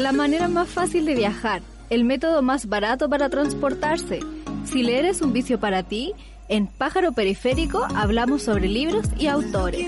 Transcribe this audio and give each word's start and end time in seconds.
La 0.00 0.12
manera 0.12 0.48
más 0.48 0.70
fácil 0.70 1.04
de 1.04 1.14
viajar, 1.14 1.60
el 1.90 2.04
método 2.04 2.40
más 2.40 2.70
barato 2.70 3.10
para 3.10 3.28
transportarse. 3.28 4.20
Si 4.64 4.82
leer 4.82 5.04
es 5.04 5.20
un 5.20 5.34
vicio 5.34 5.60
para 5.60 5.82
ti, 5.82 6.14
en 6.48 6.68
Pájaro 6.68 7.12
Periférico 7.12 7.86
hablamos 7.94 8.44
sobre 8.44 8.66
libros 8.66 9.06
y 9.18 9.26
autores. 9.26 9.86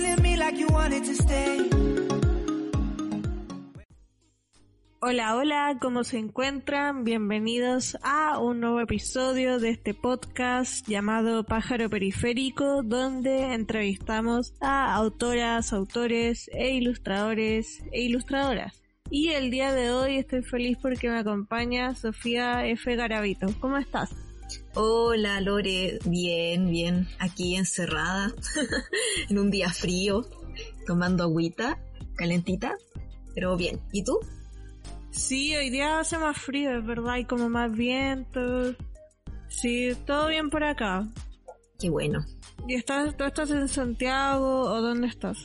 Hola, 5.01 5.37
hola, 5.37 5.79
¿cómo 5.81 6.05
se 6.05 6.19
encuentran? 6.19 7.05
Bienvenidos 7.05 7.97
a 8.03 8.39
un 8.39 8.61
nuevo 8.61 8.81
episodio 8.81 9.59
de 9.61 9.71
este 9.71 9.95
podcast 9.95 10.87
llamado 10.87 11.45
Pájaro 11.45 11.89
Periférico, 11.89 12.83
donde 12.83 13.55
entrevistamos 13.55 14.53
a 14.61 14.95
autoras, 14.95 15.73
autores 15.73 16.51
e 16.53 16.75
ilustradores 16.75 17.83
e 17.93 18.03
ilustradoras. 18.03 18.82
Y 19.15 19.29
el 19.29 19.51
día 19.51 19.75
de 19.75 19.91
hoy 19.91 20.17
estoy 20.17 20.43
feliz 20.43 20.79
porque 20.81 21.11
me 21.11 21.19
acompaña 21.19 21.95
Sofía 21.95 22.67
F. 22.67 22.97
Garavito. 22.97 23.47
¿Cómo 23.61 23.77
estás? 23.77 24.09
Hola 24.73 25.39
Lore, 25.43 25.99
bien, 26.07 26.71
bien, 26.71 27.07
aquí 27.19 27.57
encerrada 27.57 28.33
en 29.29 29.39
un 29.39 29.51
día 29.51 29.69
frío, 29.69 30.25
tomando 30.87 31.25
agüita, 31.25 31.79
calentita, 32.17 32.75
pero 33.35 33.55
bien. 33.59 33.83
¿Y 33.93 34.03
tú? 34.03 34.19
Sí, 35.11 35.55
hoy 35.57 35.69
día 35.69 36.01
hace 36.01 36.17
más 36.17 36.39
frío, 36.39 36.79
es 36.79 36.87
verdad, 36.87 37.11
hay 37.11 37.27
como 37.27 37.51
más 37.51 37.71
viento. 37.71 38.75
Sí, 39.49 39.91
todo 40.07 40.29
bien 40.29 40.49
por 40.49 40.65
acá. 40.65 41.07
Qué 41.83 41.91
bueno. 41.91 42.25
¿Y 42.69 42.77
estás, 42.77 43.17
tú 43.17 43.25
estás 43.25 43.51
en 43.51 43.67
Santiago 43.67 44.61
o 44.61 44.81
dónde 44.81 45.09
estás? 45.09 45.37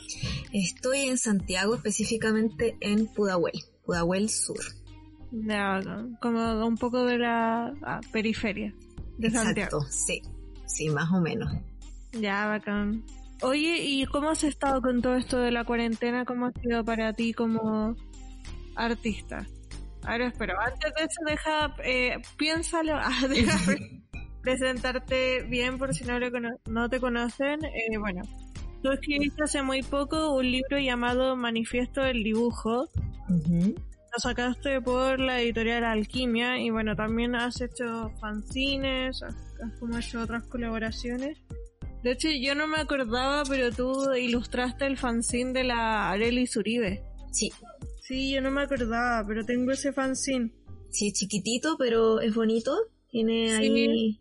Estoy 0.53 1.07
en 1.07 1.17
Santiago, 1.17 1.73
específicamente 1.73 2.77
en 2.79 3.07
Pudahuel, 3.07 3.55
Pudahuel 3.83 4.29
Sur. 4.29 4.59
Ya, 5.31 5.81
como 6.21 6.63
un 6.63 6.77
poco 6.77 7.05
de 7.05 7.17
la 7.17 7.73
ah, 7.81 8.01
periferia 8.11 8.71
de 9.17 9.29
Exacto, 9.29 9.47
Santiago. 9.47 9.81
sí, 9.89 10.21
sí, 10.67 10.89
más 10.91 11.11
o 11.11 11.19
menos. 11.19 11.51
Ya, 12.11 12.45
bacán. 12.45 13.03
Oye, 13.41 13.83
¿y 13.83 14.05
cómo 14.05 14.29
has 14.29 14.43
estado 14.43 14.79
con 14.79 15.01
todo 15.01 15.15
esto 15.15 15.39
de 15.39 15.49
la 15.49 15.65
cuarentena? 15.65 16.23
¿Cómo 16.23 16.45
ha 16.45 16.51
sido 16.61 16.85
para 16.85 17.13
ti 17.13 17.33
como 17.33 17.95
artista? 18.75 19.43
Ahora 20.03 20.27
espero, 20.27 20.53
antes 20.61 20.93
de 20.93 21.03
eso 21.03 21.21
deja, 21.25 21.75
eh, 21.83 22.21
piénsalo, 22.37 22.93
ah, 23.01 23.27
deja 23.27 23.57
presentarte 24.41 25.43
bien 25.43 25.77
por 25.77 25.93
si 25.93 26.03
no, 26.05 26.19
le 26.19 26.31
cono- 26.31 26.59
no 26.69 26.89
te 26.89 26.99
conocen. 26.99 27.63
Eh, 27.65 27.97
bueno, 27.99 28.21
tú 28.81 28.91
escribiste 28.91 29.43
hace 29.43 29.61
muy 29.61 29.81
poco 29.83 30.35
un 30.35 30.51
libro 30.51 30.79
llamado 30.79 31.35
Manifiesto 31.35 32.01
del 32.01 32.23
Dibujo. 32.23 32.89
Lo 33.29 34.19
sacaste 34.19 34.81
por 34.81 35.19
la 35.19 35.41
editorial 35.41 35.83
Alquimia 35.83 36.57
y 36.59 36.69
bueno, 36.69 36.95
también 36.95 37.35
has 37.35 37.59
hecho 37.61 38.11
fanzines, 38.21 39.21
has, 39.21 39.35
has 39.63 39.79
como 39.79 39.97
hecho 39.97 40.21
otras 40.21 40.43
colaboraciones. 40.47 41.37
De 42.03 42.11
hecho, 42.11 42.29
yo 42.29 42.55
no 42.55 42.67
me 42.67 42.77
acordaba, 42.77 43.43
pero 43.49 43.71
tú 43.71 44.13
ilustraste 44.13 44.85
el 44.85 44.97
fanzine 44.97 45.51
de 45.51 45.63
la 45.65 46.09
Arely 46.11 46.47
Uribe. 46.55 47.03
Sí, 47.31 47.51
Sí, 48.01 48.31
yo 48.31 48.39
no 48.41 48.51
me 48.51 48.61
acordaba, 48.61 49.25
pero 49.27 49.43
tengo 49.45 49.71
ese 49.71 49.91
fanzine. 49.91 50.51
sí, 50.89 51.11
chiquitito, 51.11 51.75
pero 51.77 52.21
es 52.21 52.33
bonito. 52.33 52.73
Tiene 53.11 53.49
Sí. 53.49 53.55
ahí... 53.55 54.19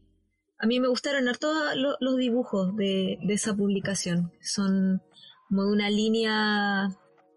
A 0.59 0.67
mí 0.67 0.81
me 0.81 0.89
gustaron 0.89 1.25
lo- 1.27 1.97
los 2.01 2.17
dibujos 2.17 2.75
de, 2.77 3.19
de 3.23 3.35
esa 3.35 3.55
publicación. 3.55 4.33
Son 4.41 5.03
como 5.49 5.65
de 5.65 5.73
una 5.73 5.91
línea 5.91 6.89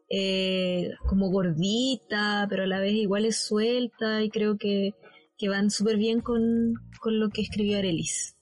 eh, 0.10 0.92
como 1.08 1.30
gordita, 1.30 2.48
pero 2.50 2.64
a 2.64 2.68
la 2.68 2.80
vez 2.80 2.94
igual 2.94 3.26
es 3.26 3.38
suelta 3.46 4.24
y 4.24 4.30
creo 4.30 4.58
que, 4.58 4.94
que 5.38 5.50
van 5.50 5.70
súper 5.70 5.98
bien 5.98 6.22
con, 6.22 6.74
con 7.00 7.20
lo 7.20 7.30
que 7.30 7.42
escribió 7.42 7.78
Arelis. 7.78 8.38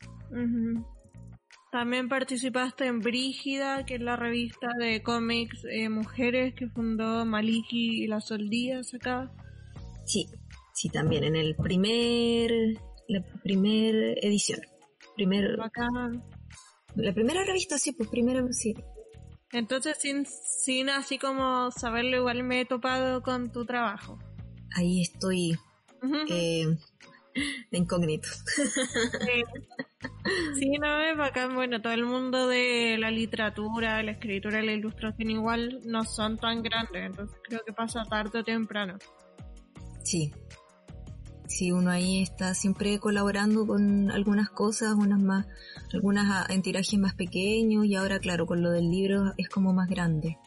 También 1.71 2.07
participaste 2.07 2.85
en 2.85 2.99
Brígida, 2.99 3.85
que 3.85 3.95
es 3.95 4.01
la 4.01 4.15
revista 4.15 4.69
de 4.79 5.03
cómics 5.03 5.65
eh, 5.69 5.89
mujeres 5.89 6.53
que 6.55 6.69
fundó 6.69 7.25
Maliki 7.25 8.03
y 8.03 8.07
las 8.07 8.27
Soldías 8.27 8.93
acá. 8.93 9.31
Sí, 10.05 10.27
sí, 10.73 10.89
también 10.89 11.25
en 11.25 11.35
el 11.35 11.55
primer, 11.55 12.51
la 13.07 13.21
primera 13.43 14.13
edición. 14.21 14.61
Primer, 15.15 15.57
Bacán. 15.57 16.23
la 16.95 17.13
primera 17.13 17.43
revista, 17.43 17.77
sí, 17.77 17.91
pues 17.93 18.09
primero, 18.09 18.47
sí. 18.51 18.75
Entonces, 19.51 19.97
sin, 19.99 20.25
sin 20.25 20.89
así 20.89 21.17
como 21.17 21.71
saberlo, 21.71 22.17
igual 22.17 22.43
me 22.43 22.61
he 22.61 22.65
topado 22.65 23.23
con 23.23 23.51
tu 23.51 23.65
trabajo. 23.65 24.19
Ahí 24.75 25.01
estoy 25.01 25.57
eh, 26.29 26.77
de 27.71 27.77
incógnito. 27.77 28.27
Eh, 29.29 29.43
sí, 30.55 30.77
no 30.79 31.01
es 31.01 31.17
bacán. 31.17 31.55
Bueno, 31.55 31.81
todo 31.81 31.93
el 31.93 32.05
mundo 32.05 32.47
de 32.47 32.97
la 32.99 33.09
literatura, 33.11 34.03
la 34.03 34.11
escritura 34.11 34.61
la 34.61 34.73
ilustración 34.73 35.31
igual 35.31 35.81
no 35.85 36.03
son 36.03 36.37
tan 36.37 36.61
grandes, 36.61 37.05
entonces 37.05 37.37
creo 37.43 37.61
que 37.65 37.73
pasa 37.73 38.03
tarde 38.03 38.39
o 38.39 38.43
temprano. 38.43 38.97
Sí. 40.03 40.31
Sí, 41.47 41.71
uno 41.71 41.91
ahí 41.91 42.21
está 42.21 42.53
siempre 42.53 42.99
colaborando 42.99 43.65
con 43.65 44.11
algunas 44.11 44.49
cosas, 44.49 44.93
unas 44.93 45.19
más, 45.19 45.47
algunas 45.93 46.49
en 46.49 46.61
tirajes 46.61 46.99
más 46.99 47.15
pequeños 47.15 47.85
y 47.85 47.95
ahora 47.95 48.19
claro, 48.19 48.45
con 48.45 48.61
lo 48.61 48.69
del 48.71 48.91
libro 48.91 49.33
es 49.37 49.47
como 49.47 49.73
más 49.73 49.89
grande. 49.89 50.37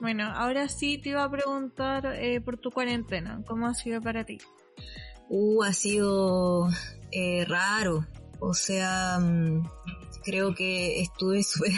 Bueno, 0.00 0.24
ahora 0.24 0.68
sí 0.68 0.98
te 0.98 1.10
iba 1.10 1.24
a 1.24 1.30
preguntar 1.30 2.06
eh, 2.16 2.40
por 2.42 2.58
tu 2.58 2.70
cuarentena. 2.70 3.42
¿Cómo 3.46 3.66
ha 3.66 3.74
sido 3.74 4.00
para 4.02 4.24
ti? 4.24 4.38
Uh, 5.30 5.62
ha 5.62 5.72
sido 5.72 6.68
eh, 7.12 7.44
raro. 7.46 8.06
O 8.38 8.52
sea, 8.52 9.18
mm, 9.18 9.66
creo 10.22 10.54
que 10.54 11.00
estuve 11.00 11.42
súper 11.42 11.72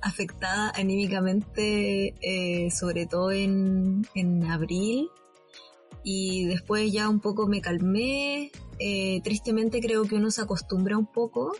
afectada 0.00 0.72
anímicamente, 0.74 2.14
eh, 2.22 2.70
sobre 2.70 3.06
todo 3.06 3.30
en, 3.30 4.06
en 4.14 4.44
abril. 4.44 5.10
Y 6.02 6.46
después 6.46 6.92
ya 6.92 7.08
un 7.08 7.20
poco 7.20 7.46
me 7.46 7.60
calmé. 7.60 8.50
Eh, 8.78 9.20
tristemente 9.22 9.80
creo 9.80 10.04
que 10.04 10.16
uno 10.16 10.30
se 10.30 10.42
acostumbra 10.42 10.96
un 10.96 11.06
poco. 11.06 11.52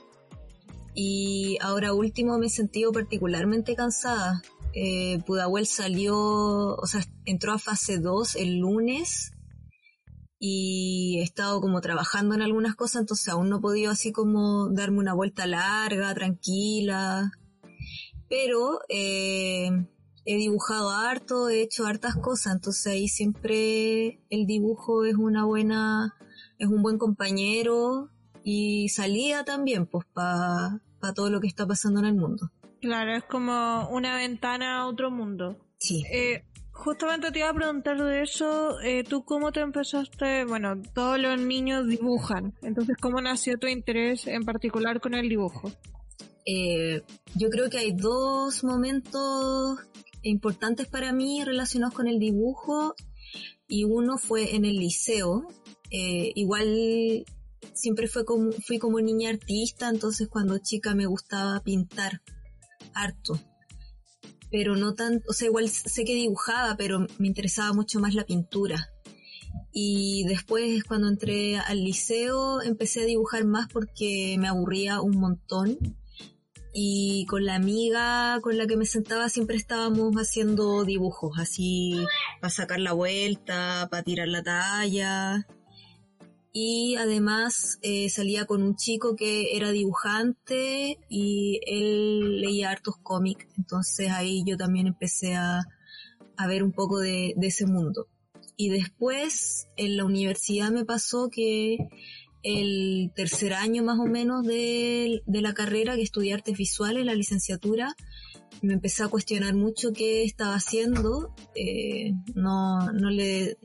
Y 0.94 1.58
ahora 1.60 1.92
último 1.92 2.38
me 2.38 2.46
he 2.46 2.50
sentido 2.50 2.92
particularmente 2.92 3.74
cansada. 3.74 4.42
Eh, 4.72 5.18
Pudahuel 5.26 5.66
salió, 5.66 6.16
o 6.16 6.86
sea, 6.86 7.02
entró 7.24 7.52
a 7.52 7.58
fase 7.58 7.98
2 7.98 8.36
el 8.36 8.58
lunes 8.58 9.32
y 10.42 11.18
he 11.18 11.22
estado 11.22 11.60
como 11.60 11.82
trabajando 11.82 12.34
en 12.34 12.40
algunas 12.40 12.74
cosas, 12.74 13.02
entonces 13.02 13.28
aún 13.28 13.50
no 13.50 13.58
he 13.58 13.60
podido 13.60 13.90
así 13.90 14.10
como 14.10 14.70
darme 14.70 14.98
una 14.98 15.12
vuelta 15.12 15.46
larga, 15.46 16.14
tranquila. 16.14 17.30
Pero 18.28 18.80
eh, 18.88 19.70
he 20.24 20.36
dibujado 20.36 20.90
harto, 20.90 21.48
he 21.48 21.62
hecho 21.62 21.86
hartas 21.86 22.16
cosas, 22.16 22.54
entonces 22.54 22.86
ahí 22.86 23.08
siempre 23.08 24.20
el 24.30 24.46
dibujo 24.46 25.04
es 25.04 25.14
una 25.14 25.44
buena, 25.44 26.14
es 26.58 26.68
un 26.68 26.82
buen 26.82 26.98
compañero 26.98 28.10
y 28.44 28.88
salida 28.88 29.44
también, 29.44 29.86
pues 29.86 30.06
para 30.12 30.80
todo 31.14 31.30
lo 31.30 31.40
que 31.40 31.48
está 31.48 31.66
pasando 31.66 32.00
en 32.00 32.06
el 32.06 32.14
mundo. 32.14 32.50
Claro, 32.80 33.14
es 33.14 33.24
como 33.24 33.88
una 33.90 34.16
ventana 34.16 34.80
a 34.80 34.86
otro 34.86 35.10
mundo. 35.10 35.58
Sí. 35.78 36.02
Eh, 36.10 36.44
justamente 36.72 37.30
te 37.30 37.40
iba 37.40 37.50
a 37.50 37.54
preguntar 37.54 38.02
de 38.02 38.22
eso. 38.22 38.80
eh, 38.80 39.04
¿Tú 39.04 39.24
cómo 39.24 39.52
te 39.52 39.60
empezaste? 39.60 40.44
Bueno, 40.44 40.80
todos 40.94 41.18
los 41.18 41.38
niños 41.38 41.86
dibujan. 41.86 42.54
Entonces, 42.62 42.96
¿cómo 42.98 43.20
nació 43.20 43.58
tu 43.58 43.66
interés 43.66 44.26
en 44.26 44.44
particular 44.44 45.00
con 45.00 45.14
el 45.14 45.28
dibujo? 45.28 45.70
Eh, 46.46 47.02
yo 47.34 47.50
creo 47.50 47.68
que 47.68 47.78
hay 47.78 47.92
dos 47.92 48.64
momentos 48.64 49.78
importantes 50.22 50.86
para 50.86 51.12
mí 51.12 51.44
relacionados 51.44 51.94
con 51.94 52.08
el 52.08 52.18
dibujo 52.18 52.94
y 53.68 53.84
uno 53.84 54.18
fue 54.18 54.54
en 54.54 54.64
el 54.64 54.76
liceo. 54.76 55.46
Eh, 55.90 56.32
igual 56.34 57.24
siempre 57.74 58.08
fue 58.08 58.24
como, 58.24 58.52
fui 58.52 58.78
como 58.78 59.00
niña 59.00 59.30
artista, 59.30 59.88
entonces 59.88 60.28
cuando 60.28 60.58
chica 60.58 60.94
me 60.94 61.06
gustaba 61.06 61.60
pintar 61.60 62.22
harto. 62.94 63.40
pero 64.50 64.74
no 64.74 64.94
tan, 64.94 65.22
o 65.28 65.32
sea, 65.32 65.46
igual 65.46 65.68
sé 65.68 66.04
que 66.04 66.14
dibujaba, 66.14 66.76
pero 66.76 67.06
me 67.18 67.28
interesaba 67.28 67.72
mucho 67.72 68.00
más 68.00 68.14
la 68.14 68.24
pintura. 68.24 68.90
Y 69.72 70.24
después 70.24 70.82
cuando 70.84 71.08
entré 71.08 71.58
al 71.58 71.84
liceo 71.84 72.60
empecé 72.62 73.02
a 73.02 73.04
dibujar 73.04 73.44
más 73.44 73.68
porque 73.72 74.36
me 74.38 74.48
aburría 74.48 75.00
un 75.00 75.18
montón. 75.18 75.78
Y 76.72 77.26
con 77.26 77.44
la 77.44 77.56
amiga 77.56 78.38
con 78.42 78.56
la 78.56 78.66
que 78.66 78.76
me 78.76 78.86
sentaba 78.86 79.28
siempre 79.28 79.56
estábamos 79.56 80.14
haciendo 80.16 80.84
dibujos, 80.84 81.38
así 81.38 82.04
para 82.40 82.50
sacar 82.50 82.78
la 82.80 82.92
vuelta, 82.92 83.88
para 83.90 84.02
tirar 84.02 84.28
la 84.28 84.42
talla. 84.42 85.46
Y 86.52 86.96
además 86.96 87.78
eh, 87.82 88.08
salía 88.08 88.44
con 88.44 88.62
un 88.62 88.76
chico 88.76 89.14
que 89.14 89.56
era 89.56 89.70
dibujante 89.70 90.98
y 91.08 91.60
él 91.66 92.40
leía 92.40 92.70
hartos 92.70 92.96
cómics. 93.02 93.46
Entonces 93.56 94.10
ahí 94.10 94.42
yo 94.44 94.56
también 94.56 94.86
empecé 94.88 95.34
a, 95.34 95.60
a 96.36 96.46
ver 96.46 96.62
un 96.62 96.72
poco 96.72 96.98
de, 96.98 97.34
de 97.36 97.46
ese 97.46 97.66
mundo. 97.66 98.08
Y 98.56 98.68
después 98.68 99.68
en 99.76 99.96
la 99.96 100.04
universidad 100.04 100.70
me 100.70 100.84
pasó 100.84 101.30
que 101.30 101.78
el 102.42 103.12
tercer 103.14 103.52
año 103.52 103.82
más 103.82 103.98
o 103.98 104.06
menos 104.06 104.46
de, 104.46 105.22
la 105.26 105.54
carrera, 105.54 105.96
que 105.96 106.02
estudié 106.02 106.34
artes 106.34 106.56
visuales, 106.56 107.04
la 107.04 107.14
licenciatura, 107.14 107.94
me 108.62 108.74
empecé 108.74 109.02
a 109.02 109.08
cuestionar 109.08 109.54
mucho 109.54 109.92
qué 109.92 110.24
estaba 110.24 110.54
haciendo. 110.54 111.34
Eh, 111.54 112.12
no, 112.34 112.92
no 112.92 113.10
le 113.10 113.58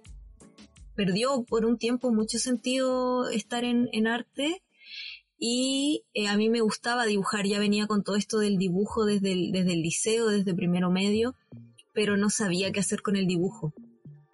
perdió 0.96 1.44
por 1.44 1.66
un 1.66 1.78
tiempo 1.78 2.12
mucho 2.14 2.40
sentido 2.40 3.30
estar 3.30 3.64
en, 3.64 4.08
arte 4.08 4.64
y 5.38 6.04
eh, 6.14 6.28
a 6.28 6.38
mí 6.38 6.50
me 6.50 6.62
gustaba 6.62 7.06
dibujar, 7.06 7.46
ya 7.46 7.60
venía 7.60 7.88
con 7.88 8.04
todo 8.04 8.16
esto 8.16 8.40
del 8.40 8.58
dibujo 8.58 9.06
desde 9.06 9.34
el, 9.34 9.52
desde 9.52 9.74
el 9.74 9.82
liceo, 9.82 10.28
desde 10.28 10.54
primero 10.54 10.90
medio, 10.90 11.36
pero 11.94 12.16
no 12.18 12.30
sabía 12.30 12.72
qué 12.72 12.80
hacer 12.80 13.02
con 13.02 13.16
el 13.16 13.28
dibujo. 13.28 13.74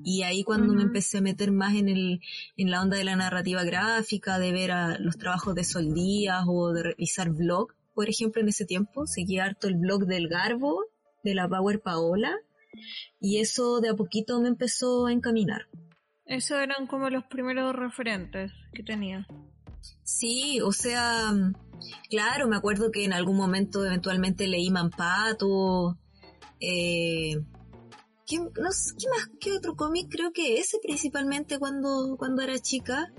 Y 0.04 0.24
ahí 0.24 0.44
cuando 0.44 0.74
me 0.74 0.84
empecé 0.84 1.20
a 1.20 1.22
meter 1.22 1.52
más 1.52 1.76
en, 1.76 1.90
el, 1.90 2.22
en 2.58 2.72
la 2.72 2.82
onda 2.82 2.98
de 2.98 3.04
la 3.04 3.16
narrativa 3.16 3.64
gráfica, 3.64 4.40
de 4.40 4.52
ver 4.52 4.72
a 4.72 4.98
los 5.00 5.18
trabajos 5.18 5.56
de 5.56 5.64
Sol 5.64 5.94
Díaz 5.94 6.46
o 6.48 6.72
de 6.74 6.84
revisar 6.84 7.30
blog, 7.30 7.74
por 7.94 8.10
ejemplo, 8.10 8.42
en 8.42 8.50
ese 8.50 8.66
tiempo, 8.66 9.06
seguía 9.06 9.46
harto 9.46 9.68
el 9.68 9.76
blog 9.76 10.06
del 10.06 10.28
Garbo, 10.28 10.86
de 11.24 11.36
la 11.36 11.48
Power 11.48 11.82
Paola, 11.82 12.34
y 13.20 13.40
eso 13.40 13.82
de 13.82 13.90
a 13.90 13.96
poquito 13.96 14.40
me 14.42 14.48
empezó 14.48 15.08
a 15.08 15.12
encaminar. 15.12 15.68
Esos 16.26 16.60
eran 16.60 16.88
como 16.88 17.10
los 17.10 17.26
primeros 17.26 17.76
referentes 17.76 18.52
que 18.74 18.84
tenía. 18.84 19.28
Sí, 20.04 20.62
o 20.62 20.72
sea, 20.72 21.34
claro, 22.10 22.48
me 22.48 22.56
acuerdo 22.56 22.92
que 22.92 23.04
en 23.04 23.14
algún 23.14 23.36
momento 23.36 23.86
eventualmente 23.86 24.48
leí 24.48 24.70
Mampato, 24.70 25.98
eh, 26.60 27.36
¿Qué, 28.32 28.40
más? 28.62 28.96
¿Qué 29.42 29.52
otro 29.52 29.76
cómic? 29.76 30.08
Creo 30.10 30.32
que 30.32 30.58
ese 30.58 30.78
principalmente 30.82 31.60
cuando, 31.60 32.16
cuando 32.18 32.42
era 32.42 32.58
chica. 32.60 33.12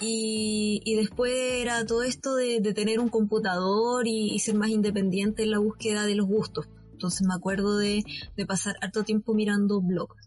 Y, 0.00 0.94
después 0.94 1.32
era 1.34 1.84
todo 1.84 2.04
esto 2.04 2.36
de, 2.36 2.60
tener 2.72 3.00
un 3.00 3.08
computador 3.08 4.06
y, 4.06 4.38
ser 4.38 4.54
más 4.54 4.68
independiente 4.68 5.42
en 5.42 5.50
la 5.50 5.58
búsqueda 5.58 6.06
de 6.06 6.14
los 6.14 6.28
gustos. 6.28 6.68
Entonces 6.92 7.26
me 7.26 7.34
acuerdo 7.34 7.78
de, 7.78 8.04
pasar 8.46 8.76
harto 8.80 9.02
tiempo 9.02 9.34
mirando 9.34 9.80
blogs. 9.80 10.24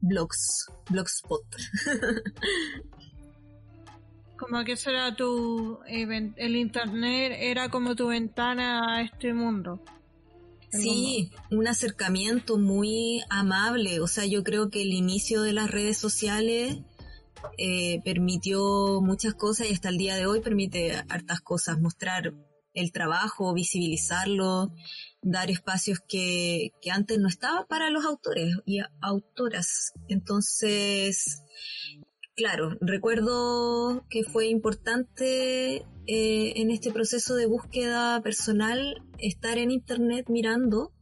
Blogs. 0.00 0.72
Blogspot. 0.88 1.44
como 4.38 4.64
que 4.64 4.72
eso 4.72 4.88
era 4.88 5.14
tu... 5.14 5.80
El 5.86 6.56
internet 6.56 7.36
era 7.38 7.68
como 7.68 7.94
tu 7.94 8.06
ventana 8.06 8.96
a 8.96 9.02
este 9.02 9.34
mundo. 9.34 9.82
Sí, 10.70 11.30
un 11.50 11.66
acercamiento 11.66 12.58
muy 12.58 13.22
amable. 13.30 14.00
O 14.00 14.06
sea, 14.06 14.26
yo 14.26 14.44
creo 14.44 14.70
que 14.70 14.82
el 14.82 14.92
inicio 14.92 15.42
de 15.42 15.52
las 15.52 15.70
redes 15.70 15.96
sociales 15.96 16.78
eh, 17.56 18.00
permitió 18.04 19.00
muchas 19.00 19.34
cosas 19.34 19.68
y 19.68 19.72
hasta 19.72 19.88
el 19.88 19.98
día 19.98 20.16
de 20.16 20.26
hoy 20.26 20.40
permite 20.40 20.94
hartas 21.08 21.40
cosas. 21.40 21.80
Mostrar 21.80 22.34
el 22.74 22.92
trabajo, 22.92 23.54
visibilizarlo, 23.54 24.72
dar 25.22 25.50
espacios 25.50 26.00
que, 26.06 26.70
que 26.80 26.90
antes 26.90 27.18
no 27.18 27.28
estaban 27.28 27.66
para 27.68 27.90
los 27.90 28.04
autores 28.04 28.56
y 28.66 28.80
autoras. 29.00 29.92
Entonces, 30.08 31.42
claro, 32.38 32.78
recuerdo 32.80 34.06
que 34.08 34.22
fue 34.22 34.46
importante 34.46 35.84
eh, 36.06 36.52
en 36.54 36.70
este 36.70 36.92
proceso 36.92 37.34
de 37.34 37.46
búsqueda 37.46 38.22
personal 38.22 39.02
estar 39.18 39.58
en 39.58 39.72
internet 39.72 40.26
mirando, 40.28 40.92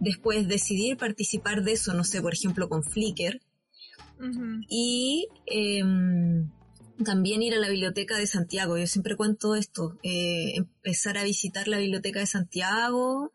después 0.00 0.48
decidir 0.48 0.96
participar 0.96 1.64
de 1.64 1.72
eso, 1.72 1.92
no 1.92 2.02
sé, 2.02 2.22
por 2.22 2.32
ejemplo, 2.32 2.70
con 2.70 2.82
Flickr, 2.82 3.40
y 4.68 5.28
em, 5.46 6.50
también 7.04 7.42
ir 7.42 7.54
a 7.54 7.58
la 7.58 7.68
biblioteca 7.68 8.16
de 8.16 8.26
Santiago. 8.26 8.78
Yo 8.78 8.86
siempre 8.86 9.16
cuento 9.16 9.54
esto, 9.54 9.98
eh, 10.02 10.54
empezar 10.56 11.18
a 11.18 11.24
visitar 11.24 11.68
la 11.68 11.78
biblioteca 11.78 12.20
de 12.20 12.26
Santiago 12.26 13.32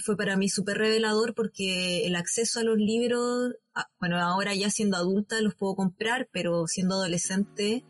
fue 0.00 0.16
para 0.16 0.36
mí 0.36 0.48
súper 0.48 0.78
revelador 0.78 1.34
porque 1.34 2.06
el 2.06 2.16
acceso 2.16 2.60
a 2.60 2.64
los 2.64 2.78
libros, 2.78 3.54
bueno, 4.00 4.18
ahora 4.18 4.54
ya 4.54 4.70
siendo 4.70 4.96
adulta 4.96 5.40
los 5.40 5.54
puedo 5.54 5.74
comprar, 5.74 6.28
pero 6.32 6.66
siendo 6.66 6.94
adolescente 6.94 7.84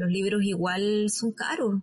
los 0.00 0.10
libros 0.10 0.42
igual 0.44 1.10
son 1.10 1.32
caros. 1.32 1.82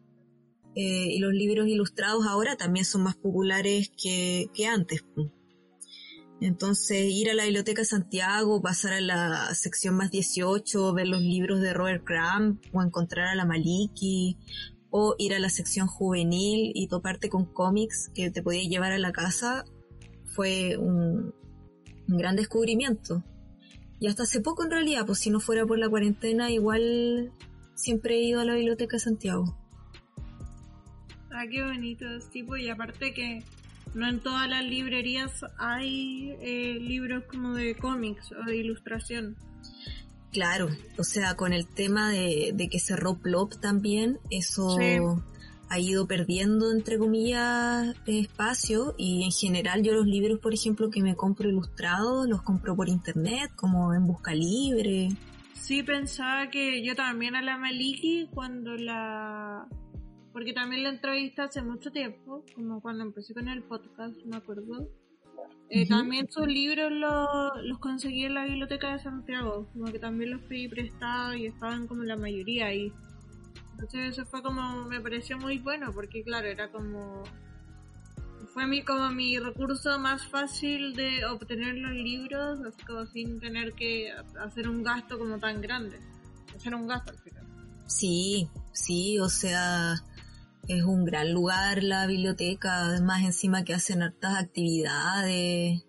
Eh, 0.76 1.16
y 1.16 1.20
los 1.20 1.34
libros 1.34 1.68
ilustrados 1.68 2.26
ahora 2.28 2.56
también 2.56 2.86
son 2.86 3.04
más 3.04 3.16
populares 3.16 3.92
que, 3.96 4.50
antes. 4.68 5.04
Entonces, 6.42 7.12
ir 7.12 7.30
a 7.30 7.34
la 7.34 7.46
Biblioteca 7.46 7.84
Santiago, 7.84 8.62
pasar 8.62 8.94
a 8.94 9.02
la 9.02 9.56
sección 9.56 9.96
más 9.96 10.12
18, 10.12 10.94
ver 10.94 11.08
los 11.08 11.22
libros 11.22 11.62
de 11.62 11.74
Robert 11.74 12.04
Crumb, 12.04 12.60
o 12.74 12.84
encontrar 12.84 13.28
a 13.28 13.36
la 13.36 13.46
Maliki, 13.46 14.38
o 14.92 15.16
ir 15.18 15.34
a 15.34 15.40
la 15.40 15.50
sección 15.50 15.88
juvenil 15.88 16.72
y 16.76 16.88
toparte 16.88 17.30
con 17.30 17.46
cómics 17.46 18.12
que 18.14 18.30
te 18.30 18.44
podías 18.44 18.68
llevar 18.68 18.92
a 18.92 19.00
la 19.00 19.12
casa, 19.12 19.64
fue 20.26 20.78
un 20.78 21.34
gran 22.08 22.36
descubrimiento. 22.36 23.24
Y 24.00 24.08
hasta 24.08 24.24
hace 24.24 24.42
poco 24.42 24.64
en 24.64 24.72
realidad, 24.72 25.06
pues 25.06 25.20
si 25.20 25.30
no 25.30 25.40
fuera 25.40 25.66
por 25.66 25.80
la 25.80 25.90
cuarentena, 25.90 26.52
igual 26.52 27.32
siempre 27.74 28.16
he 28.16 28.24
ido 28.24 28.42
a 28.42 28.46
la 28.46 28.56
Biblioteca 28.56 28.98
de 28.98 29.00
Santiago. 29.00 29.58
Ah, 31.32 31.46
qué 31.50 31.64
bonito, 31.64 32.06
tipo, 32.32 32.58
y 32.58 32.70
aparte 32.70 33.14
que 33.14 33.44
no 33.94 34.08
en 34.08 34.20
todas 34.20 34.48
las 34.50 34.64
librerías 34.64 35.46
hay 35.58 36.36
eh, 36.42 36.78
libros 36.80 37.24
como 37.26 37.54
de 37.54 37.76
cómics 37.76 38.32
o 38.32 38.46
de 38.46 38.58
ilustración. 38.58 39.36
Claro, 40.32 40.70
o 40.98 41.04
sea, 41.04 41.36
con 41.36 41.54
el 41.54 41.68
tema 41.68 42.12
de, 42.12 42.68
que 42.72 42.80
cerró 42.80 43.18
Plop 43.18 43.56
también, 43.60 44.20
eso 44.30 44.78
ha 45.70 45.80
ido 45.80 46.08
perdiendo, 46.08 46.72
entre 46.72 46.98
comillas, 46.98 47.96
espacio 48.06 48.96
y 48.98 49.24
en 49.24 49.32
general 49.32 49.84
yo 49.84 49.94
los 49.94 50.06
libros, 50.06 50.40
por 50.40 50.54
ejemplo, 50.54 50.90
que 50.90 51.02
me 51.02 51.16
compro 51.16 51.50
ilustrados, 51.50 52.28
los 52.28 52.42
compro 52.42 52.76
por 52.76 52.90
internet, 52.90 53.52
como 53.56 53.94
en 53.94 54.08
Busca 54.08 54.34
Libre. 54.34 55.10
Sí, 55.54 55.84
pensaba 55.84 56.50
que 56.50 56.84
yo 56.86 56.96
también 56.96 57.36
a 57.36 57.42
la 57.42 57.58
Maliki 57.58 58.30
cuando 58.34 58.76
la... 58.76 59.68
Porque 60.32 60.54
también 60.54 60.84
la 60.84 60.90
entrevista 60.90 61.46
hace 61.46 61.62
mucho 61.62 61.92
tiempo, 61.92 62.46
como 62.56 62.80
cuando 62.80 63.04
empecé 63.04 63.34
con 63.34 63.48
el 63.48 63.64
podcast, 63.64 64.16
me 64.26 64.38
acuerdo. 64.38 64.88
Eh, 65.70 65.88
también 65.88 66.28
sus 66.30 66.48
libros 66.48 66.92
los, 66.92 67.80
conseguí 67.80 68.24
en 68.24 68.36
la 68.36 68.46
biblioteca 68.46 68.94
de 68.94 69.00
Santiago, 69.00 69.68
como 69.74 69.92
que 69.92 70.00
también 70.00 70.32
los 70.32 70.42
pedí 70.44 70.70
prestados 70.70 71.36
y 71.36 71.48
estaban 71.48 71.88
como 71.88 72.04
la 72.04 72.16
mayoría 72.16 72.68
ahí. 72.68 72.94
Entonces 73.80 74.18
eso 74.18 74.26
fue 74.26 74.42
como, 74.42 74.86
me 74.86 75.00
pareció 75.00 75.38
muy 75.38 75.60
bueno, 75.60 75.92
porque 75.94 76.24
claro, 76.24 76.48
era 76.48 76.72
como 76.72 77.24
fue 78.58 78.66
mi, 78.66 78.82
como 78.82 79.12
mi 79.12 79.38
recurso 79.38 80.00
más 80.00 80.26
fácil 80.26 80.96
de 80.96 81.24
obtener 81.26 81.76
los 81.76 81.92
libros, 81.92 82.60
como 82.88 83.06
sin 83.06 83.40
tener 83.40 83.74
que 83.74 84.12
hacer 84.44 84.68
un 84.68 84.82
gasto 84.82 85.20
como 85.20 85.38
tan 85.38 85.62
grande. 85.62 86.00
Hacer 86.56 86.74
un 86.74 86.88
gasto 86.88 87.12
al 87.12 87.20
final. 87.20 87.46
Sí, 87.86 88.50
sí, 88.74 89.20
o 89.20 89.30
sea, 89.30 89.94
es 90.68 90.84
un 90.84 91.06
gran 91.06 91.34
lugar 91.34 91.84
la 91.84 92.08
biblioteca, 92.08 92.86
además 92.86 93.22
encima 93.22 93.64
que 93.64 93.76
hacen 93.76 94.02
hartas 94.02 94.38
actividades, 94.38 95.86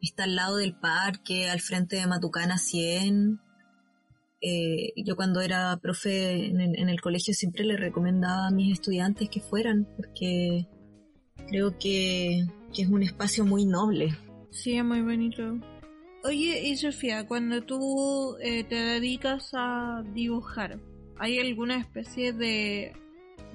está 0.00 0.24
al 0.24 0.36
lado 0.36 0.56
del 0.56 0.74
parque, 0.74 1.50
al 1.50 1.60
frente 1.60 1.96
de 1.96 2.06
Matucana 2.06 2.56
100. 2.56 3.40
Eh, 4.48 4.92
yo 4.96 5.16
cuando 5.16 5.40
era 5.40 5.76
profe 5.82 6.46
en 6.46 6.60
en 6.60 6.88
el 6.88 7.00
colegio 7.00 7.34
siempre 7.34 7.64
le 7.64 7.76
recomendaba 7.76 8.46
a 8.46 8.50
mis 8.52 8.72
estudiantes 8.72 9.28
que 9.28 9.40
fueran, 9.40 9.88
porque 9.96 10.68
Creo 11.48 11.78
que, 11.78 12.40
es 12.76 12.88
un 12.88 13.02
espacio 13.02 13.44
muy 13.44 13.64
noble. 13.64 14.16
Sí, 14.50 14.76
es 14.76 14.84
muy 14.84 15.00
bonito. 15.02 15.58
Oye, 16.24 16.68
y 16.68 16.76
Sofía, 16.76 17.26
cuando 17.26 17.62
tú 17.62 18.36
eh, 18.42 18.64
te 18.64 18.74
dedicas 18.74 19.50
a 19.54 20.02
dibujar, 20.12 20.80
¿hay 21.18 21.38
alguna 21.38 21.78
especie 21.78 22.32
de, 22.32 22.92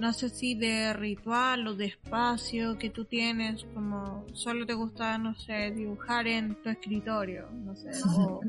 no 0.02 0.14
sé 0.14 0.30
si 0.30 0.56
de 0.56 0.94
ritual 0.94 1.68
o 1.68 1.76
de 1.76 1.86
espacio 1.86 2.80
que 2.80 2.90
tú 2.90 3.06
tienes 3.06 3.66
como 3.76 4.26
solo 4.34 4.66
te 4.66 4.74
gusta, 4.74 5.20
no 5.20 5.36
sé, 5.36 5.70
dibujar 5.70 6.28
en 6.28 6.56
tu 6.64 6.70
escritorio, 6.70 7.48
no 7.52 7.76
sé, 7.76 7.92
o 8.18 8.42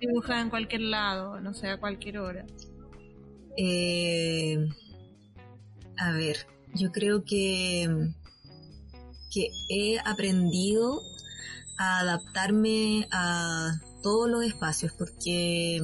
dibujar 0.00 0.38
en 0.38 0.50
cualquier 0.50 0.82
lado, 0.82 1.40
no 1.40 1.52
sé, 1.52 1.68
a 1.68 1.80
cualquier 1.80 2.18
hora. 2.18 2.46
Eh, 3.56 4.68
a 5.98 6.12
ver, 6.12 6.46
yo 6.74 6.92
creo 6.92 7.24
que, 7.24 7.88
que 9.34 9.50
he 9.68 9.98
aprendido 9.98 11.00
a 11.76 11.98
adaptarme 11.98 13.08
a 13.10 13.72
todos 14.00 14.30
los 14.30 14.44
espacios 14.44 14.92
porque 14.92 15.80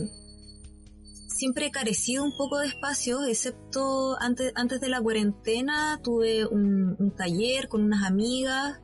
siempre 1.37 1.67
he 1.67 1.71
carecido 1.71 2.25
un 2.25 2.35
poco 2.35 2.59
de 2.59 2.67
espacio, 2.67 3.25
excepto 3.25 4.17
antes, 4.21 4.53
antes 4.55 4.81
de 4.81 4.89
la 4.89 5.01
cuarentena 5.01 6.01
tuve 6.03 6.47
un, 6.47 6.97
un, 6.99 7.11
taller 7.15 7.69
con 7.69 7.83
unas 7.83 8.05
amigas, 8.05 8.81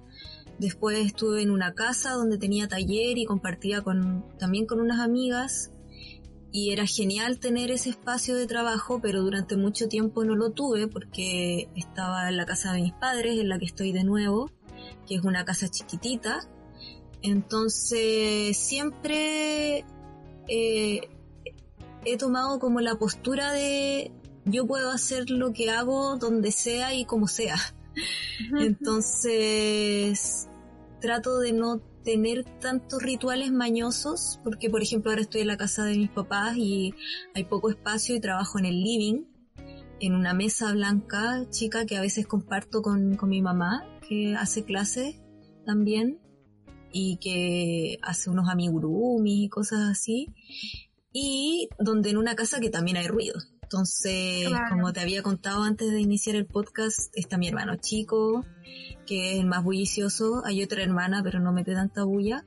después 0.59 0.99
estuve 0.99 1.43
en 1.43 1.51
una 1.51 1.73
casa 1.73 2.13
donde 2.13 2.37
tenía 2.37 2.69
taller 2.69 3.17
y 3.17 3.25
compartía 3.25 3.81
con, 3.81 4.25
también 4.39 4.67
con 4.67 4.81
unas 4.81 5.01
amigas 5.01 5.73
y 6.53 6.73
era 6.73 6.87
genial 6.87 7.39
tener 7.39 7.71
ese 7.71 7.89
espacio 7.89 8.37
de 8.37 8.47
trabajo, 8.47 9.01
pero 9.01 9.23
durante 9.23 9.57
mucho 9.57 9.89
tiempo 9.89 10.23
no 10.25 10.37
lo 10.37 10.51
tuve 10.51 10.87
porque 10.87 11.71
estaba 11.75 12.29
en 12.29 12.37
la 12.37 12.45
casa 12.45 12.75
de 12.75 12.83
mis 12.83 12.93
padres, 12.93 13.41
en 13.41 13.49
la 13.49 13.59
que 13.59 13.65
estoy 13.65 13.93
de 13.93 14.05
nuevo, 14.05 14.51
que 15.07 15.15
es 15.15 15.25
una 15.25 15.47
casa 15.47 15.69
chiquitita. 15.69 16.41
Entonces 17.23 18.59
siempre 18.59 19.87
eh, 20.49 21.09
he 22.05 22.17
tomado 22.17 22.59
como 22.59 22.81
la 22.81 22.97
postura 22.97 23.53
de 23.53 24.13
yo 24.45 24.67
puedo 24.67 24.91
hacer 24.91 25.31
lo 25.31 25.53
que 25.53 25.71
hago 25.71 26.17
donde 26.17 26.51
sea 26.51 26.95
y 26.95 27.05
como 27.05 27.29
sea. 27.29 27.57
Entonces 28.59 30.49
trato 31.01 31.39
de 31.39 31.53
no 31.53 31.81
tener 32.05 32.45
tantos 32.61 33.03
rituales 33.03 33.53
mañosos, 33.53 34.41
porque 34.43 34.71
por 34.71 34.83
ejemplo 34.83 35.11
ahora 35.11 35.23
estoy 35.23 35.43
en 35.43 35.49
la 35.49 35.57
casa 35.57 35.85
de 35.85 35.97
mis 35.97 36.11
papás 36.11 36.57
y 36.57 36.95
hay 37.35 37.45
poco 37.45 37.71
espacio 37.71 38.17
y 38.17 38.21
trabajo 38.21 38.59
en 38.59 38.67
el 38.67 38.83
living, 38.83 39.25
en 40.01 40.15
una 40.15 40.35
mesa 40.35 40.73
blanca 40.73 41.45
chica 41.51 41.87
que 41.87 41.97
a 41.97 42.01
veces 42.01 42.27
comparto 42.27 42.83
con, 42.83 43.17
con 43.17 43.29
mi 43.29 43.43
mamá, 43.43 43.85
que 44.09 44.35
hace 44.35 44.65
clases 44.65 45.21
también 45.65 46.21
y 46.93 47.19
que 47.19 47.99
hace 48.03 48.31
unos 48.31 48.49
amigurumis 48.49 49.45
y 49.45 49.49
cosas 49.49 49.91
así 49.91 50.29
y 51.13 51.69
donde 51.79 52.11
en 52.11 52.17
una 52.17 52.35
casa 52.35 52.61
que 52.61 52.71
también 52.71 52.97
hay 52.97 53.07
ruido. 53.07 53.39
Entonces, 53.63 54.49
como 54.69 54.93
te 54.93 55.01
había 55.01 55.23
contado 55.23 55.63
antes 55.63 55.91
de 55.91 56.01
iniciar 56.01 56.37
el 56.37 56.45
podcast, 56.45 57.11
está 57.15 57.39
mi 57.39 57.49
hermano 57.49 57.77
chico, 57.77 58.45
que 59.07 59.33
es 59.33 59.39
el 59.39 59.47
más 59.47 59.65
bullicioso. 59.65 60.43
Hay 60.45 60.63
otra 60.63 60.83
hermana, 60.83 61.23
pero 61.23 61.41
no 61.41 61.53
mete 61.53 61.73
tanta 61.73 62.05
bulla. 62.05 62.45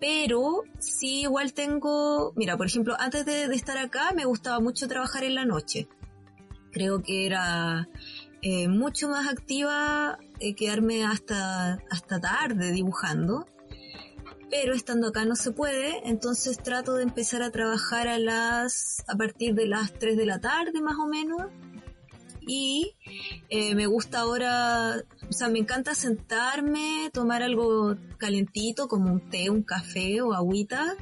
Pero 0.00 0.64
sí, 0.78 1.22
igual 1.22 1.54
tengo, 1.54 2.32
mira, 2.36 2.56
por 2.56 2.66
ejemplo, 2.66 2.94
antes 2.98 3.24
de, 3.24 3.44
estar 3.46 3.78
acá 3.78 4.12
me 4.14 4.26
gustaba 4.26 4.60
mucho 4.60 4.86
trabajar 4.86 5.24
en 5.24 5.34
la 5.34 5.44
noche. 5.44 5.88
Creo 6.72 7.02
que 7.02 7.26
era 7.26 7.88
eh, 8.42 8.68
mucho 8.68 9.08
más 9.08 9.28
activa 9.28 10.18
eh, 10.40 10.54
quedarme 10.54 11.04
hasta, 11.04 11.78
hasta 11.90 12.20
tarde 12.20 12.70
dibujando 12.70 13.46
pero 14.50 14.74
estando 14.74 15.08
acá 15.08 15.24
no 15.24 15.36
se 15.36 15.52
puede, 15.52 16.08
entonces 16.08 16.58
trato 16.58 16.94
de 16.94 17.02
empezar 17.02 17.42
a 17.42 17.50
trabajar 17.50 18.08
a 18.08 18.18
las 18.18 19.04
a 19.06 19.16
partir 19.16 19.54
de 19.54 19.66
las 19.66 19.92
3 19.92 20.16
de 20.16 20.26
la 20.26 20.40
tarde 20.40 20.80
más 20.80 20.96
o 20.98 21.06
menos. 21.06 21.42
Y 22.50 22.96
eh, 23.50 23.74
me 23.74 23.86
gusta 23.86 24.20
ahora, 24.20 25.02
o 25.28 25.32
sea, 25.32 25.48
me 25.48 25.58
encanta 25.58 25.94
sentarme, 25.94 27.10
tomar 27.12 27.42
algo 27.42 27.94
calentito 28.16 28.88
como 28.88 29.12
un 29.12 29.28
té, 29.28 29.50
un 29.50 29.62
café 29.62 30.22
o 30.22 30.32
agüita. 30.32 30.96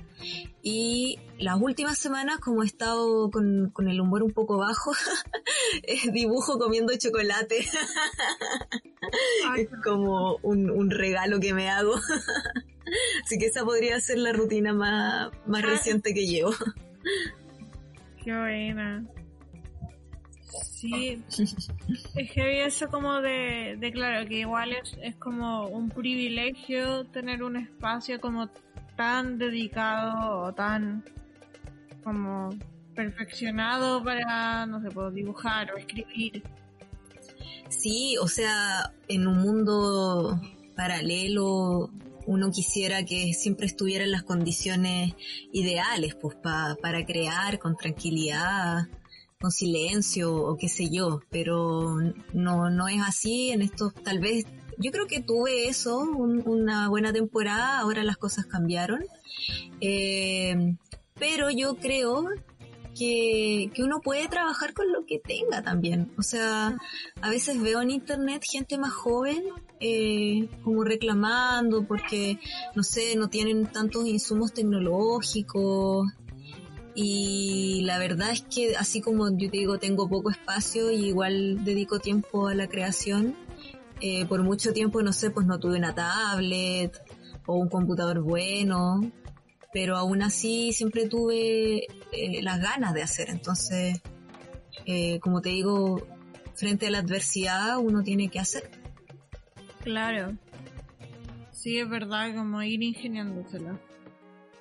Y 0.61 1.21
las 1.39 1.61
últimas 1.61 1.99
semanas, 1.99 2.41
como 2.41 2.65
he 2.65 2.67
estado 2.67 3.31
con, 3.31 3.71
con 3.73 3.89
el 3.89 4.01
humor 4.01 4.25
un 4.25 4.33
poco 4.33 4.59
bajo, 4.59 4.91
dibujo 6.13 6.59
comiendo 6.59 6.93
chocolate. 6.99 7.61
es 9.57 9.69
como 9.85 10.39
un, 10.43 10.69
un 10.69 10.91
regalo 10.91 11.39
que 11.39 11.55
me 11.55 11.71
hago. 11.71 11.95
Así 13.25 13.39
que 13.39 13.47
esa 13.47 13.65
podría 13.65 14.01
ser 14.01 14.19
la 14.19 14.33
rutina 14.33 14.73
más, 14.73 15.31
más 15.47 15.63
ah. 15.65 15.67
reciente 15.67 16.15
que 16.15 16.27
llevo. 16.27 16.53
Qué 18.23 18.37
buena. 18.37 19.05
Sí, 20.77 21.23
es 22.17 22.31
que 22.33 22.65
eso 22.65 22.89
como 22.89 23.21
de, 23.21 23.77
de 23.79 23.93
claro, 23.93 24.27
que 24.29 24.41
igual 24.41 24.73
es, 24.73 24.97
es 25.03 25.17
como 25.17 25.67
un 25.69 25.89
privilegio 25.89 27.05
tener 27.07 27.43
un 27.43 27.57
espacio 27.57 28.21
como 28.21 28.51
tan 28.97 29.39
dedicado 29.39 30.43
o 30.43 30.53
tan 30.55 31.05
como 32.05 32.51
perfeccionado 32.95 34.03
para, 34.03 34.67
no 34.67 34.81
sé, 34.81 34.91
puedo 34.91 35.11
dibujar 35.11 35.73
o 35.73 35.77
escribir. 35.77 36.43
Sí, 37.69 38.17
o 38.21 38.29
sea, 38.29 38.93
en 39.09 39.27
un 39.27 39.39
mundo 39.39 40.41
paralelo 40.77 41.91
uno 42.27 42.51
quisiera 42.51 43.05
que 43.05 43.33
siempre 43.33 43.67
estuviera 43.67 44.05
en 44.05 44.11
las 44.11 44.23
condiciones 44.23 45.15
ideales, 45.53 46.15
pues 46.15 46.37
para 46.37 47.07
crear 47.07 47.59
con 47.59 47.77
tranquilidad, 47.77 48.89
con 49.41 49.51
silencio 49.51 50.35
o 50.35 50.57
qué 50.57 50.69
sé 50.69 50.89
yo, 50.91 51.21
pero 51.31 51.97
no, 52.33 52.71
no 52.71 52.89
es 52.89 53.01
así 53.03 53.51
en 53.51 53.63
estos, 53.63 53.95
tal 53.95 54.19
vez, 54.19 54.47
yo 54.79 54.91
creo 54.91 55.07
que 55.07 55.21
tuve 55.21 55.69
eso, 55.69 56.01
una 56.01 56.89
buena 56.89 57.13
temporada, 57.13 57.79
ahora 57.81 58.03
las 58.03 58.17
cosas 58.17 58.47
cambiaron, 58.47 59.05
eh, 59.81 60.77
pero 61.19 61.51
yo 61.51 61.77
creo 61.77 62.29
que, 62.97 63.71
que, 63.75 63.83
uno 63.83 64.01
puede 64.01 64.29
trabajar 64.29 64.73
con 64.73 64.93
lo 64.93 65.05
que 65.07 65.19
tenga 65.19 65.63
también. 65.63 66.11
O 66.17 66.23
sea, 66.23 66.77
a 67.21 67.31
veces 67.31 67.61
veo 67.61 67.83
en 67.83 67.91
internet 67.91 68.43
gente 68.49 68.79
más 68.79 68.93
joven 68.93 69.45
eh, 69.81 70.49
como 70.63 70.85
reclamando 70.85 71.85
porque, 71.87 72.39
no 72.75 72.83
sé, 72.83 73.15
no 73.17 73.29
tienen 73.29 73.67
tantos 73.67 74.07
insumos 74.07 74.53
tecnológicos. 74.53 76.09
Y 76.95 77.83
la 77.85 77.99
verdad 77.99 78.31
es 78.31 78.41
que 78.43 78.75
así 78.77 79.03
como 79.03 79.29
yo 79.37 79.51
te 79.51 79.59
digo, 79.59 79.79
tengo 79.79 80.09
poco 80.09 80.31
espacio 80.31 80.91
y 80.91 81.09
igual 81.09 81.63
dedico 81.63 81.99
tiempo 81.99 82.49
a 82.49 82.55
la 82.55 82.69
creación, 82.69 83.37
eh, 84.01 84.25
por 84.27 84.43
mucho 84.43 84.73
tiempo, 84.73 85.03
no 85.03 85.13
sé, 85.13 85.31
pues 85.31 85.47
no 85.47 85.59
tuve 85.59 85.77
una 85.77 85.95
tablet 85.95 86.99
o 87.47 87.57
un 87.57 87.69
computador 87.69 88.23
bueno, 88.23 89.13
pero 89.73 89.97
aún 89.97 90.23
así 90.23 90.73
siempre 90.73 91.09
tuve 91.09 91.87
eh, 92.13 92.43
las 92.43 92.61
ganas 92.61 92.95
de 92.95 93.03
hacer. 93.03 93.31
Entonces, 93.31 94.01
eh, 94.87 95.19
como 95.21 95.41
te 95.41 95.51
digo, 95.51 96.07
frente 96.55 96.87
a 96.87 96.91
la 96.91 96.99
adversidad 96.99 97.79
uno 97.79 98.03
tiene 98.03 98.29
que 98.29 98.39
hacer. 98.39 98.71
Claro. 99.83 100.35
Sí, 101.53 101.79
es 101.79 101.89
verdad, 101.89 102.35
como 102.35 102.63
ir 102.63 102.83
ingeniándosela. 102.83 103.79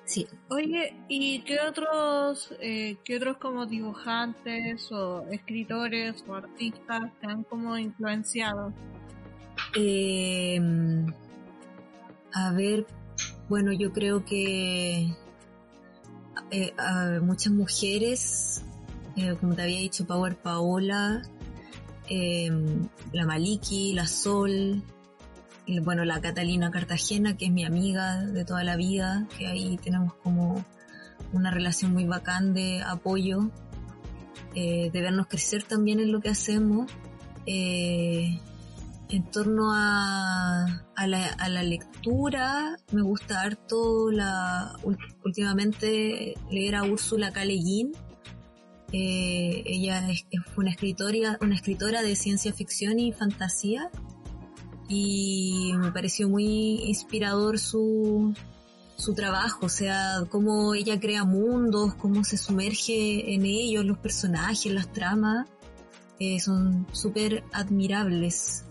Sí. 0.06 0.26
Oye, 0.48 0.94
¿y 1.08 1.40
qué 1.40 1.58
otros, 1.60 2.54
eh, 2.60 2.96
qué 3.04 3.16
otros 3.16 3.38
como 3.38 3.66
dibujantes 3.66 4.90
o 4.92 5.26
escritores 5.30 6.24
o 6.28 6.34
artistas 6.34 7.10
te 7.20 7.26
han 7.26 7.42
como 7.42 7.76
influenciado? 7.76 8.72
a 12.32 12.52
ver, 12.52 12.86
bueno, 13.48 13.72
yo 13.72 13.92
creo 13.92 14.24
que 14.24 15.14
eh, 16.50 16.72
muchas 17.22 17.52
mujeres, 17.52 18.62
eh, 19.16 19.36
como 19.40 19.54
te 19.54 19.62
había 19.62 19.78
dicho, 19.78 20.06
Power 20.06 20.36
Paola, 20.36 21.22
eh, 22.08 22.50
la 23.12 23.26
Maliki, 23.26 23.94
la 23.94 24.06
Sol, 24.06 24.82
bueno, 25.82 26.04
la 26.04 26.20
Catalina 26.20 26.70
Cartagena, 26.70 27.36
que 27.36 27.46
es 27.46 27.50
mi 27.50 27.64
amiga 27.64 28.24
de 28.24 28.44
toda 28.44 28.62
la 28.62 28.76
vida, 28.76 29.26
que 29.36 29.46
ahí 29.46 29.78
tenemos 29.82 30.14
como 30.14 30.64
una 31.32 31.50
relación 31.50 31.92
muy 31.92 32.04
bacán 32.04 32.54
de 32.54 32.82
apoyo, 32.82 33.50
de 34.54 34.90
vernos 34.92 35.26
crecer 35.26 35.64
también 35.64 36.00
en 36.00 36.12
lo 36.12 36.20
que 36.20 36.30
hacemos. 36.30 36.90
En 39.08 39.30
torno 39.30 39.70
a, 39.72 40.82
la, 41.06 41.62
lectura, 41.62 42.76
me 42.90 43.02
gusta 43.02 43.40
harto 43.40 44.10
la, 44.10 44.76
últimamente 45.24 46.34
leer 46.50 46.74
a 46.74 46.82
Úrsula 46.82 47.32
K. 47.32 47.42
Eh, 48.92 49.62
ella 49.64 50.10
es, 50.10 50.26
una 50.56 50.70
escritora, 50.70 51.38
una 51.40 51.54
escritora 51.54 52.02
de 52.02 52.16
ciencia 52.16 52.52
ficción 52.52 52.98
y 52.98 53.12
fantasía 53.12 53.90
y 54.88 55.72
me 55.76 55.90
pareció 55.92 56.28
muy 56.28 56.82
inspirador 56.84 57.58
su, 57.58 58.34
su 58.96 59.14
trabajo, 59.14 59.66
o 59.66 59.68
sea, 59.68 60.22
cómo 60.30 60.74
ella 60.74 61.00
crea 61.00 61.24
mundos, 61.24 61.94
cómo 61.94 62.24
se 62.24 62.36
sumerge 62.36 63.34
en 63.34 63.44
ellos, 63.44 63.84
los 63.84 63.98
personajes, 63.98 64.72
las 64.72 64.92
tramas, 64.92 65.48
eh, 66.18 66.40
son 66.40 66.86
súper 66.92 67.44
admirables. 67.52 68.65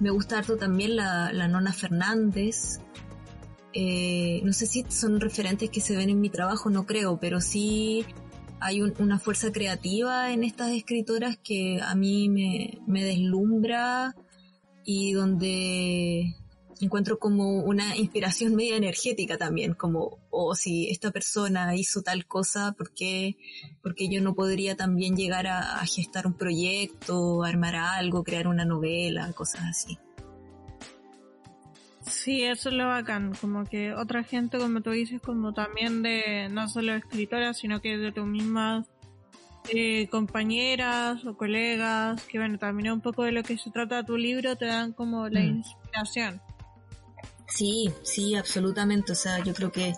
Me 0.00 0.10
gusta 0.10 0.38
harto 0.38 0.56
también 0.56 0.96
la, 0.96 1.32
la 1.32 1.48
Nona 1.48 1.72
Fernández. 1.72 2.80
Eh, 3.72 4.40
no 4.42 4.52
sé 4.52 4.66
si 4.66 4.84
son 4.88 5.20
referentes 5.20 5.70
que 5.70 5.80
se 5.80 5.96
ven 5.96 6.10
en 6.10 6.20
mi 6.20 6.30
trabajo, 6.30 6.70
no 6.70 6.86
creo, 6.86 7.18
pero 7.20 7.40
sí 7.40 8.04
hay 8.60 8.80
una 8.80 9.18
fuerza 9.18 9.52
creativa 9.52 10.32
en 10.32 10.44
estas 10.44 10.70
escritoras 10.70 11.36
que 11.36 11.80
a 11.82 11.94
mí 11.94 12.28
me, 12.28 12.78
me 12.86 13.04
deslumbra 13.04 14.14
y 14.84 15.12
donde 15.12 16.36
encuentro 16.80 17.18
como 17.18 17.60
una 17.60 17.96
inspiración 17.96 18.54
media 18.54 18.76
energética 18.76 19.38
también, 19.38 19.74
como, 19.74 20.00
o 20.30 20.50
oh, 20.50 20.54
si 20.54 20.90
esta 20.90 21.10
persona 21.10 21.74
hizo 21.74 22.02
tal 22.02 22.26
cosa, 22.26 22.72
¿por 22.72 22.92
qué, 22.92 23.36
porque 23.82 24.08
yo 24.08 24.20
no 24.20 24.34
podría 24.34 24.76
también 24.76 25.16
llegar 25.16 25.46
a, 25.46 25.84
gestar 25.86 26.26
un 26.26 26.34
proyecto, 26.34 27.42
armar 27.44 27.76
algo, 27.76 28.24
crear 28.24 28.46
una 28.46 28.64
novela, 28.64 29.32
cosas 29.32 29.62
así? 29.70 29.98
Sí, 32.02 32.42
eso 32.42 32.68
es 32.68 32.74
lo 32.74 32.86
bacán, 32.86 33.34
como 33.40 33.64
que 33.64 33.92
otra 33.92 34.22
gente, 34.22 34.58
como 34.58 34.80
tú 34.80 34.90
dices, 34.90 35.20
como 35.20 35.52
también 35.52 36.02
de 36.02 36.48
no 36.50 36.68
solo 36.68 36.94
escritoras, 36.94 37.58
sino 37.58 37.80
que 37.80 37.96
de 37.96 38.12
tus 38.12 38.26
mismas 38.26 38.86
eh, 39.68 40.06
compañeras 40.08 41.24
o 41.24 41.36
colegas, 41.36 42.22
que 42.24 42.38
bueno, 42.38 42.58
también 42.58 42.92
un 42.92 43.00
poco 43.00 43.24
de 43.24 43.32
lo 43.32 43.42
que 43.42 43.58
se 43.58 43.70
trata 43.70 44.04
tu 44.04 44.16
libro, 44.16 44.56
te 44.56 44.66
dan 44.66 44.92
como 44.92 45.28
la 45.28 45.40
mm. 45.40 45.56
inspiración. 45.56 46.40
Sí, 47.48 47.90
sí, 48.02 48.34
absolutamente. 48.34 49.12
O 49.12 49.14
sea, 49.14 49.42
yo 49.42 49.54
creo 49.54 49.72
que 49.72 49.94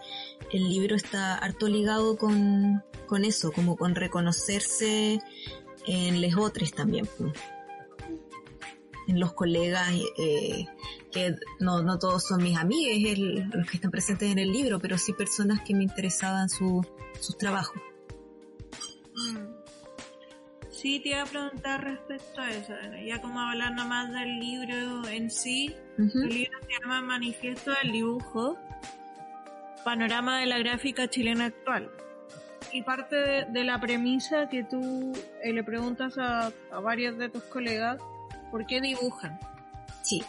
el 0.52 0.68
libro 0.68 0.96
está 0.96 1.36
harto 1.36 1.68
ligado 1.68 2.16
con, 2.16 2.82
con 3.06 3.24
eso, 3.24 3.52
como 3.52 3.76
con 3.76 3.94
reconocerse 3.94 5.18
en 5.86 6.20
les 6.20 6.36
otros 6.36 6.72
también. 6.72 7.08
En 9.06 9.18
los 9.18 9.32
colegas, 9.32 9.90
eh, 10.18 10.66
que 11.10 11.34
no, 11.60 11.82
no 11.82 11.98
todos 11.98 12.24
son 12.24 12.42
mis 12.42 12.58
amigos, 12.58 13.18
los 13.18 13.66
que 13.66 13.78
están 13.78 13.90
presentes 13.90 14.30
en 14.30 14.38
el 14.38 14.52
libro, 14.52 14.78
pero 14.78 14.98
sí 14.98 15.14
personas 15.14 15.62
que 15.62 15.74
me 15.74 15.84
interesaban 15.84 16.50
su, 16.50 16.86
sus 17.18 17.38
trabajos. 17.38 17.80
Sí, 20.80 21.00
te 21.00 21.08
iba 21.08 21.22
a 21.22 21.26
preguntar 21.26 21.82
respecto 21.82 22.40
a 22.40 22.52
eso, 22.52 22.72
ya 23.04 23.20
como 23.20 23.40
hablando 23.40 23.84
más 23.84 24.12
del 24.12 24.38
libro 24.38 25.08
en 25.08 25.28
sí, 25.28 25.74
el 25.98 26.28
libro 26.28 26.56
se 26.68 26.80
llama 26.80 27.02
Manifiesto 27.02 27.72
del 27.82 27.90
Dibujo, 27.90 28.56
Panorama 29.84 30.38
de 30.38 30.46
la 30.46 30.58
Gráfica 30.58 31.08
Chilena 31.08 31.46
Actual. 31.46 31.90
Y 32.72 32.82
parte 32.82 33.16
de, 33.16 33.64
la 33.64 33.80
premisa 33.80 34.48
que 34.48 34.62
tú 34.62 35.12
eh, 35.42 35.52
le 35.52 35.64
preguntas 35.64 36.16
a, 36.16 36.52
a 36.70 36.78
varios 36.78 37.18
de 37.18 37.28
tus 37.28 37.42
colegas, 37.42 38.00
¿por 38.52 38.64
qué 38.64 38.80
dibujan? 38.80 39.36
Sí. 40.02 40.22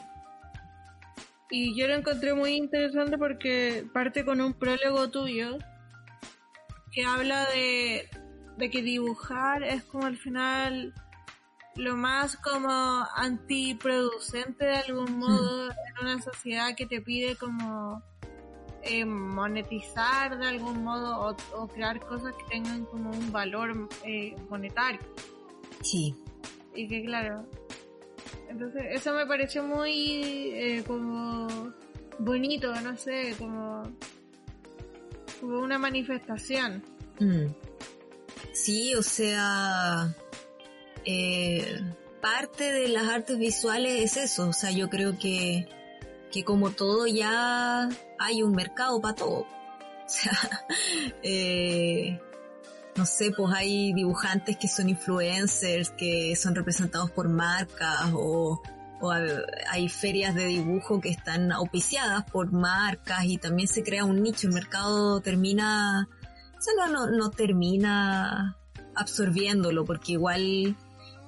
Y 1.51 1.79
yo 1.79 1.87
lo 1.87 1.93
encontré 1.93 2.33
muy 2.33 2.55
interesante 2.55 3.19
porque 3.19 3.85
parte 3.93 4.25
con 4.25 4.41
un 4.41 4.55
prólogo 4.55 5.11
tuyo 5.11 5.59
que 6.91 7.05
habla 7.05 7.45
de, 7.51 8.09
de 8.59 8.69
que 8.69 8.81
dibujar 8.81 9.63
es 9.63 9.83
como 9.85 10.05
al 10.05 10.17
final 10.17 10.93
lo 11.75 11.95
más 11.95 12.35
como 12.35 12.69
antiproducente 13.15 14.65
de 14.65 14.75
algún 14.75 15.17
modo 15.17 15.69
en 15.71 16.05
una 16.05 16.21
sociedad 16.21 16.75
que 16.75 16.85
te 16.85 16.99
pide 17.01 17.37
como 17.37 18.03
eh, 18.83 19.05
monetizar 19.05 20.37
de 20.37 20.45
algún 20.45 20.83
modo 20.83 21.35
o, 21.53 21.67
crear 21.67 22.01
cosas 22.01 22.35
que 22.35 22.43
tengan 22.49 22.83
como 22.85 23.11
un 23.11 23.31
valor 23.31 23.87
eh, 24.03 24.35
monetario. 24.49 24.99
Sí. 25.81 26.13
Y 26.75 26.87
que 26.87 27.05
claro, 27.05 27.45
entonces 28.49 28.83
eso 28.91 29.13
me 29.13 29.25
pareció 29.25 29.63
muy 29.63 30.51
eh, 30.53 30.83
como 30.85 31.47
bonito, 32.19 32.73
no 32.81 32.97
sé, 32.97 33.35
como, 33.39 33.83
como 35.39 35.59
una 35.59 35.77
manifestación. 35.77 36.83
Mm. 37.19 37.68
Sí, 38.53 38.95
o 38.95 39.03
sea, 39.03 40.13
eh, 41.05 41.81
parte 42.21 42.71
de 42.71 42.89
las 42.89 43.07
artes 43.07 43.37
visuales 43.37 44.01
es 44.03 44.17
eso, 44.17 44.49
o 44.49 44.53
sea, 44.53 44.71
yo 44.71 44.89
creo 44.89 45.17
que, 45.17 45.67
que 46.31 46.43
como 46.43 46.71
todo 46.71 47.07
ya 47.07 47.89
hay 48.17 48.43
un 48.43 48.53
mercado 48.53 48.99
para 49.01 49.15
todo. 49.15 49.39
O 49.39 50.11
sea, 50.11 50.37
eh, 51.23 52.19
no 52.95 53.05
sé, 53.05 53.31
pues 53.31 53.53
hay 53.55 53.93
dibujantes 53.93 54.57
que 54.57 54.67
son 54.67 54.89
influencers, 54.89 55.91
que 55.91 56.35
son 56.35 56.55
representados 56.55 57.11
por 57.11 57.29
marcas 57.29 58.11
o, 58.13 58.61
o 58.99 59.11
hay 59.11 59.87
ferias 59.87 60.35
de 60.35 60.47
dibujo 60.47 60.99
que 60.99 61.09
están 61.09 61.51
auspiciadas 61.51 62.23
por 62.29 62.51
marcas 62.51 63.23
y 63.23 63.37
también 63.37 63.67
se 63.67 63.83
crea 63.83 64.03
un 64.03 64.21
nicho, 64.21 64.47
el 64.47 64.53
mercado 64.53 65.21
termina 65.21 66.09
o 66.67 66.87
no, 66.89 67.09
no, 67.09 67.31
termina 67.31 68.57
absorbiéndolo 68.95 69.85
porque 69.85 70.13
igual 70.13 70.75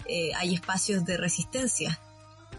eh, 0.08 0.32
hay 0.36 0.54
espacios 0.54 1.06
de 1.06 1.18
resistencia, 1.18 2.00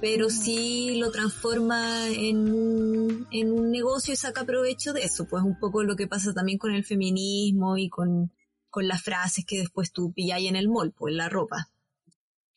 pero 0.01 0.31
sí 0.31 0.97
lo 0.99 1.11
transforma 1.11 2.09
en, 2.09 3.27
en 3.31 3.53
un 3.53 3.71
negocio 3.71 4.15
y 4.15 4.17
saca 4.17 4.45
provecho 4.45 4.93
de 4.93 5.05
eso, 5.05 5.27
pues 5.29 5.43
un 5.43 5.59
poco 5.59 5.83
lo 5.83 5.97
que 5.97 6.07
pasa 6.07 6.33
también 6.33 6.59
con 6.59 6.75
el 6.75 6.85
feminismo 6.85 7.77
y 7.77 7.89
con, 7.89 8.33
con 8.71 8.89
las 8.89 9.03
frases 9.03 9.45
que 9.47 9.59
después 9.59 9.93
tú 9.93 10.13
pilláis 10.13 10.49
en 10.49 10.57
el 10.57 10.69
mall, 10.69 10.93
pues 10.93 11.13
en 11.13 11.19
la 11.19 11.29
ropa. 11.29 11.69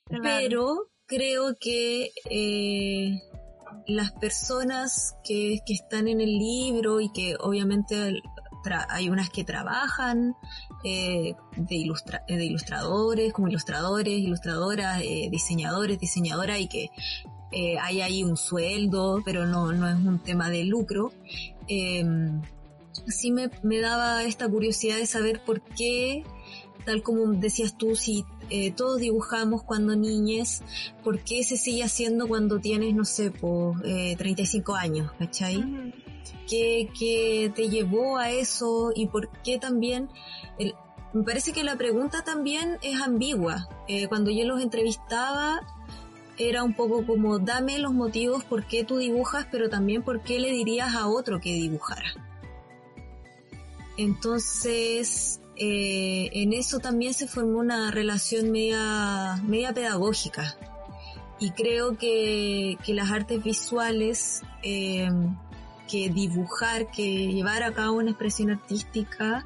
Pero 0.08 0.92
creo 1.08 1.56
que 1.60 2.12
eh, 2.30 3.20
las 3.88 4.12
personas 4.14 5.16
que, 5.24 5.60
que, 5.66 5.74
están 5.74 6.08
en 6.08 6.22
el 6.22 6.38
libro 6.38 7.02
y 7.02 7.12
que 7.12 7.36
obviamente 7.40 8.22
hay 8.90 9.10
unas 9.10 9.30
que 9.30 9.44
trabajan 9.44 10.36
eh, 10.84 11.36
de, 11.56 11.76
eh, 11.76 12.38
de, 12.38 12.46
ilustradores, 12.46 13.34
como 13.34 13.48
ilustradores, 13.48 14.20
ilustradoras, 14.20 15.02
eh, 15.02 15.30
diseñadores, 15.32 16.00
diseñadoras 16.00 16.60
y 16.60 16.68
que 16.68 16.90
hay 17.82 18.02
ahí 18.02 18.22
un 18.24 18.36
sueldo, 18.36 19.22
pero 19.24 19.46
no, 19.46 19.72
no 19.72 19.88
es 19.88 19.96
un 19.96 20.20
tema 20.20 20.50
de 20.50 20.66
lucro. 20.66 21.14
Em, 21.70 22.42
sí 23.08 23.32
me, 23.32 23.50
me 23.64 23.80
daba 23.80 24.24
esta 24.24 24.50
curiosidad 24.50 24.98
de 24.98 25.06
saber 25.06 25.42
por 25.46 25.62
qué 25.62 26.24
tal 26.86 27.02
como 27.02 27.32
decías 27.34 27.78
tú, 27.78 27.96
si 27.96 28.26
todos 28.76 29.00
dibujamos 29.00 29.64
cuando 29.64 29.96
niñes, 29.96 30.64
¿por 31.04 31.20
qué 31.20 31.44
se 31.44 31.58
sigue 31.58 31.84
haciendo 31.84 32.28
cuando 32.28 32.60
tienes, 32.60 32.94
no 32.94 33.06
sé, 33.06 33.32
por 33.32 33.82
35 33.82 34.76
años, 34.76 35.12
¿cachai? 35.18 35.64
¿Qué, 36.48 37.52
te 37.56 37.70
llevó 37.70 38.18
a 38.18 38.30
eso 38.32 38.92
y 38.96 39.08
por 39.08 39.30
qué 39.44 39.58
también? 39.60 40.10
me 41.14 41.24
parece 41.24 41.54
que 41.54 41.64
la 41.64 41.78
pregunta 41.78 42.24
también 42.24 42.78
es 42.82 43.02
ambigua. 43.02 43.70
Eh, 43.88 44.08
cuando 44.08 44.32
yo 44.32 44.46
los 44.46 44.62
entrevistaba 44.62 45.62
era 46.38 46.64
un 46.64 46.74
poco 46.74 47.06
como 47.06 47.40
dame 47.40 47.80
los 47.80 47.94
motivos 47.94 48.44
por 48.44 48.66
qué 48.66 48.84
tú 48.84 48.98
dibujas, 48.98 49.48
pero 49.50 49.70
también 49.70 50.04
por 50.04 50.22
qué 50.22 50.40
le 50.40 50.52
dirías 50.52 50.94
a 50.94 51.08
otro 51.08 51.40
que 51.40 51.54
dibujara. 51.54 52.14
Entonces, 53.98 55.40
eh, 55.56 56.30
en 56.34 56.52
eso 56.52 56.80
también 56.80 57.14
se 57.14 57.28
formó 57.28 57.60
una 57.60 57.92
relación 57.92 58.52
media, 58.52 59.42
media 59.46 59.74
pedagógica. 59.74 60.58
Y 61.40 61.52
creo 61.52 61.98
que, 61.98 62.78
que 62.86 62.94
las 62.94 63.12
artes 63.12 63.44
visuales 63.44 64.42
eh, 64.64 65.10
que 65.90 66.10
dibujar, 66.10 66.92
que 66.92 67.28
llevar 67.28 67.64
a 67.64 67.74
cabo 67.74 67.98
una 67.98 68.12
expresión 68.12 68.50
artística, 68.52 69.46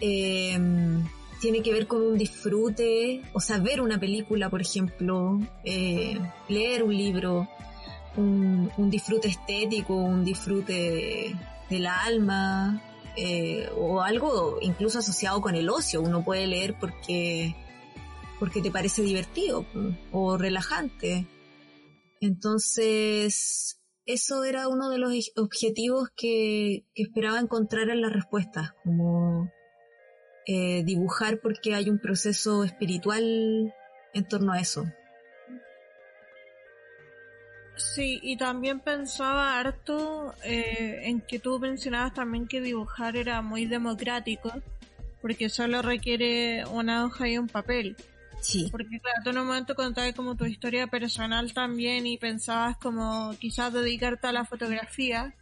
em, 0.00 1.04
tiene 1.40 1.62
que 1.62 1.72
ver 1.72 1.86
con 1.86 2.02
un 2.02 2.18
disfrute, 2.18 3.22
o 3.32 3.40
sea, 3.40 3.58
ver 3.58 3.80
una 3.80 3.98
película, 3.98 4.50
por 4.50 4.60
ejemplo, 4.60 5.40
eh, 5.64 6.18
leer 6.48 6.82
un 6.82 6.96
libro, 6.96 7.48
un, 8.16 8.90
disfrute 8.90 9.28
estético, 9.28 9.94
un 9.94 10.24
disfrute 10.24 11.36
del 11.70 11.86
alma, 11.86 12.82
eh, 13.16 13.68
o 13.76 14.00
algo 14.00 14.58
incluso 14.60 14.98
asociado 14.98 15.40
con 15.40 15.54
el 15.54 15.68
ocio. 15.68 16.00
Uno 16.00 16.24
puede 16.24 16.46
leer 16.46 16.74
porque, 16.78 17.54
porque 18.38 18.60
te 18.60 18.70
parece 18.70 19.02
divertido 19.02 19.64
o 20.12 20.36
relajante. 20.36 21.26
Entonces, 22.20 23.77
eso 24.08 24.42
era 24.42 24.68
uno 24.68 24.88
de 24.88 24.96
los 24.96 25.12
objetivos 25.36 26.08
que, 26.16 26.86
esperaba 26.94 27.38
encontrar 27.38 27.90
en 27.90 28.00
las 28.00 28.10
respuestas, 28.10 28.72
como 28.82 29.52
eh, 30.46 30.82
dibujar 30.82 31.40
porque 31.40 31.74
hay 31.74 31.90
un 31.90 31.98
proceso 31.98 32.64
espiritual 32.64 33.74
en 34.14 34.28
torno 34.28 34.52
a 34.52 34.60
eso. 34.60 34.86
Sí, 37.76 38.18
y 38.22 38.38
también 38.38 38.80
pensaba 38.80 39.60
harto 39.60 40.34
eh, 40.42 41.00
en 41.02 41.20
que 41.20 41.38
tú 41.38 41.58
mencionabas 41.58 42.14
también 42.14 42.48
que 42.48 42.62
dibujar 42.62 43.14
era 43.14 43.42
muy 43.42 43.66
democrático, 43.66 44.50
porque 45.20 45.50
solo 45.50 45.82
requiere 45.82 46.64
una 46.64 47.04
hoja 47.04 47.28
y 47.28 47.36
un 47.36 47.46
papel. 47.46 47.94
Sí. 48.40 48.68
Porque 48.70 49.00
claro, 49.00 49.20
tú 49.24 49.30
en 49.30 49.38
un 49.38 49.46
momento 49.46 49.74
contabas 49.74 50.14
como 50.14 50.36
tu 50.36 50.46
historia 50.46 50.86
personal 50.86 51.52
también 51.52 52.06
y 52.06 52.18
pensabas 52.18 52.76
como 52.78 53.34
quizás 53.38 53.72
dedicarte 53.72 54.26
a 54.26 54.32
la 54.32 54.44
fotografía, 54.44 55.34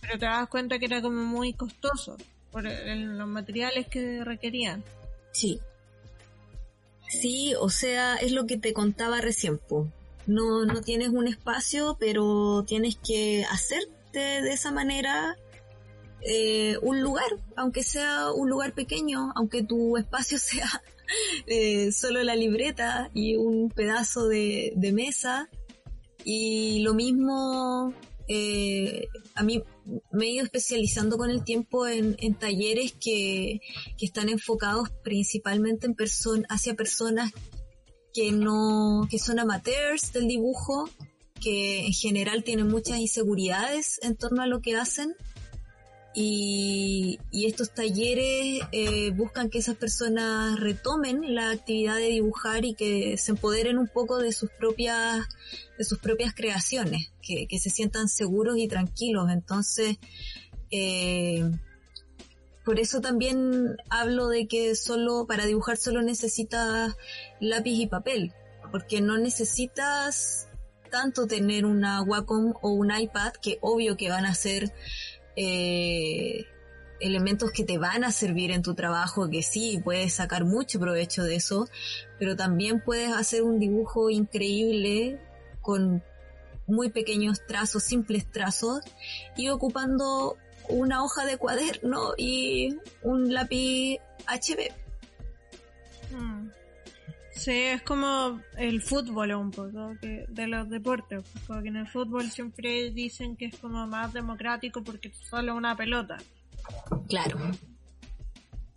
pero 0.00 0.18
te 0.18 0.26
das 0.26 0.48
cuenta 0.48 0.78
que 0.78 0.86
era 0.86 1.02
como 1.02 1.22
muy 1.24 1.52
costoso 1.52 2.16
por 2.50 2.64
los 2.64 3.28
materiales 3.28 3.86
que 3.88 4.22
requerían. 4.24 4.84
Sí. 5.32 5.60
Sí, 7.08 7.54
o 7.58 7.68
sea, 7.68 8.16
es 8.16 8.32
lo 8.32 8.46
que 8.46 8.56
te 8.56 8.72
contaba 8.72 9.20
recién, 9.20 9.60
No, 10.26 10.64
no 10.64 10.80
tienes 10.82 11.08
un 11.08 11.28
espacio, 11.28 11.96
pero 12.00 12.64
tienes 12.66 12.96
que 12.96 13.44
hacerte 13.50 14.18
de 14.18 14.52
esa 14.52 14.70
manera 14.70 15.36
eh, 16.22 16.76
un 16.82 17.02
lugar, 17.02 17.30
aunque 17.56 17.82
sea 17.82 18.30
un 18.32 18.48
lugar 18.48 18.72
pequeño, 18.72 19.32
aunque 19.34 19.62
tu 19.62 19.96
espacio 19.96 20.38
sea 20.38 20.82
eh, 21.46 21.92
solo 21.92 22.22
la 22.22 22.36
libreta 22.36 23.10
y 23.14 23.36
un 23.36 23.70
pedazo 23.70 24.28
de, 24.28 24.72
mesa. 24.92 25.48
Y 26.24 26.80
lo 26.80 26.94
mismo, 26.94 27.92
eh, 28.28 29.08
a 29.34 29.42
mí 29.42 29.62
me 30.12 30.26
he 30.26 30.30
ido 30.30 30.44
especializando 30.44 31.18
con 31.18 31.30
el 31.30 31.42
tiempo 31.44 31.86
en, 31.86 32.16
talleres 32.34 32.92
que, 32.92 33.60
que, 33.98 34.06
están 34.06 34.28
enfocados 34.28 34.90
principalmente 35.02 35.86
en 35.86 35.96
hacia 36.48 36.74
personas 36.74 37.32
que 38.14 38.30
no, 38.30 39.08
que 39.10 39.18
son 39.18 39.38
amateurs 39.38 40.12
del 40.12 40.28
dibujo, 40.28 40.88
que 41.40 41.86
en 41.86 41.92
general 41.92 42.44
tienen 42.44 42.68
muchas 42.68 42.98
inseguridades 42.98 43.98
en 44.02 44.16
torno 44.16 44.42
a 44.42 44.46
lo 44.46 44.60
que 44.60 44.76
hacen 44.76 45.14
y, 46.14 47.18
estos 47.32 47.70
talleres 47.70 48.60
eh, 48.72 49.10
buscan 49.10 49.50
que 49.50 49.58
esas 49.58 49.76
personas 49.76 50.60
retomen 50.60 51.34
la 51.34 51.50
actividad 51.50 51.96
de 51.96 52.08
dibujar 52.08 52.64
y 52.64 52.74
que 52.74 53.16
se 53.16 53.32
empoderen 53.32 53.78
un 53.78 53.88
poco 53.88 54.18
de 54.18 54.32
sus 54.32 54.50
propias, 54.50 55.26
de 55.78 55.84
sus 55.84 55.98
propias 55.98 56.34
creaciones, 56.34 57.12
que, 57.22 57.46
se 57.58 57.70
sientan 57.70 58.08
seguros 58.08 58.58
y 58.58 58.68
tranquilos. 58.68 59.30
Entonces, 59.30 59.96
eh, 60.70 61.50
por 62.64 62.78
eso 62.78 63.00
también 63.00 63.76
hablo 63.88 64.28
de 64.28 64.46
que 64.46 64.74
solo, 64.76 65.26
para 65.26 65.46
dibujar 65.46 65.76
solo 65.76 66.02
necesitas 66.02 66.94
lápiz 67.40 67.72
y 67.72 67.86
papel, 67.86 68.32
porque 68.70 69.00
no 69.00 69.18
necesitas 69.18 70.48
tanto 70.90 71.26
tener 71.26 71.64
una 71.64 72.02
Wacom 72.02 72.52
o 72.60 72.70
un 72.70 72.94
iPad, 72.94 73.32
que 73.42 73.58
obvio 73.62 73.96
que 73.96 74.10
van 74.10 74.26
a 74.26 74.34
ser 74.34 74.72
eh, 75.36 76.46
elementos 77.00 77.50
que 77.50 77.64
te 77.64 77.78
van 77.78 78.04
a 78.04 78.12
servir 78.12 78.50
en 78.50 78.62
tu 78.62 78.74
trabajo, 78.74 79.28
que 79.28 79.42
sí, 79.42 79.80
puedes 79.82 80.14
sacar 80.14 80.44
mucho 80.44 80.78
provecho 80.78 81.24
de 81.24 81.36
eso, 81.36 81.68
pero 82.18 82.36
también 82.36 82.80
puedes 82.80 83.12
hacer 83.12 83.42
un 83.42 83.58
dibujo 83.58 84.10
increíble 84.10 85.20
con 85.60 86.02
muy 86.66 86.90
pequeños 86.90 87.44
trazos, 87.46 87.82
simples 87.82 88.30
trazos, 88.30 88.80
y 89.36 89.48
ocupando 89.48 90.36
una 90.68 91.04
hoja 91.04 91.26
de 91.26 91.36
cuaderno 91.36 92.14
y 92.16 92.76
un 93.02 93.34
lápiz 93.34 93.98
HB. 94.26 94.72
Hmm. 96.14 96.50
Sí, 97.34 97.50
es 97.50 97.82
como 97.82 98.40
el 98.56 98.82
fútbol 98.82 99.32
un 99.32 99.50
poco 99.50 99.94
de 100.00 100.46
los 100.46 100.68
deportes, 100.68 101.24
porque 101.46 101.68
en 101.68 101.76
el 101.76 101.88
fútbol 101.88 102.30
siempre 102.30 102.90
dicen 102.90 103.36
que 103.36 103.46
es 103.46 103.56
como 103.56 103.86
más 103.86 104.12
democrático 104.12 104.82
porque 104.84 105.08
es 105.08 105.16
solo 105.28 105.54
una 105.56 105.76
pelota. 105.76 106.18
Claro. 107.08 107.38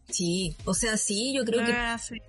Sí, 0.10 0.56
o 0.66 0.74
sea, 0.74 0.98
sí, 0.98 1.34
yo 1.36 1.44
creo 1.44 1.66
que... 1.66 2.22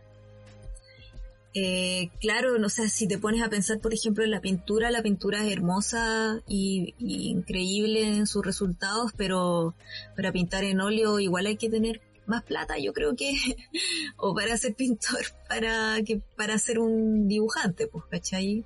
Eh, 1.58 2.10
claro, 2.20 2.58
no 2.58 2.68
sé, 2.68 2.90
si 2.90 3.08
te 3.08 3.16
pones 3.16 3.42
a 3.42 3.48
pensar, 3.48 3.80
por 3.80 3.94
ejemplo, 3.94 4.22
en 4.22 4.30
la 4.30 4.42
pintura, 4.42 4.90
la 4.90 5.00
pintura 5.00 5.42
es 5.42 5.50
hermosa 5.50 6.42
y, 6.46 6.94
y, 6.98 7.30
increíble 7.30 8.02
en 8.02 8.26
sus 8.26 8.44
resultados, 8.44 9.12
pero 9.16 9.74
para 10.14 10.32
pintar 10.32 10.64
en 10.64 10.82
óleo 10.82 11.18
igual 11.18 11.46
hay 11.46 11.56
que 11.56 11.70
tener 11.70 12.02
más 12.28 12.42
plata, 12.42 12.78
yo 12.78 12.92
creo 12.92 13.14
que, 13.16 13.34
o 14.16 14.34
para 14.34 14.56
ser 14.56 14.74
pintor, 14.74 15.24
para 15.48 16.02
que 16.04 16.20
para 16.36 16.58
ser 16.58 16.78
un 16.78 17.28
dibujante, 17.28 17.86
pues, 17.86 18.04
¿cachai? 18.06 18.64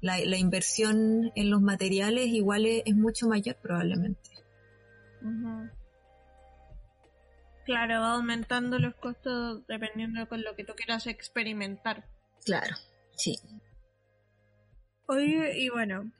La, 0.00 0.18
la 0.18 0.36
inversión 0.36 1.32
en 1.34 1.50
los 1.50 1.62
materiales 1.62 2.26
igual 2.26 2.66
es, 2.66 2.94
mucho 2.94 3.26
mayor 3.26 3.56
probablemente. 3.56 4.30
Claro, 7.64 8.00
va 8.00 8.12
aumentando 8.12 8.78
los 8.78 8.94
costos 8.96 9.66
dependiendo 9.66 10.28
con 10.28 10.42
lo 10.42 10.54
que 10.54 10.64
tú 10.64 10.74
quieras 10.76 11.06
experimentar. 11.06 12.04
Claro, 12.44 12.76
sí. 13.16 13.38
Oye, 15.06 15.58
y 15.58 15.70
bueno, 15.70 16.12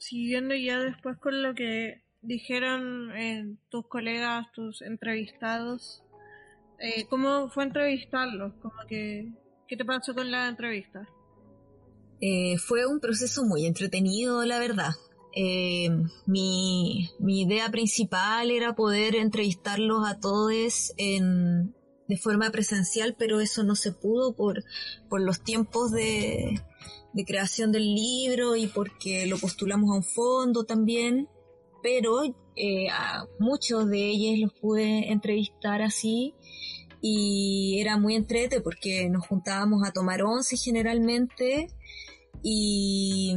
siguiendo 0.00 0.54
ya 0.56 0.80
después 0.80 1.16
con 1.18 1.42
lo 1.42 1.54
que 1.54 2.02
dijeron 2.22 3.10
eh, 3.16 3.56
tus 3.68 3.86
colegas, 3.86 4.46
tus 4.52 4.82
entrevistados, 4.82 6.02
eh, 6.78 7.06
¿cómo 7.08 7.48
fue 7.50 7.64
entrevistarlos? 7.64 8.54
Como 8.60 8.74
que, 8.88 9.32
¿Qué 9.68 9.76
te 9.76 9.84
pasó 9.84 10.14
con 10.14 10.30
la 10.30 10.48
entrevista? 10.48 11.08
Eh, 12.20 12.58
fue 12.58 12.86
un 12.86 13.00
proceso 13.00 13.44
muy 13.44 13.66
entretenido, 13.66 14.44
la 14.44 14.58
verdad. 14.58 14.92
mi, 16.26 17.08
mi, 17.18 17.42
idea 17.42 17.70
principal 17.70 18.50
era 18.50 18.74
poder 18.74 19.14
entrevistarlos 19.14 20.06
a 20.08 20.18
todos 20.18 20.92
en, 20.96 21.74
de 22.08 22.16
forma 22.16 22.50
presencial, 22.50 23.14
pero 23.16 23.40
eso 23.40 23.62
no 23.62 23.76
se 23.76 23.92
pudo 23.92 24.34
por, 24.34 24.64
por 25.08 25.20
los 25.20 25.42
tiempos 25.42 25.92
de, 25.92 26.60
de 27.12 27.24
creación 27.24 27.70
del 27.72 27.94
libro 27.94 28.56
y 28.56 28.66
porque 28.66 29.26
lo 29.26 29.38
postulamos 29.38 29.90
a 29.90 29.98
un 29.98 30.02
fondo 30.02 30.64
también 30.64 31.28
pero 31.82 32.22
eh, 32.56 32.88
a 32.90 33.26
muchos 33.38 33.88
de 33.88 34.10
ellos 34.10 34.38
los 34.40 34.60
pude 34.60 35.10
entrevistar 35.10 35.82
así 35.82 36.34
y 37.00 37.78
era 37.80 37.96
muy 37.96 38.14
entrete 38.14 38.60
porque 38.60 39.08
nos 39.08 39.26
juntábamos 39.26 39.86
a 39.86 39.92
tomar 39.92 40.22
once 40.22 40.56
generalmente 40.56 41.68
y, 42.42 43.34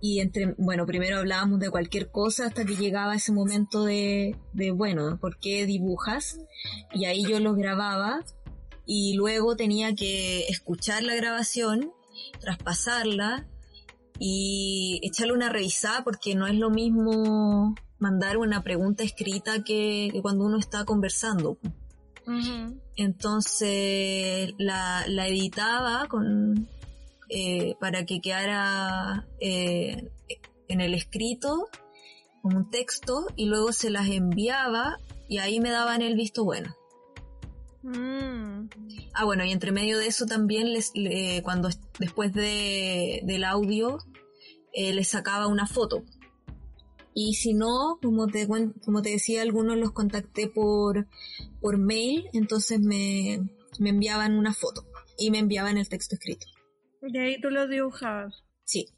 y 0.00 0.20
entre, 0.20 0.54
bueno, 0.58 0.86
primero 0.86 1.18
hablábamos 1.18 1.60
de 1.60 1.70
cualquier 1.70 2.10
cosa 2.10 2.46
hasta 2.46 2.64
que 2.64 2.76
llegaba 2.76 3.14
ese 3.14 3.32
momento 3.32 3.84
de, 3.84 4.36
de, 4.52 4.70
bueno, 4.72 5.18
¿por 5.20 5.38
qué 5.38 5.66
dibujas? 5.66 6.38
Y 6.92 7.04
ahí 7.04 7.24
yo 7.24 7.40
los 7.40 7.56
grababa 7.56 8.24
y 8.84 9.14
luego 9.14 9.56
tenía 9.56 9.94
que 9.94 10.46
escuchar 10.48 11.02
la 11.02 11.14
grabación, 11.14 11.92
traspasarla 12.40 13.46
y 14.18 15.00
echarle 15.02 15.32
una 15.32 15.48
revisada 15.48 16.04
porque 16.04 16.34
no 16.34 16.46
es 16.46 16.54
lo 16.54 16.70
mismo 16.70 17.74
mandar 17.98 18.36
una 18.36 18.62
pregunta 18.62 19.02
escrita 19.02 19.64
que, 19.64 20.10
cuando 20.22 20.44
uno 20.44 20.58
está 20.58 20.84
conversando. 20.84 21.58
Entonces 22.96 24.54
la, 24.58 25.04
editaba 25.06 26.08
con, 26.08 26.68
eh, 27.28 27.76
para 27.80 28.04
que 28.04 28.20
quedara 28.20 29.26
eh, 29.40 30.10
en 30.68 30.80
el 30.80 30.94
escrito 30.94 31.68
como 32.42 32.58
un 32.58 32.70
texto 32.70 33.26
y 33.36 33.46
luego 33.46 33.72
se 33.72 33.90
las 33.90 34.08
enviaba 34.08 34.98
y 35.28 35.38
ahí 35.38 35.60
me 35.60 35.70
daban 35.70 36.02
el 36.02 36.16
visto 36.16 36.44
bueno. 36.44 36.74
Mm. 37.82 38.68
Ah, 39.14 39.24
bueno, 39.24 39.44
y 39.44 39.52
entre 39.52 39.72
medio 39.72 39.98
de 39.98 40.06
eso 40.06 40.26
también 40.26 40.72
les, 40.72 40.92
cuando 41.42 41.68
después 41.98 42.32
de, 42.32 43.20
del 43.24 43.44
audio 43.44 43.98
eh, 44.72 44.92
les 44.92 45.08
sacaba 45.08 45.46
una 45.46 45.66
foto. 45.66 46.04
Y 47.14 47.34
si 47.34 47.54
no, 47.54 47.98
como 48.02 48.26
te, 48.26 48.46
como 48.46 49.00
te 49.00 49.10
decía, 49.10 49.40
algunos 49.40 49.78
los 49.78 49.92
contacté 49.92 50.48
por, 50.48 51.06
por 51.60 51.78
mail, 51.78 52.28
entonces 52.34 52.80
me, 52.80 53.40
me 53.78 53.90
enviaban 53.90 54.34
una 54.34 54.52
foto 54.52 54.84
y 55.16 55.30
me 55.30 55.38
enviaban 55.38 55.78
el 55.78 55.88
texto 55.88 56.14
escrito. 56.14 56.46
¿Y 57.02 57.16
ahí 57.18 57.40
tú 57.40 57.50
los 57.50 57.70
dibujabas? 57.70 58.44
Sí. 58.64 58.88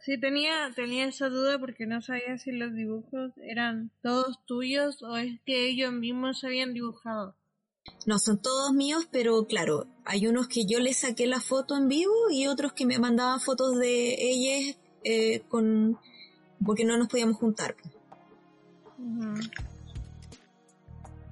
Sí, 0.00 0.18
tenía, 0.20 0.70
tenía 0.76 1.06
esa 1.06 1.28
duda 1.28 1.58
porque 1.58 1.86
no 1.86 2.00
sabía 2.00 2.38
si 2.38 2.52
los 2.52 2.72
dibujos 2.72 3.32
eran 3.38 3.90
todos 4.00 4.38
tuyos 4.46 5.02
o 5.02 5.16
es 5.16 5.40
que 5.44 5.68
ellos 5.68 5.92
mismos 5.92 6.40
se 6.40 6.46
habían 6.46 6.72
dibujado. 6.72 7.34
No, 8.06 8.18
son 8.18 8.40
todos 8.40 8.72
míos, 8.72 9.08
pero 9.10 9.46
claro, 9.46 9.86
hay 10.04 10.28
unos 10.28 10.46
que 10.46 10.66
yo 10.66 10.78
les 10.78 10.98
saqué 10.98 11.26
la 11.26 11.40
foto 11.40 11.76
en 11.76 11.88
vivo 11.88 12.30
y 12.30 12.46
otros 12.46 12.72
que 12.72 12.86
me 12.86 12.98
mandaban 12.98 13.40
fotos 13.40 13.76
de 13.78 14.16
ellas 14.18 14.76
eh, 15.02 15.40
con 15.48 15.98
porque 16.64 16.84
no 16.84 16.96
nos 16.96 17.08
podíamos 17.08 17.36
juntar. 17.36 17.74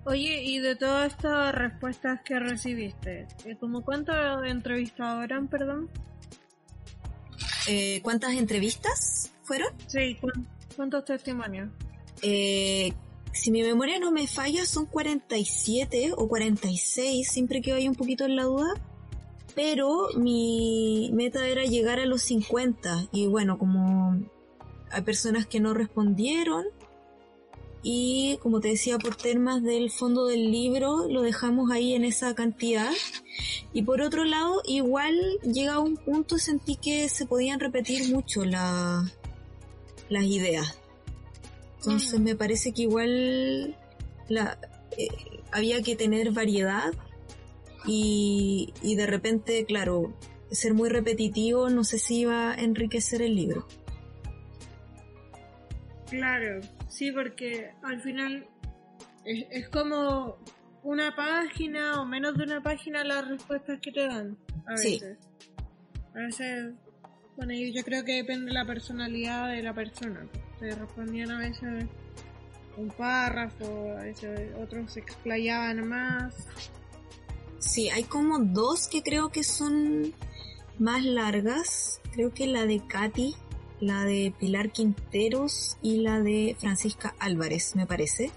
Oye, 0.05 0.43
y 0.43 0.59
de 0.59 0.77
todas 0.77 1.13
estas 1.13 1.55
respuestas 1.55 2.21
que 2.25 2.39
recibiste, 2.39 3.27
eh, 3.45 3.57
¿cómo 3.59 3.83
cuántos 3.83 4.17
entrevistados 4.45 5.25
eran, 5.25 5.49
perdón? 5.49 5.89
Eh, 7.67 8.01
¿Cuántas 8.03 8.35
entrevistas 8.35 9.33
fueron? 9.43 9.69
Sí, 9.87 10.19
¿cuántos 10.77 11.05
testimonios? 11.05 11.71
Eh, 12.23 12.93
si 13.33 13.51
mi 13.51 13.63
memoria 13.63 13.99
no 13.99 14.13
me 14.13 14.27
falla, 14.27 14.65
son 14.65 14.87
47 14.87 16.13
o 16.17 16.29
46, 16.29 17.29
siempre 17.29 17.61
que 17.61 17.73
vaya 17.73 17.89
un 17.89 17.97
poquito 17.97 18.25
en 18.25 18.37
la 18.37 18.45
duda. 18.45 18.75
Pero 19.55 20.09
mi 20.17 21.11
meta 21.13 21.47
era 21.47 21.65
llegar 21.65 22.01
a 22.01 22.07
los 22.07 22.23
50. 22.23 23.09
Y 23.13 23.27
bueno, 23.27 23.59
como 23.59 24.19
hay 24.91 25.03
personas 25.03 25.47
que 25.47 25.61
no 25.61 25.75
respondieron, 25.75 26.65
y 27.87 28.39
como 28.39 28.61
te 28.61 28.69
decía 28.69 28.99
por 28.99 29.15
temas 29.15 29.63
del 29.63 29.91
fondo 29.91 30.25
del 30.25 30.51
libro 30.51 31.07
lo 31.07 31.21
dejamos 31.21 31.71
ahí 31.71 31.93
en 31.93 32.05
esa 32.05 32.35
cantidad. 32.35 32.91
Y 33.75 33.83
por 33.83 34.01
otro 34.01 34.25
lado 34.25 34.63
igual 34.65 35.15
llega 35.43 35.75
a 35.75 35.81
un 35.81 35.99
punto 35.99 36.39
sentí 36.39 36.77
que 36.77 37.11
se 37.11 37.27
podían 37.27 37.61
repetir 37.61 38.11
mucho 38.11 38.47
la, 38.47 39.13
las 40.09 40.25
ideas. 40.25 40.79
Entonces 41.77 42.19
me 42.21 42.35
parece 42.35 42.73
que 42.73 42.83
igual 42.83 43.77
la, 44.29 44.59
eh, 44.97 45.09
había 45.53 45.83
que 45.83 45.95
tener 45.95 46.33
variedad 46.33 46.95
y, 47.87 48.73
y 48.81 48.95
de 48.95 49.07
repente 49.07 49.67
claro 49.67 50.15
ser 50.51 50.73
muy 50.73 50.89
repetitivo 50.89 51.69
no 51.69 51.85
sé 51.85 51.99
si 51.99 52.21
iba 52.21 52.53
a 52.53 52.55
enriquecer 52.55 53.21
el 53.21 53.35
libro 53.35 53.67
Claro, 56.19 56.61
sí, 56.89 57.11
porque 57.13 57.73
al 57.83 58.01
final 58.01 58.47
es, 59.25 59.69
como 59.69 60.39
una 60.83 61.15
página 61.17 62.01
o 62.01 62.07
menos 62.07 62.37
de 62.37 62.45
una 62.45 62.63
página 62.63 63.05
las 63.05 63.27
respuestas 63.29 63.81
que 63.81 63.91
te 63.91 64.07
dan. 64.07 64.37
A 64.67 64.73
veces. 64.73 65.19
A 66.15 66.19
veces, 66.19 66.75
bueno, 67.37 67.53
yo 67.55 67.83
creo 67.85 68.05
que 68.05 68.17
depende 68.17 68.47
de 68.47 68.53
la 68.53 68.65
personalidad 68.65 69.49
de 69.49 69.63
la 69.63 69.75
persona. 69.75 70.27
Se 70.61 70.71
respondían 70.71 71.31
a 71.31 71.39
veces 71.39 71.87
un 72.77 72.89
párrafo, 72.89 73.95
a 73.99 74.03
veces 74.03 74.51
otros 74.61 74.93
se 74.93 75.01
explayaban 75.01 75.89
más. 75.89 76.47
Sí, 77.59 77.89
hay 77.91 78.05
como 78.05 78.39
dos 78.39 78.89
que 78.89 79.03
creo 79.03 79.31
que 79.31 79.43
son 79.43 80.13
más 80.79 81.05
largas. 81.05 82.01
Creo 82.13 82.33
que 82.33 82.47
la 82.47 82.67
de 82.67 82.87
Katy 82.87 83.35
la 83.81 84.05
de 84.05 84.33
Pilar 84.39 84.71
Quinteros 84.71 85.77
y 85.83 85.99
la 85.99 86.21
de 86.21 86.57
Francisca 86.59 87.15
Álvarez, 87.19 87.77
me 87.77 87.87
parece. 87.87 88.31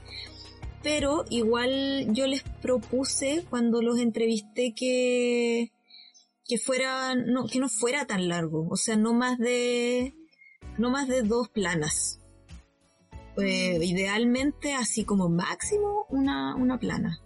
Pero 0.83 1.25
igual 1.29 2.07
yo 2.11 2.27
les 2.27 2.43
propuse 2.43 3.45
cuando 3.49 3.81
los 3.81 3.99
entrevisté 3.99 4.73
que, 4.75 5.71
que 6.45 6.57
fuera, 6.57 7.15
no, 7.15 7.47
que 7.47 7.59
no 7.59 7.69
fuera 7.69 8.05
tan 8.05 8.29
largo, 8.29 8.67
o 8.69 8.77
sea, 8.77 8.95
no 8.95 9.13
más 9.13 9.37
de, 9.37 10.13
no 10.77 10.89
más 10.89 11.07
de 11.07 11.23
dos 11.23 11.49
planas. 11.49 12.21
Eh, 13.37 13.79
idealmente 13.83 14.73
así 14.73 15.03
como 15.03 15.29
máximo 15.29 16.05
una, 16.09 16.55
una 16.55 16.79
plana. 16.79 17.21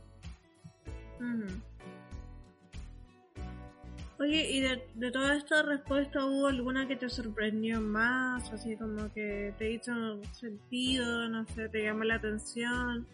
Oye, 4.22 4.52
¿y 4.52 4.60
de, 4.60 4.84
de 4.94 5.10
toda 5.10 5.36
esta 5.36 5.64
respuesta 5.64 6.24
hubo 6.24 6.46
alguna 6.46 6.88
que 6.88 6.96
te 6.96 7.10
sorprendió 7.10 7.82
más? 7.82 8.54
Así 8.54 8.78
como 8.78 9.12
que 9.14 9.52
te 9.58 9.72
hizo 9.72 9.92
sentido, 10.32 11.28
no 11.28 11.44
sé, 11.48 11.70
te 11.70 11.82
llamó 11.82 12.04
la 12.04 12.16
atención. 12.16 13.08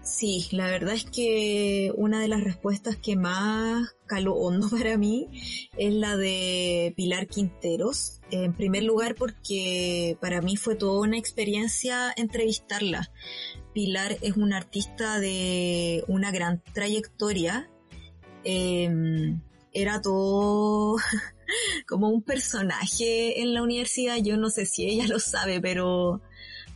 Sí, 0.00 0.48
la 0.52 0.68
verdad 0.68 0.94
es 0.94 1.04
que 1.04 1.92
una 1.96 2.18
de 2.18 2.28
las 2.28 2.42
respuestas 2.42 2.96
que 2.96 3.14
más 3.14 3.94
caló 4.06 4.36
hondo 4.36 4.70
para 4.70 4.96
mí 4.96 5.28
es 5.76 5.92
la 5.92 6.16
de 6.16 6.94
Pilar 6.96 7.26
Quinteros. 7.26 8.22
En 8.30 8.54
primer 8.54 8.84
lugar 8.84 9.16
porque 9.16 10.16
para 10.18 10.40
mí 10.40 10.56
fue 10.56 10.76
toda 10.76 11.02
una 11.02 11.18
experiencia 11.18 12.10
entrevistarla. 12.16 13.10
Pilar 13.74 14.16
es 14.22 14.38
una 14.38 14.56
artista 14.56 15.20
de 15.20 16.04
una 16.08 16.30
gran 16.30 16.62
trayectoria. 16.72 17.70
Eh, 18.44 18.88
era 19.74 20.00
todo 20.00 20.96
como 21.88 22.08
un 22.08 22.22
personaje 22.22 23.42
en 23.42 23.52
la 23.52 23.62
universidad. 23.62 24.16
Yo 24.16 24.36
no 24.36 24.48
sé 24.48 24.64
si 24.64 24.86
ella 24.86 25.06
lo 25.06 25.18
sabe, 25.18 25.60
pero, 25.60 26.22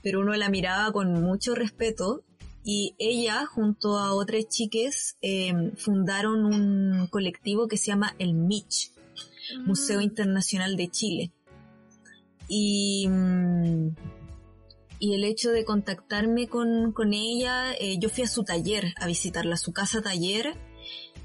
pero 0.03 0.21
uno 0.21 0.35
la 0.35 0.51
miraba 0.51 0.93
con 0.93 1.13
mucho 1.23 1.55
respeto. 1.55 2.25
Y 2.65 2.95
ella, 2.99 3.47
junto 3.47 3.99
a 3.99 4.13
otras 4.13 4.47
chiques, 4.49 5.17
em, 5.23 5.75
fundaron 5.77 6.45
un 6.45 7.07
colectivo 7.07 7.67
que 7.67 7.79
se 7.79 7.87
llama 7.87 8.15
el 8.19 8.35
MICH, 8.35 8.93
Museo 9.65 10.01
mm. 10.01 10.03
Internacional 10.03 10.77
de 10.77 10.89
Chile. 10.89 11.33
Y, 12.47 13.07
mm, 13.09 13.95
y 14.99 15.15
el 15.15 15.25
hecho 15.25 15.51
de 15.51 15.65
contactarme 15.65 16.49
con, 16.49 16.93
con 16.93 17.15
ella, 17.15 17.73
eh, 17.73 17.99
yo 17.99 18.09
fui 18.11 18.25
a 18.25 18.29
su 18.29 18.43
taller, 18.43 18.93
a 19.01 19.07
visitarla, 19.07 19.55
a 19.55 19.59
su 19.59 19.73
casa 19.73 20.03
taller, 20.03 20.55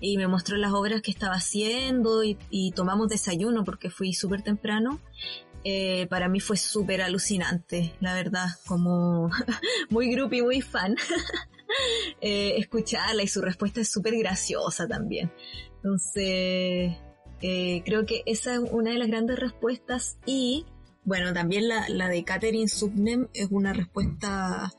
y 0.06 0.18
me 0.18 0.28
mostró 0.28 0.58
las 0.58 0.74
obras 0.74 1.02
que 1.02 1.12
estaba 1.12 1.36
haciendo 1.36 2.24
y, 2.26 2.72
tomamos 2.76 3.08
desayuno 3.08 3.64
porque 3.64 3.90
fui 3.90 4.14
súper 4.14 4.42
temprano. 4.42 5.00
Eh, 5.64 6.08
para 6.08 6.28
mí 6.28 6.42
fue 6.42 6.58
súper 6.58 7.02
alucinante, 7.02 7.96
la 8.02 8.14
verdad, 8.14 8.48
como 8.68 9.30
muy 9.90 10.14
y 10.14 10.42
muy 10.42 10.60
fan. 10.60 10.98
eh, 12.22 12.56
escucharla 12.58 13.24
y 13.24 13.30
su 13.30 13.42
respuesta 13.42 13.80
es 13.80 13.90
súper 13.90 14.18
graciosa 14.18 14.90
también. 14.90 15.32
Entonces, 15.78 16.98
eh, 17.42 17.82
creo 17.86 18.06
que 18.06 18.24
esa 18.26 18.56
es 18.56 18.60
una 18.60 18.92
de 18.92 18.98
las 18.98 19.08
grandes 19.08 19.40
respuestas 19.40 20.18
y, 20.26 20.66
bueno, 21.06 21.32
también 21.32 21.70
la, 21.70 21.88
la 21.88 22.10
de 22.10 22.26
Catherine 22.26 22.68
Subnem 22.68 23.30
es 23.34 23.48
una 23.52 23.72
respuesta 23.72 24.70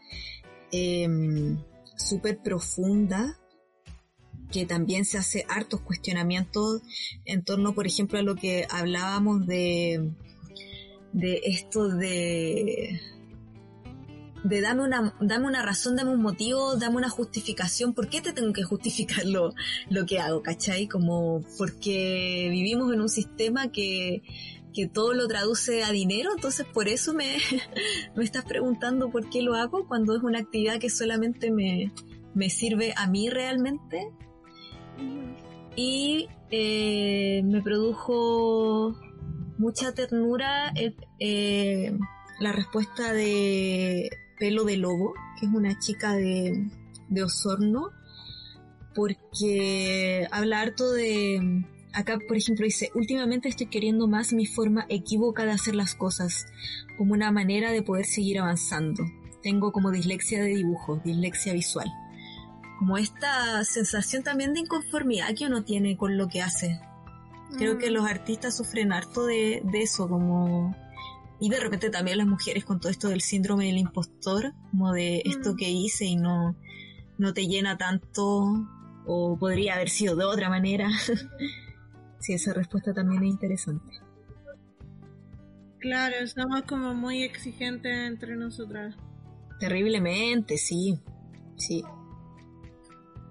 eh, 0.71 1.09
súper 1.97 2.43
profunda 2.43 3.39
que 4.51 4.67
también 4.67 5.05
se 5.05 5.19
hace 5.19 5.45
hartos 5.49 5.81
cuestionamientos 5.81 6.83
en 7.25 7.43
torno, 7.45 7.75
por 7.75 7.87
ejemplo, 7.87 8.19
a 8.19 8.23
lo 8.23 8.37
que 8.37 8.67
hablábamos 8.71 9.47
de, 9.47 10.13
de 11.13 11.41
esto 11.45 11.89
de 11.89 13.01
de 14.45 14.61
dame 14.61 14.83
una, 14.83 15.15
dame 15.21 15.47
una 15.47 15.65
razón, 15.65 15.97
dame 15.97 16.13
un 16.13 16.21
motivo, 16.21 16.77
dame 16.77 16.97
una 16.97 17.09
justificación, 17.09 17.95
¿por 17.95 18.09
qué 18.09 18.21
te 18.21 18.33
tengo 18.35 18.53
que 18.53 18.63
justificar 18.63 19.25
lo, 19.25 19.55
lo 19.89 20.07
que 20.07 20.21
hago? 20.21 20.43
¿Cachai? 20.43 20.87
Como 20.87 21.41
porque 21.57 22.49
vivimos 22.51 22.93
en 22.93 23.01
un 23.01 23.09
sistema 23.09 23.73
que, 23.73 24.23
que 24.75 24.87
todo 24.87 25.15
lo 25.15 25.27
traduce 25.29 25.83
a 25.83 25.91
dinero, 25.91 26.31
entonces 26.37 26.67
por 26.67 26.89
eso 26.89 27.15
me, 27.15 27.39
me 28.15 28.23
estás 28.23 28.45
preguntando 28.45 29.11
por 29.11 29.31
qué 29.31 29.41
lo 29.41 29.55
hago 29.55 29.89
cuando 29.89 30.15
es 30.15 30.23
una 30.23 30.41
actividad 30.41 30.79
que 30.79 30.91
solamente 30.91 31.51
me, 31.51 31.91
me 32.35 32.51
sirve 32.51 32.93
a 32.97 33.09
mí 33.09 33.31
realmente 33.31 34.11
y 35.77 36.29
eh, 36.51 37.43
me 37.45 37.63
produjo 37.63 38.97
mucha 39.59 39.93
ternura 39.93 40.73
eh, 40.77 40.95
eh, 41.19 41.99
la 42.41 42.53
respuesta 42.53 43.13
de 43.13 44.11
Pelo 44.39 44.65
de 44.65 44.77
Lobo, 44.77 45.15
que 45.39 45.47
es 45.47 45.53
una 45.53 45.79
chica 45.79 46.15
de, 46.15 46.69
de 47.09 47.23
Osorno, 47.23 47.91
porque 48.95 50.29
habla 50.31 50.61
harto 50.61 50.93
de... 50.93 51.65
Acá, 51.93 52.19
por 52.27 52.37
ejemplo, 52.37 52.65
dice, 52.65 52.91
últimamente 52.97 53.49
estoy 53.49 53.67
queriendo 53.67 54.09
más 54.09 54.33
mi 54.33 54.47
forma 54.47 54.85
equívoca 54.89 55.45
de 55.45 55.53
hacer 55.53 55.77
las 55.77 55.95
cosas, 55.95 56.47
como 56.99 57.15
una 57.15 57.31
manera 57.31 57.71
de 57.71 57.83
poder 57.83 58.05
seguir 58.05 58.41
avanzando. 58.41 59.05
Tengo 59.45 59.71
como 59.71 59.93
dislexia 59.93 60.43
de 60.43 60.57
dibujo, 60.57 61.01
dislexia 61.05 61.53
visual 61.53 61.89
como 62.79 62.99
esta 62.99 63.65
sensación 63.65 64.23
también 64.23 64.53
de 64.53 64.61
inconformidad 64.61 65.35
que 65.37 65.47
uno 65.47 65.65
tiene 65.65 65.97
con 65.97 66.17
lo 66.17 66.29
que 66.29 66.43
hace. 66.43 66.81
Creo 67.57 67.79
que 67.79 67.91
mm. 67.91 67.95
los 67.95 68.07
artistas 68.07 68.57
sufren 68.57 68.93
harto 68.93 69.27
de, 69.27 69.63
eso, 69.75 70.09
como... 70.09 70.75
Y 71.41 71.51
de 71.51 71.61
repente 71.61 71.91
también 71.91 72.19
las 72.19 72.27
mujeres 72.27 72.65
con 72.65 72.81
todo 72.81 72.91
esto 72.91 73.09
del 73.09 73.21
síndrome 73.21 73.67
del 73.67 73.79
impostor, 73.79 74.55
como 74.71 74.93
de 74.93 75.23
esto 75.25 75.53
mm. 75.53 75.57
que 75.57 75.71
hice 75.71 76.05
y 76.05 76.17
no, 76.17 76.57
no 77.19 77.35
te 77.35 77.47
llena 77.47 77.77
tanto, 77.77 78.67
o 79.07 79.37
podría 79.39 79.75
haber 79.75 79.91
sido 79.91 80.17
de 80.17 80.25
otra 80.25 80.49
manera. 80.49 80.89
sí, 82.21 82.35
esa 82.35 82.53
respuesta 82.55 82.93
también 82.93 83.25
es 83.25 83.31
interesante. 83.31 84.01
Claro, 85.79 86.17
estamos 86.17 86.63
como 86.63 86.95
muy 86.95 87.23
exigentes 87.25 87.95
entre 87.95 88.37
nosotras. 88.37 88.97
Terriblemente, 89.61 90.57
sí, 90.57 90.99
sí. 91.57 91.85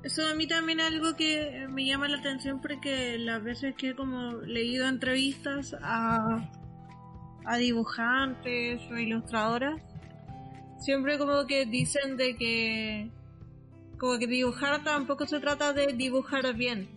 Eso 0.04 0.28
a 0.28 0.36
mí 0.36 0.48
también 0.48 0.80
es 0.82 0.88
algo 0.88 1.16
que 1.16 1.66
me 1.70 1.86
llama 1.86 2.10
la 2.10 2.18
atención 2.18 2.60
porque 2.62 3.18
las 3.18 3.42
veces 3.42 3.74
que 3.76 3.90
he 3.90 3.96
como 3.96 4.34
leído 4.42 4.88
entrevistas 4.88 5.76
a, 5.82 6.50
a 7.46 7.58
dibujantes 7.58 8.82
o 8.92 8.98
ilustradoras, 8.98 9.82
siempre 10.78 11.18
como 11.18 11.48
que 11.48 11.66
dicen 11.66 12.18
de 12.18 12.36
que 12.36 13.12
como 13.98 14.20
que 14.20 14.28
dibujar 14.28 14.84
tampoco 14.84 15.26
se 15.26 15.40
trata 15.40 15.72
de 15.72 15.94
dibujar 15.94 16.54
bien. 16.54 16.90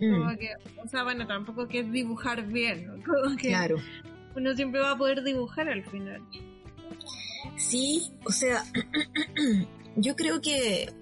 Como 0.00 0.24
mm. 0.24 0.36
que, 0.38 0.50
o 0.84 0.88
sea, 0.88 1.04
bueno, 1.04 1.26
tampoco 1.26 1.68
que 1.68 1.80
es 1.80 1.92
dibujar 1.92 2.44
bien, 2.46 3.02
como 3.06 3.36
que 3.36 3.48
claro. 3.48 3.76
uno 4.34 4.54
siempre 4.54 4.80
va 4.80 4.92
a 4.92 4.98
poder 4.98 5.22
dibujar 5.22 5.68
al 5.68 5.84
final. 5.84 6.20
Sí, 7.56 8.10
o 8.24 8.32
sea, 8.32 8.64
yo 9.96 10.16
creo 10.16 10.40
que, 10.40 10.92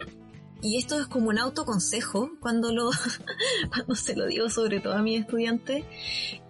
y 0.63 0.79
esto 0.79 0.99
es 0.99 1.07
como 1.07 1.29
un 1.29 1.39
autoconsejo 1.39 2.31
cuando, 2.41 2.73
lo, 2.73 2.91
cuando 3.75 3.95
se 3.95 4.17
lo 4.17 4.27
digo 4.27 4.49
sobre 4.49 4.81
todo 4.81 4.95
a 4.95 5.03
mis 5.03 5.21
estudiantes, 5.21 5.85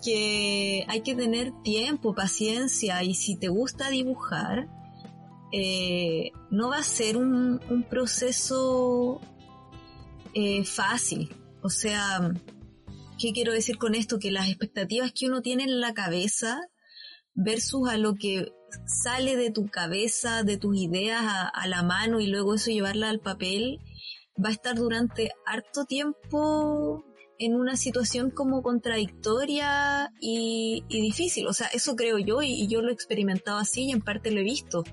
que 0.05 0.85
hay 0.89 1.01
que 1.03 1.15
tener 1.15 1.53
tiempo, 1.63 2.15
paciencia 2.15 3.03
y 3.03 3.15
si 3.15 3.37
te 3.37 3.49
gusta 3.49 3.91
dibujar, 3.91 4.69
eh, 5.53 6.33
no 6.51 6.71
va 6.71 6.79
a 6.79 6.83
ser 6.83 7.17
un, 7.17 7.61
proceso 7.89 9.21
eh, 10.35 10.65
fácil. 10.65 11.35
O 11.63 11.71
sea, 11.71 12.33
¿qué 13.19 13.33
quiero 13.33 13.53
decir 13.53 13.79
con 13.79 13.95
esto? 13.95 14.19
Que 14.19 14.31
las 14.31 14.49
expectativas 14.49 15.13
que 15.13 15.27
uno 15.27 15.43
tiene 15.43 15.65
en 15.65 15.81
la 15.81 15.95
cabeza 15.95 16.61
versus 17.35 17.89
a 17.89 17.97
lo 17.97 18.15
que 18.15 18.53
sale 18.87 19.37
de 19.37 19.51
tu 19.51 19.69
cabeza, 19.69 20.43
de 20.43 20.57
tus 20.57 20.77
ideas 20.77 21.23
a, 21.25 21.67
la 21.67 21.83
mano 21.83 22.21
y 22.21 22.27
luego 22.27 22.55
eso 22.55 22.71
llevarla 22.71 23.09
al 23.11 23.21
papel, 23.21 23.81
va 24.43 24.51
a 24.51 24.53
estar 24.53 24.77
durante 24.77 25.31
harto 25.45 25.85
tiempo 25.85 27.05
en 27.39 27.55
una 27.55 27.77
situación 27.77 28.31
como 28.31 28.63
contradictoria 28.63 30.13
y, 30.21 30.85
difícil. 30.89 31.47
O 31.47 31.53
sea, 31.53 31.69
eso 31.69 31.97
creo 31.97 32.19
yo 32.19 32.43
y, 32.43 32.53
y, 32.53 32.67
yo 32.69 32.83
lo 32.83 32.91
he 32.91 32.95
experimentado 32.95 33.59
así 33.59 33.85
y 33.85 33.93
en 33.93 34.01
parte 34.01 34.31
lo 34.31 34.41
he 34.41 34.45
visto. 34.45 34.85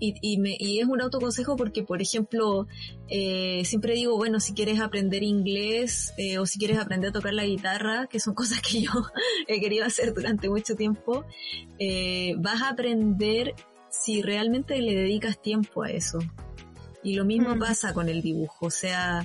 Y, 0.00 0.38
me, 0.38 0.56
y 0.58 0.80
es 0.80 0.86
un 0.86 1.00
autoconsejo 1.00 1.56
porque, 1.56 1.82
por 1.82 2.02
ejemplo, 2.02 2.66
eh, 3.08 3.62
siempre 3.64 3.94
digo, 3.94 4.16
bueno, 4.16 4.40
si 4.40 4.52
quieres 4.52 4.80
aprender 4.80 5.22
inglés 5.22 6.12
eh, 6.18 6.38
o 6.38 6.46
si 6.46 6.58
quieres 6.58 6.78
aprender 6.78 7.10
a 7.10 7.12
tocar 7.12 7.32
la 7.32 7.44
guitarra, 7.44 8.06
que 8.08 8.20
son 8.20 8.34
cosas 8.34 8.60
que 8.60 8.82
yo 8.82 8.90
he 9.46 9.60
querido 9.60 9.86
hacer 9.86 10.12
durante 10.12 10.48
mucho 10.48 10.74
tiempo, 10.74 11.24
eh, 11.78 12.34
vas 12.38 12.62
a 12.62 12.70
aprender 12.70 13.54
si 13.88 14.20
realmente 14.20 14.80
le 14.80 14.94
dedicas 14.94 15.40
tiempo 15.40 15.84
a 15.84 15.90
eso. 15.90 16.18
Y 17.04 17.14
lo 17.14 17.24
mismo 17.24 17.54
mm. 17.54 17.58
pasa 17.60 17.94
con 17.94 18.08
el 18.08 18.22
dibujo, 18.22 18.66
o 18.66 18.70
sea, 18.70 19.24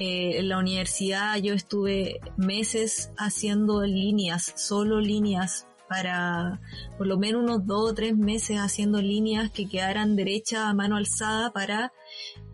en 0.00 0.48
la 0.48 0.58
universidad 0.58 1.36
yo 1.36 1.54
estuve 1.54 2.20
meses 2.36 3.10
haciendo 3.16 3.84
líneas, 3.84 4.52
solo 4.56 5.00
líneas 5.00 5.66
para 5.88 6.60
por 6.96 7.06
lo 7.06 7.18
menos 7.18 7.42
unos 7.42 7.66
dos 7.66 7.90
o 7.90 7.94
tres 7.94 8.16
meses 8.16 8.58
haciendo 8.58 9.00
líneas 9.00 9.50
que 9.50 9.68
quedaran 9.68 10.16
derechas 10.16 10.60
a 10.60 10.74
mano 10.74 10.96
alzada 10.96 11.50
para 11.52 11.92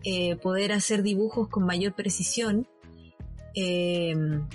eh, 0.03 0.37
poder 0.37 0.71
hacer 0.71 1.03
dibujos 1.03 1.49
con 1.49 1.65
mayor 1.65 1.93
precisión. 1.93 2.67
Em, 3.53 4.47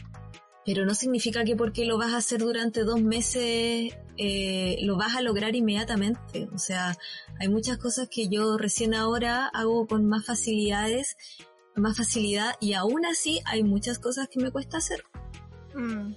pero 0.64 0.84
no 0.84 0.94
significa 0.94 1.44
que 1.44 1.56
porque 1.56 1.84
lo 1.84 1.98
vas 1.98 2.12
a 2.12 2.18
hacer 2.18 2.40
durante 2.40 2.84
dos 2.84 3.00
meses 3.00 3.94
eh, 4.22 4.76
lo 4.82 4.96
vas 4.96 5.16
a 5.16 5.22
lograr 5.22 5.54
inmediatamente. 5.54 6.48
O 6.54 6.58
sea, 6.58 6.96
hay 7.40 7.48
muchas 7.48 7.78
cosas 7.78 8.08
que 8.10 8.28
yo 8.28 8.58
recién 8.58 8.94
ahora 8.94 9.46
hago 9.46 9.86
con 9.86 10.06
más 10.06 10.26
facilidades, 10.26 11.16
más 11.74 11.96
facilidad 11.96 12.54
y 12.60 12.74
aún 12.74 13.06
así 13.06 13.40
hay 13.46 13.64
muchas 13.64 13.98
cosas 13.98 14.28
que 14.28 14.40
me 14.40 14.50
cuesta 14.50 14.76
hacer. 14.76 15.02
Mm. 15.74 16.12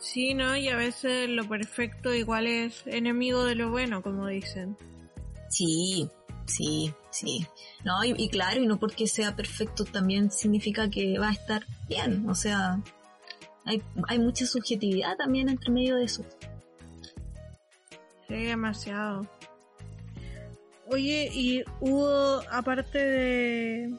Sí, 0.00 0.32
¿no? 0.32 0.56
Y 0.56 0.68
a 0.68 0.76
veces 0.76 1.28
lo 1.28 1.46
perfecto 1.46 2.14
igual 2.14 2.46
es 2.46 2.86
enemigo 2.86 3.44
de 3.44 3.54
lo 3.54 3.70
bueno, 3.70 4.02
como 4.02 4.28
dicen. 4.28 4.78
Sí, 5.50 6.08
sí, 6.46 6.94
sí. 7.10 7.46
No, 7.84 8.02
y, 8.02 8.30
claro, 8.30 8.62
y 8.62 8.66
no 8.66 8.78
porque 8.78 9.06
sea 9.06 9.36
perfecto 9.36 9.84
también 9.84 10.30
significa 10.30 10.88
que 10.88 11.18
va 11.18 11.28
a 11.28 11.32
estar 11.32 11.66
bien. 11.86 12.30
O 12.30 12.34
sea, 12.34 12.82
hay, 13.66 13.82
hay 14.08 14.18
mucha 14.18 14.46
subjetividad 14.46 15.18
también 15.18 15.50
entre 15.50 15.70
medio 15.70 15.96
de 15.96 16.04
eso. 16.04 16.24
Sí, 18.26 18.44
demasiado. 18.44 19.28
Oye, 20.90 21.30
y 21.32 21.64
hubo, 21.80 22.40
aparte 22.50 22.98
de, 22.98 23.98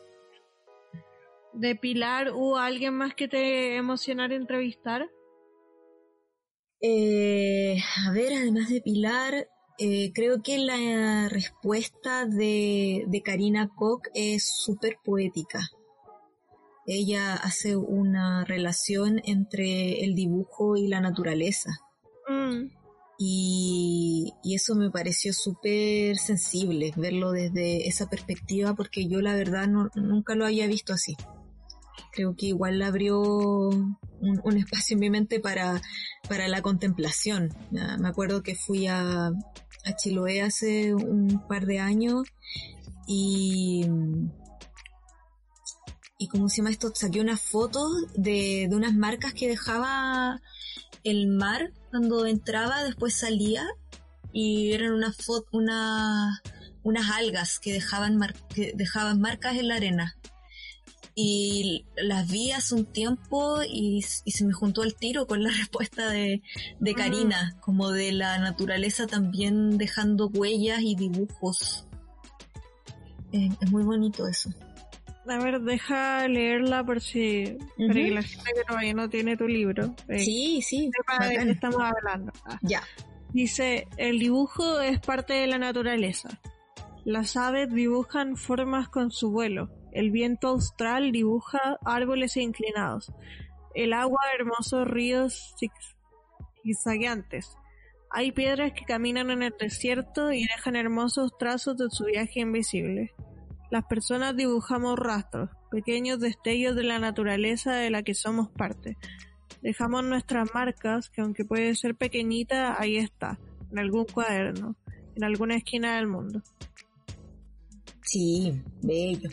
de 1.53 1.75
Pilar, 1.75 2.31
¿hubo 2.33 2.57
alguien 2.57 2.93
más 2.93 3.15
que 3.15 3.27
te 3.27 3.77
emocionara 3.77 4.35
entrevistar? 4.35 5.09
Eh, 6.81 7.77
a 8.05 8.11
ver, 8.11 8.33
además 8.33 8.69
de 8.69 8.81
Pilar, 8.81 9.47
eh, 9.79 10.11
creo 10.13 10.43
que 10.43 10.57
la 10.57 11.29
respuesta 11.29 12.25
de, 12.25 13.21
Karina 13.23 13.69
Koch 13.73 14.07
es 14.13 14.43
súper 14.43 14.97
poética. 15.03 15.69
Ella 16.85 17.35
hace 17.35 17.77
una 17.77 18.43
relación 18.43 19.21
entre 19.23 20.03
el 20.03 20.13
dibujo 20.13 20.75
y 20.75 20.87
la 20.87 20.99
naturaleza. 20.99 21.71
Mm. 22.27 22.82
Y, 23.25 24.33
eso 24.43 24.75
me 24.75 24.91
pareció 24.91 25.33
súper 25.33 26.17
sensible, 26.17 26.93
verlo 26.97 27.31
desde 27.31 27.87
esa 27.87 28.09
perspectiva, 28.09 28.75
porque 28.75 29.07
yo 29.07 29.21
la 29.21 29.33
verdad 29.33 29.67
nunca 29.95 30.35
lo 30.35 30.45
había 30.45 30.67
visto 30.67 30.93
así 30.93 31.15
creo 32.11 32.35
que 32.35 32.47
igual 32.47 32.79
abrió 32.83 33.19
un, 33.19 34.57
espacio 34.57 34.93
en 34.93 34.99
mi 34.99 35.09
mente 35.09 35.39
para, 35.39 35.81
para 36.29 36.47
la 36.47 36.61
contemplación. 36.61 37.49
Me 37.71 38.07
acuerdo 38.07 38.43
que 38.43 38.53
fui 38.53 38.85
a, 38.85 39.27
a 39.29 39.95
Chiloé 39.95 40.43
hace 40.43 40.93
un 40.93 41.43
par 41.47 41.65
de 41.65 41.79
años 41.79 42.27
y 43.07 43.87
y 46.23 46.27
cómo 46.27 46.47
se 46.47 46.57
llama 46.57 46.69
esto, 46.69 46.93
saqué 46.95 47.19
una 47.19 47.35
foto 47.35 47.89
de, 48.15 48.67
de 48.69 48.75
unas 48.75 48.93
marcas 48.93 49.33
que 49.33 49.49
dejaba 49.49 50.39
el 51.03 51.27
mar 51.27 51.73
cuando 51.93 52.25
entraba, 52.25 52.83
después 52.83 53.13
salía 53.13 53.67
y 54.31 54.71
eran 54.71 54.93
una 54.93 55.13
una, 55.51 56.41
unas 56.81 57.11
algas 57.11 57.59
que 57.59 57.71
dejaban, 57.71 58.19
que 58.49 58.73
dejaban 58.75 59.21
marcas 59.21 59.57
en 59.57 59.67
la 59.67 59.75
arena 59.75 60.17
y 61.13 61.85
las 61.95 62.27
vi 62.31 62.51
hace 62.51 62.73
un 62.73 62.85
tiempo 62.85 63.61
y, 63.61 64.01
se 64.01 64.43
me 64.43 64.53
juntó 64.53 64.81
el 64.81 64.95
tiro 64.95 65.27
con 65.27 65.43
la 65.43 65.51
respuesta 65.55 66.09
de, 66.09 66.41
de 66.79 66.91
ah. 66.91 66.95
Karina, 66.97 67.57
como 67.61 67.91
de 67.91 68.11
la 68.11 68.39
naturaleza 68.39 69.05
también 69.05 69.77
dejando 69.77 70.29
huellas 70.29 70.81
y 70.81 70.95
dibujos. 70.95 71.85
Eh, 73.33 73.49
es 73.61 73.71
muy 73.71 73.83
bonito 73.83 74.27
eso. 74.27 74.49
A 75.27 75.37
ver, 75.39 75.61
deja 75.61 76.27
leerla 76.27 76.83
por 76.83 76.99
si 77.01 77.57
para 77.77 77.93
que 77.93 78.11
la 78.11 78.23
gente 78.23 78.51
que 78.53 78.63
todavía 78.67 78.93
no 78.93 79.09
tiene 79.09 79.37
tu 79.37 79.47
libro. 79.47 79.95
Eh, 80.07 80.19
sí, 80.19 80.61
sí. 80.61 80.89
Sepa 80.95 81.27
de 81.27 81.37
qué 81.37 81.51
estamos 81.51 81.81
hablando. 81.81 82.31
Ah. 82.45 82.59
Ya. 82.61 82.83
Dice, 83.31 83.87
el 83.97 84.19
dibujo 84.19 84.81
es 84.81 84.99
parte 84.99 85.33
de 85.33 85.47
la 85.47 85.57
naturaleza. 85.57 86.41
Las 87.05 87.35
aves 87.37 87.73
dibujan 87.73 88.37
formas 88.37 88.89
con 88.89 89.11
su 89.11 89.31
vuelo 89.31 89.69
el 89.93 90.09
viento 90.09 90.47
austral 90.47 91.11
dibuja 91.11 91.77
árboles 91.85 92.35
inclinados. 92.37 93.11
El 93.75 93.93
agua 93.93 94.19
hermosos 94.37 94.87
ríos 94.87 95.55
zigzagueantes. 96.63 97.55
Hay 98.09 98.31
piedras 98.31 98.73
que 98.73 98.85
caminan 98.85 99.29
en 99.31 99.43
el 99.43 99.55
desierto 99.57 100.31
y 100.31 100.45
dejan 100.45 100.75
hermosos 100.75 101.37
trazos 101.37 101.77
de 101.77 101.89
su 101.89 102.05
viaje 102.05 102.41
invisible. 102.41 103.13
Las 103.73 103.85
personas 103.85 104.37
dibujamos 104.37 104.99
rastros, 104.99 105.49
pequeños 105.71 106.19
destellos 106.19 106.75
de 106.75 106.83
la 106.83 106.99
naturaleza 106.99 107.73
de 107.73 107.89
la 107.89 108.03
que 108.03 108.13
somos 108.13 108.51
parte. 108.51 108.97
Dejamos 109.63 110.03
nuestras 110.03 110.53
marcas, 110.53 111.09
que 111.09 111.21
aunque 111.21 111.43
puede 111.43 111.73
ser 111.73 111.95
pequeñita, 111.95 112.79
ahí 112.79 112.97
está, 112.97 113.39
en 113.71 113.79
algún 113.79 114.05
cuaderno, 114.05 114.75
en 115.15 115.23
alguna 115.23 115.55
esquina 115.55 115.95
del 115.95 116.05
mundo. 116.05 116.43
Sí, 118.03 118.61
bello. 118.83 119.31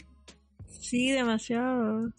Sí, 0.71 1.11
demasiado. 1.11 2.11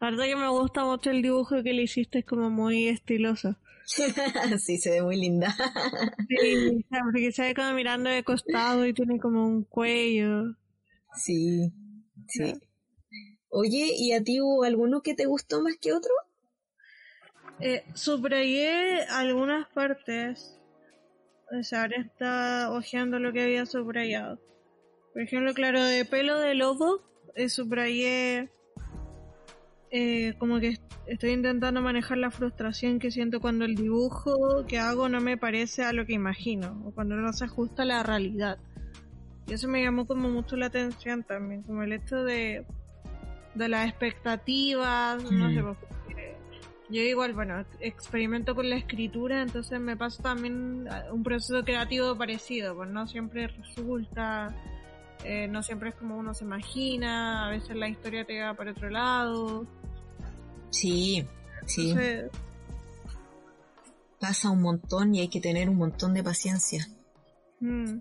La 0.00 0.10
verdad 0.10 0.24
que 0.24 0.36
me 0.36 0.50
gusta 0.50 0.84
mucho 0.84 1.10
el 1.10 1.22
dibujo 1.22 1.62
que 1.62 1.72
le 1.72 1.84
hiciste, 1.84 2.18
es 2.18 2.26
como 2.26 2.50
muy 2.50 2.88
estiloso. 2.88 3.56
sí, 4.58 4.76
se 4.76 4.90
ve 4.90 5.02
muy 5.02 5.16
linda. 5.16 5.56
sí, 6.28 6.84
porque 6.90 7.32
se 7.32 7.40
ve 7.40 7.54
como 7.54 7.72
mirando 7.72 8.10
de 8.10 8.22
costado 8.22 8.84
y 8.84 8.92
tiene 8.92 9.18
como 9.18 9.46
un 9.46 9.64
cuello. 9.64 10.60
Sí, 11.14 11.72
sí. 12.28 12.54
Oye, 13.48 13.92
¿y 13.96 14.12
a 14.12 14.22
ti 14.22 14.40
hubo 14.40 14.64
alguno 14.64 15.02
que 15.02 15.14
te 15.14 15.26
gustó 15.26 15.60
más 15.60 15.76
que 15.76 15.92
otro? 15.92 16.12
Eh, 17.60 17.84
subrayé 17.94 19.02
algunas 19.10 19.68
partes. 19.68 20.58
O 21.58 21.62
sea, 21.62 21.82
ahora 21.82 21.96
está 22.00 22.70
hojeando 22.70 23.18
lo 23.18 23.32
que 23.32 23.42
había 23.42 23.66
subrayado. 23.66 24.38
Por 25.12 25.22
ejemplo, 25.22 25.52
claro, 25.52 25.82
de 25.82 26.04
pelo 26.04 26.38
de 26.38 26.54
lobo 26.54 27.02
eh, 27.34 27.48
subrayé 27.48 28.50
eh, 29.90 30.34
como 30.38 30.60
que 30.60 30.78
estoy 31.06 31.30
intentando 31.30 31.82
manejar 31.82 32.18
la 32.18 32.30
frustración 32.30 33.00
que 33.00 33.10
siento 33.10 33.40
cuando 33.40 33.64
el 33.64 33.74
dibujo 33.74 34.64
que 34.68 34.78
hago 34.78 35.08
no 35.08 35.20
me 35.20 35.36
parece 35.36 35.82
a 35.82 35.92
lo 35.92 36.06
que 36.06 36.12
imagino 36.12 36.80
o 36.86 36.92
cuando 36.92 37.16
no 37.16 37.32
se 37.32 37.44
ajusta 37.44 37.82
a 37.82 37.86
la 37.86 38.02
realidad. 38.04 38.58
Y 39.50 39.54
eso 39.54 39.68
me 39.68 39.82
llamó 39.82 40.06
como 40.06 40.30
mucho 40.30 40.56
la 40.56 40.66
atención 40.66 41.24
también, 41.24 41.62
como 41.62 41.82
el 41.82 41.92
hecho 41.92 42.22
de, 42.22 42.64
de 43.54 43.68
las 43.68 43.88
expectativas, 43.88 45.22
no 45.22 45.28
sé, 45.28 45.62
mm. 45.62 45.76
yo 46.88 47.02
igual, 47.02 47.34
bueno, 47.34 47.64
experimento 47.80 48.54
con 48.54 48.70
la 48.70 48.76
escritura, 48.76 49.42
entonces 49.42 49.80
me 49.80 49.96
pasa 49.96 50.22
también 50.22 50.88
un 51.12 51.22
proceso 51.24 51.64
creativo 51.64 52.16
parecido, 52.16 52.76
pues 52.76 52.88
no 52.90 53.06
siempre 53.08 53.48
resulta 53.48 54.54
eh, 55.24 55.48
no 55.48 55.62
siempre 55.62 55.90
es 55.90 55.94
como 55.96 56.16
uno 56.16 56.32
se 56.32 56.44
imagina, 56.44 57.46
a 57.46 57.50
veces 57.50 57.76
la 57.76 57.88
historia 57.88 58.24
te 58.24 58.40
va 58.40 58.54
para 58.54 58.70
otro 58.70 58.88
lado. 58.88 59.66
Sí, 60.70 61.26
sí. 61.66 61.90
Entonces, 61.90 62.30
Pasa 64.18 64.50
un 64.50 64.60
montón 64.60 65.14
y 65.14 65.20
hay 65.20 65.28
que 65.28 65.40
tener 65.40 65.68
un 65.68 65.76
montón 65.76 66.14
de 66.14 66.22
paciencia. 66.22 66.86
mm. 67.60 67.98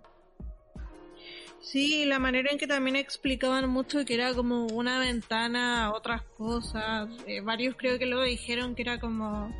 Sí, 1.62 2.06
la 2.06 2.20
manera 2.20 2.52
en 2.52 2.58
que 2.58 2.68
también 2.68 2.96
explicaban 2.96 3.70
mucho 3.70 4.06
que 4.06 4.14
era 4.14 4.34
como 4.34 4.68
una 4.68 5.00
ventana 5.00 5.86
a 5.86 5.94
otras 5.94 6.22
cosas. 6.38 7.10
Eh, 7.28 7.42
varios 7.42 7.76
creo 7.78 8.00
que 8.00 8.06
luego 8.06 8.24
dijeron 8.24 8.76
que 8.76 8.82
era 8.84 9.00
como 9.00 9.54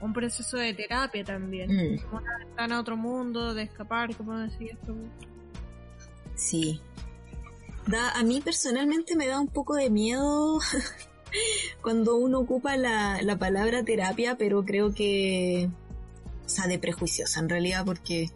un 0.00 0.12
proceso 0.12 0.56
de 0.56 0.74
terapia 0.74 1.24
también. 1.24 1.70
Mm, 1.70 1.98
Como 2.02 2.18
una 2.18 2.38
ventana 2.38 2.76
a 2.76 2.80
otro 2.80 2.96
mundo, 2.96 3.54
de 3.54 3.62
escapar, 3.62 4.14
como 4.16 4.38
decías 4.38 4.78
tú. 4.84 4.96
sí. 6.34 6.80
Da, 7.86 8.10
a 8.10 8.22
mí 8.22 8.42
personalmente 8.42 9.16
me 9.16 9.26
da 9.26 9.40
un 9.40 9.48
poco 9.48 9.74
de 9.74 9.88
miedo 9.88 10.58
cuando 11.82 12.16
uno 12.16 12.40
ocupa 12.40 12.76
la, 12.76 13.22
la 13.22 13.38
palabra 13.38 13.82
terapia, 13.82 14.36
pero 14.36 14.64
creo 14.64 14.92
que... 14.92 15.70
O 16.44 16.48
sea, 16.50 16.66
de 16.66 16.78
prejuiciosa 16.78 17.40
en 17.40 17.48
realidad, 17.48 17.84
porque... 17.86 18.30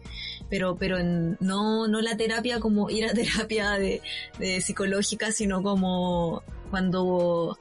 Pero, 0.53 0.75
pero 0.75 0.99
en- 0.99 1.35
no, 1.39 1.87
no 1.87 1.99
la 1.99 2.15
terapia 2.15 2.59
como 2.59 2.87
ir 2.91 3.05
a 3.05 3.13
terapia 3.15 3.71
de, 3.71 4.03
de 4.37 4.61
psicológica, 4.61 5.31
sino 5.31 5.63
como 5.63 6.43
cuando 6.69 7.57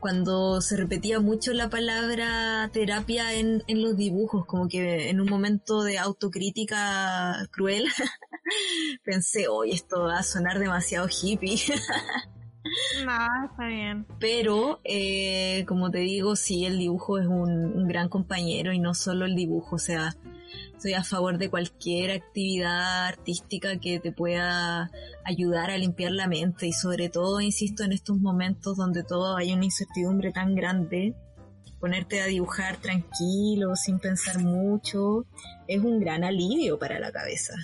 cuando 0.00 0.60
se 0.60 0.76
repetía 0.76 1.18
mucho 1.20 1.54
la 1.54 1.70
palabra 1.70 2.68
terapia 2.74 3.32
en, 3.32 3.62
en 3.68 3.80
los 3.80 3.96
dibujos, 3.96 4.44
como 4.44 4.68
que 4.68 5.08
en 5.08 5.18
un 5.18 5.30
momento 5.30 5.82
de 5.82 5.96
autocrítica 5.96 7.48
cruel, 7.50 7.86
pensé, 9.02 9.48
hoy 9.48 9.70
esto 9.72 10.02
va 10.02 10.18
a 10.18 10.22
sonar 10.22 10.58
demasiado 10.58 11.08
hippie. 11.08 11.56
No, 13.06 13.46
está 13.50 13.66
bien. 13.66 14.06
Pero, 14.20 14.80
eh, 14.84 15.64
como 15.66 15.90
te 15.90 15.98
digo, 16.00 16.36
sí, 16.36 16.66
el 16.66 16.76
dibujo 16.76 17.18
es 17.18 17.26
un, 17.26 17.50
un 17.50 17.88
gran 17.88 18.10
compañero 18.10 18.74
y 18.74 18.78
no 18.80 18.92
solo 18.92 19.24
el 19.24 19.34
dibujo, 19.34 19.76
o 19.76 19.78
sea, 19.78 20.14
soy 20.84 20.92
a 20.92 21.02
favor 21.02 21.38
de 21.38 21.48
cualquier 21.48 22.10
actividad 22.10 23.06
artística 23.06 23.80
que 23.80 24.00
te 24.00 24.12
pueda 24.12 24.90
ayudar 25.24 25.70
a 25.70 25.78
limpiar 25.78 26.12
la 26.12 26.28
mente 26.28 26.66
y 26.66 26.72
sobre 26.74 27.08
todo, 27.08 27.40
insisto, 27.40 27.84
en 27.84 27.92
estos 27.92 28.18
momentos 28.18 28.76
donde 28.76 29.02
todo 29.02 29.34
hay 29.38 29.54
una 29.54 29.64
incertidumbre 29.64 30.30
tan 30.30 30.54
grande, 30.54 31.14
ponerte 31.80 32.20
a 32.20 32.26
dibujar 32.26 32.76
tranquilo, 32.76 33.74
sin 33.76 33.98
pensar 33.98 34.40
mucho, 34.40 35.24
es 35.66 35.80
un 35.80 36.00
gran 36.00 36.22
alivio 36.22 36.78
para 36.78 36.98
la 36.98 37.10
cabeza. 37.10 37.54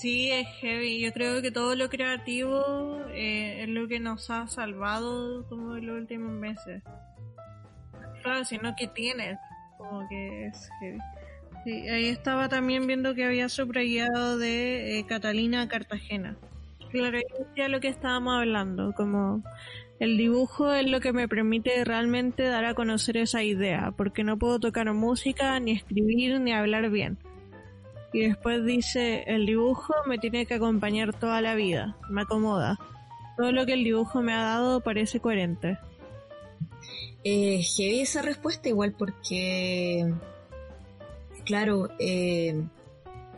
Sí, 0.00 0.32
es 0.32 0.48
heavy. 0.60 1.00
Yo 1.00 1.12
creo 1.12 1.40
que 1.40 1.52
todo 1.52 1.76
lo 1.76 1.88
creativo 1.88 2.96
eh, 3.12 3.62
es 3.62 3.68
lo 3.68 3.86
que 3.86 4.00
nos 4.00 4.28
ha 4.30 4.48
salvado 4.48 5.46
como 5.48 5.76
en 5.76 5.86
los 5.86 6.00
últimos 6.00 6.32
meses. 6.32 6.82
Claro, 8.24 8.44
sino 8.44 8.74
que 8.74 8.88
tienes, 8.88 9.38
como 9.78 10.08
que 10.08 10.46
es 10.46 10.68
heavy. 10.80 10.98
Sí, 11.64 11.88
ahí 11.88 12.06
estaba 12.06 12.48
también 12.48 12.86
viendo 12.86 13.14
que 13.14 13.24
había 13.24 13.48
subrayado 13.48 14.38
de 14.38 14.98
eh, 14.98 15.06
Catalina 15.06 15.68
Cartagena. 15.68 16.36
Claro, 16.90 17.18
decía 17.38 17.68
lo 17.68 17.80
que 17.80 17.88
estábamos 17.88 18.34
hablando, 18.34 18.92
como 18.94 19.42
el 20.00 20.16
dibujo 20.16 20.72
es 20.72 20.90
lo 20.90 21.00
que 21.00 21.12
me 21.12 21.28
permite 21.28 21.84
realmente 21.84 22.44
dar 22.44 22.64
a 22.64 22.74
conocer 22.74 23.18
esa 23.18 23.42
idea, 23.42 23.92
porque 23.94 24.24
no 24.24 24.38
puedo 24.38 24.58
tocar 24.58 24.92
música, 24.94 25.60
ni 25.60 25.72
escribir, 25.72 26.40
ni 26.40 26.52
hablar 26.52 26.88
bien. 26.88 27.18
Y 28.12 28.20
después 28.20 28.64
dice, 28.64 29.24
el 29.26 29.44
dibujo 29.44 29.94
me 30.06 30.18
tiene 30.18 30.46
que 30.46 30.54
acompañar 30.54 31.12
toda 31.12 31.42
la 31.42 31.54
vida, 31.54 31.96
me 32.08 32.22
acomoda. 32.22 32.78
Todo 33.36 33.52
lo 33.52 33.66
que 33.66 33.74
el 33.74 33.84
dibujo 33.84 34.22
me 34.22 34.32
ha 34.32 34.42
dado 34.42 34.80
parece 34.80 35.20
coherente. 35.20 35.78
Eh, 37.22 37.62
heavy 37.62 38.00
esa 38.00 38.22
respuesta 38.22 38.70
igual 38.70 38.94
porque, 38.98 40.10
claro, 41.50 41.88
eh, 41.98 42.54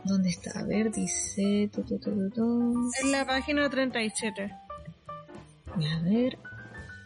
¿dónde 0.03 0.29
está? 0.29 0.59
A 0.59 0.63
ver, 0.63 0.91
dice... 0.91 1.67
tu. 1.73 2.91
En 3.01 3.11
la 3.11 3.25
página 3.25 3.67
37. 3.67 4.51
A 5.65 5.99
ver. 6.03 6.37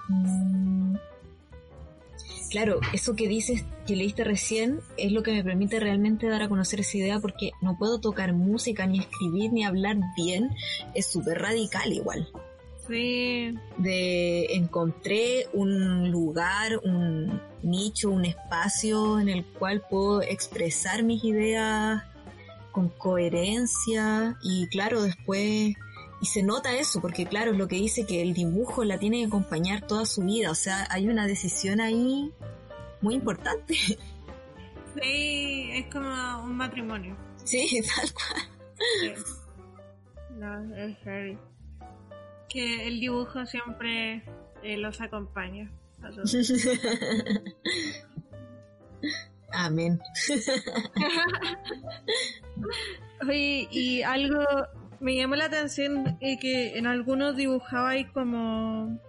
mm. 0.09 0.97
Claro, 2.49 2.81
eso 2.93 3.15
que 3.15 3.29
dices, 3.29 3.63
que 3.85 3.95
leíste 3.95 4.25
recién, 4.25 4.81
es 4.97 5.13
lo 5.13 5.23
que 5.23 5.31
me 5.31 5.45
permite 5.45 5.79
realmente 5.79 6.27
dar 6.27 6.43
a 6.43 6.49
conocer 6.49 6.81
esa 6.81 6.97
idea 6.97 7.19
porque 7.19 7.51
no 7.61 7.77
puedo 7.77 7.99
tocar 8.01 8.33
música, 8.33 8.85
ni 8.85 8.99
escribir, 8.99 9.53
ni 9.53 9.63
hablar 9.63 9.97
bien. 10.17 10.49
Es 10.93 11.07
súper 11.07 11.41
radical 11.41 11.93
igual. 11.93 12.27
Sí, 12.87 13.53
de 13.77 14.45
encontré 14.55 15.47
un 15.53 16.09
lugar, 16.09 16.79
un 16.83 17.41
nicho, 17.61 18.09
un 18.09 18.25
espacio 18.25 19.19
en 19.19 19.27
el 19.27 19.45
cual 19.45 19.83
puedo 19.89 20.21
expresar 20.21 21.03
mis 21.03 21.23
ideas 21.23 22.03
con 22.71 22.89
coherencia 22.89 24.37
y 24.41 24.67
claro, 24.67 25.01
después 25.01 25.73
y 26.19 26.25
se 26.25 26.43
nota 26.43 26.75
eso 26.77 27.01
porque 27.01 27.25
claro, 27.25 27.51
es 27.51 27.57
lo 27.57 27.67
que 27.67 27.75
dice 27.75 28.05
que 28.05 28.21
el 28.21 28.33
dibujo 28.33 28.83
la 28.83 28.97
tiene 28.97 29.19
que 29.19 29.25
acompañar 29.25 29.85
toda 29.85 30.05
su 30.05 30.23
vida, 30.23 30.49
o 30.51 30.55
sea, 30.55 30.87
hay 30.89 31.09
una 31.09 31.27
decisión 31.27 31.81
ahí 31.81 32.31
muy 33.01 33.15
importante. 33.15 33.75
sí, 35.01 35.69
es 35.73 35.85
como 35.91 36.09
un 36.43 36.55
matrimonio. 36.55 37.17
Sí, 37.43 37.81
tal 37.95 38.13
cual. 38.13 38.49
Sí. 39.01 39.13
No, 40.37 40.75
es 40.75 40.97
heavy. 40.99 41.37
Que 42.49 42.87
el 42.87 42.99
dibujo 42.99 43.45
siempre 43.45 44.23
eh, 44.63 44.77
los 44.77 44.99
acompaña. 45.01 45.71
a 46.01 46.09
todos. 46.09 46.35
Amén. 49.53 49.99
Oye, 53.27 53.67
y 53.71 54.01
algo 54.03 54.45
me 54.99 55.15
llamó 55.15 55.35
la 55.35 55.45
atención 55.45 56.17
eh, 56.21 56.39
que 56.39 56.77
en 56.77 56.87
algunos 56.87 57.35
dibujabais 57.35 58.09
como 58.11 58.99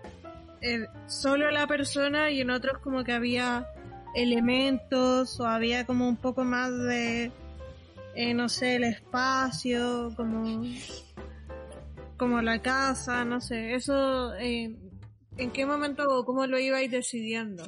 eh, 0.60 0.86
solo 1.06 1.50
la 1.50 1.66
persona 1.66 2.30
y 2.30 2.40
en 2.40 2.50
otros 2.50 2.78
como 2.78 3.04
que 3.04 3.12
había 3.12 3.66
elementos 4.14 5.38
o 5.40 5.46
había 5.46 5.86
como 5.86 6.08
un 6.08 6.16
poco 6.16 6.44
más 6.44 6.76
de, 6.76 7.30
eh, 8.14 8.34
no 8.34 8.48
sé, 8.48 8.76
el 8.76 8.84
espacio, 8.84 10.12
como, 10.16 10.64
como 12.18 12.42
la 12.42 12.60
casa, 12.60 13.24
no 13.24 13.40
sé, 13.40 13.74
eso, 13.74 14.34
eh, 14.34 14.76
¿en 15.36 15.50
qué 15.52 15.64
momento 15.64 16.04
o 16.08 16.24
cómo 16.24 16.46
lo 16.46 16.58
ibais 16.58 16.90
decidiendo? 16.90 17.64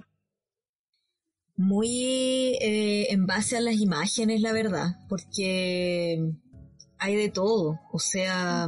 muy 1.61 2.57
eh, 2.63 3.13
en 3.13 3.27
base 3.27 3.59
a 3.59 3.61
las 3.61 3.77
imágenes, 3.77 4.41
la 4.41 4.53
verdad, 4.53 4.97
porque 5.11 6.33
hay 6.99 7.17
de 7.17 7.29
todo. 7.29 7.79
O 7.93 7.99
sea, 7.99 8.67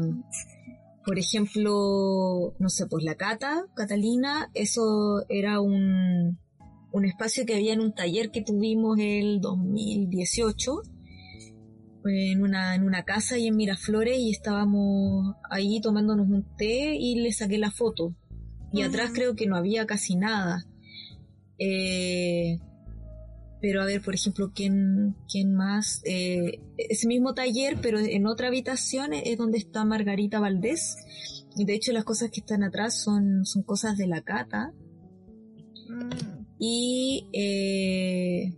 por 1.04 1.18
ejemplo, 1.18 2.54
no 2.58 2.68
sé, 2.68 2.86
pues 2.86 3.02
la 3.02 3.14
Cata, 3.14 3.64
Catalina, 3.74 4.50
eso 4.52 5.24
era 5.30 5.60
un, 5.60 6.38
un 6.92 7.04
espacio 7.06 7.46
que 7.46 7.54
había 7.54 7.72
en 7.72 7.80
un 7.80 7.94
taller 7.94 8.30
que 8.30 8.42
tuvimos 8.42 8.98
el 9.00 9.40
2018 9.40 10.82
en 12.04 12.42
una, 12.42 12.74
en 12.74 12.84
una 12.84 13.04
casa 13.04 13.36
ahí 13.36 13.46
en 13.46 13.56
Miraflores 13.56 14.18
y 14.18 14.30
estábamos 14.30 15.36
ahí 15.50 15.80
tomándonos 15.80 16.28
un 16.28 16.44
té 16.56 16.96
y 16.96 17.16
le 17.16 17.32
saqué 17.32 17.58
la 17.58 17.70
foto. 17.70 18.14
Y 18.72 18.82
atrás 18.82 19.10
creo 19.14 19.36
que 19.36 19.46
no 19.46 19.56
había 19.56 19.86
casi 19.86 20.16
nada. 20.16 20.64
Eh, 21.58 22.58
pero 23.60 23.82
a 23.82 23.84
ver, 23.84 24.02
por 24.02 24.14
ejemplo, 24.14 24.50
¿quién, 24.52 25.14
quién 25.30 25.54
más? 25.54 26.02
Eh, 26.04 26.60
ese 26.76 27.06
mismo 27.06 27.32
taller, 27.34 27.78
pero 27.80 28.00
en 28.00 28.26
otra 28.26 28.48
habitación 28.48 29.12
es 29.12 29.38
donde 29.38 29.58
está 29.58 29.84
Margarita 29.84 30.40
Valdés. 30.40 30.96
Y 31.54 31.64
de 31.64 31.74
hecho 31.74 31.92
las 31.92 32.04
cosas 32.04 32.30
que 32.30 32.40
están 32.40 32.64
atrás 32.64 33.00
son, 33.00 33.44
son 33.44 33.62
cosas 33.62 33.96
de 33.96 34.06
la 34.06 34.22
cata. 34.22 34.72
Mm, 35.88 36.46
Y 36.58 37.28
eh, 37.32 38.54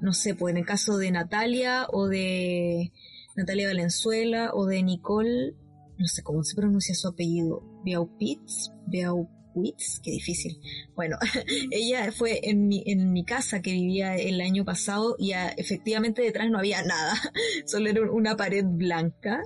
no 0.00 0.12
sé, 0.12 0.34
pues 0.34 0.52
en 0.52 0.58
el 0.58 0.66
caso 0.66 0.96
de 0.96 1.10
Natalia 1.10 1.86
o 1.92 2.08
de 2.08 2.92
Natalia 3.36 3.68
Valenzuela 3.68 4.50
o 4.54 4.66
de 4.66 4.82
Nicole, 4.82 5.54
no 5.98 6.06
sé 6.06 6.22
cómo 6.22 6.42
se 6.42 6.56
pronuncia 6.56 6.94
su 6.94 7.08
apellido, 7.08 7.62
Beaupitz, 7.84 8.70
Beaupitz, 8.86 10.00
qué 10.02 10.12
difícil. 10.12 10.58
Bueno, 10.94 11.18
ella 11.70 12.10
fue 12.12 12.40
en 12.42 12.68
mi, 12.68 12.82
en 12.86 13.12
mi 13.12 13.24
casa 13.24 13.60
que 13.60 13.72
vivía 13.72 14.16
el 14.16 14.40
año 14.40 14.64
pasado 14.64 15.16
y 15.18 15.32
ah, 15.32 15.50
efectivamente 15.56 16.22
detrás 16.22 16.50
no 16.50 16.58
había 16.58 16.82
nada, 16.82 17.14
solo 17.66 17.90
era 17.90 18.10
una 18.10 18.36
pared 18.36 18.64
blanca. 18.64 19.42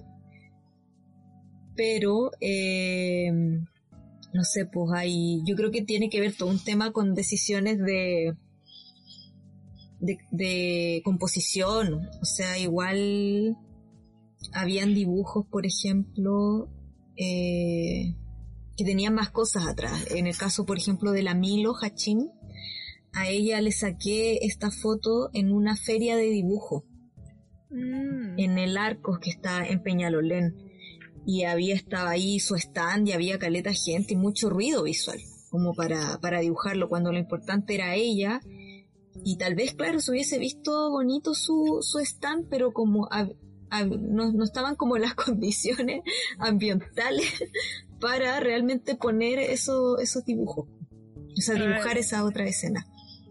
Pero, 1.76 2.30
eh, 2.40 3.32
no 3.32 4.44
sé, 4.44 4.64
pues 4.66 4.92
hay, 4.94 5.42
yo 5.44 5.56
creo 5.56 5.72
que 5.72 5.82
tiene 5.82 6.08
que 6.08 6.20
ver 6.20 6.32
todo 6.36 6.48
un 6.48 6.62
tema 6.62 6.92
con 6.92 7.14
decisiones 7.14 7.78
de, 7.80 8.36
de, 10.04 10.18
de 10.30 11.02
composición, 11.04 12.08
o 12.20 12.24
sea, 12.24 12.58
igual 12.58 13.56
habían 14.52 14.94
dibujos, 14.94 15.46
por 15.46 15.66
ejemplo, 15.66 16.68
eh, 17.16 18.14
que 18.76 18.84
tenían 18.84 19.14
más 19.14 19.30
cosas 19.30 19.66
atrás. 19.66 20.10
En 20.10 20.26
el 20.26 20.36
caso, 20.36 20.66
por 20.66 20.78
ejemplo, 20.78 21.12
de 21.12 21.22
la 21.22 21.34
Milo 21.34 21.74
Hachín, 21.80 22.30
a 23.12 23.28
ella 23.28 23.60
le 23.60 23.72
saqué 23.72 24.38
esta 24.42 24.70
foto 24.70 25.30
en 25.32 25.52
una 25.52 25.76
feria 25.76 26.16
de 26.16 26.30
dibujo, 26.30 26.84
Mm. 27.74 28.38
en 28.38 28.58
el 28.58 28.76
Arcos 28.76 29.18
que 29.18 29.30
está 29.30 29.66
en 29.66 29.82
Peñalolén. 29.82 30.54
Y 31.26 31.44
había 31.44 31.74
estaba 31.74 32.10
ahí 32.10 32.38
su 32.38 32.54
stand 32.54 33.08
y 33.08 33.12
había 33.12 33.38
caleta 33.38 33.72
gente 33.72 34.14
y 34.14 34.16
mucho 34.16 34.50
ruido 34.50 34.82
visual, 34.84 35.18
como 35.50 35.74
para, 35.74 36.18
para 36.20 36.40
dibujarlo, 36.40 36.88
cuando 36.88 37.12
lo 37.12 37.18
importante 37.18 37.74
era 37.74 37.94
ella. 37.94 38.40
Y 39.22 39.36
tal 39.36 39.54
vez, 39.54 39.74
claro, 39.74 40.00
se 40.00 40.10
hubiese 40.10 40.38
visto 40.38 40.90
bonito 40.90 41.34
su, 41.34 41.78
su 41.82 41.98
stand, 42.00 42.48
pero 42.48 42.72
como 42.72 43.08
no, 43.82 44.32
no 44.32 44.44
estaban 44.44 44.76
como 44.76 44.98
las 44.98 45.14
condiciones 45.14 46.02
ambientales 46.38 47.44
para 48.00 48.40
realmente 48.40 48.96
poner 48.96 49.38
eso, 49.38 49.98
esos 49.98 50.24
dibujos. 50.24 50.68
O 51.36 51.40
sea, 51.40 51.54
dibujar 51.54 51.98
esa 51.98 52.24
otra 52.24 52.44
escena. 52.44 52.86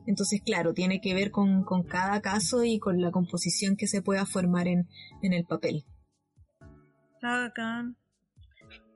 Entonces, 0.06 0.42
claro, 0.42 0.74
tiene 0.74 1.00
que 1.00 1.14
ver 1.14 1.32
con, 1.32 1.64
con 1.64 1.84
cada 1.84 2.22
caso 2.22 2.66
y 2.66 2.78
con 2.80 3.02
la 3.02 3.12
composición 3.12 3.78
que 3.78 3.88
se 3.88 4.02
pueda 4.02 4.26
formar 4.26 4.68
en, 4.68 4.90
en 5.22 5.32
el 5.32 5.46
papel. 5.46 5.86
Está 7.16 7.40
bacán. 7.40 7.98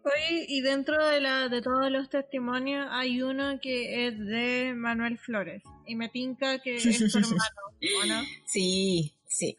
Oye, 0.07 0.45
y 0.47 0.61
dentro 0.61 1.05
de 1.05 1.21
la 1.21 1.49
de 1.49 1.61
todos 1.61 1.91
los 1.91 2.09
testimonios 2.09 2.87
hay 2.91 3.21
uno 3.21 3.59
que 3.61 4.07
es 4.07 4.17
de 4.17 4.73
Manuel 4.75 5.17
Flores. 5.17 5.63
Y 5.85 5.95
me 5.95 6.09
tinca 6.09 6.59
que 6.59 6.75
es 6.75 6.83
tu 6.83 7.17
hermano, 7.17 7.61
¿o 8.01 8.05
no? 8.05 8.21
Sí, 8.45 9.13
sí, 9.27 9.55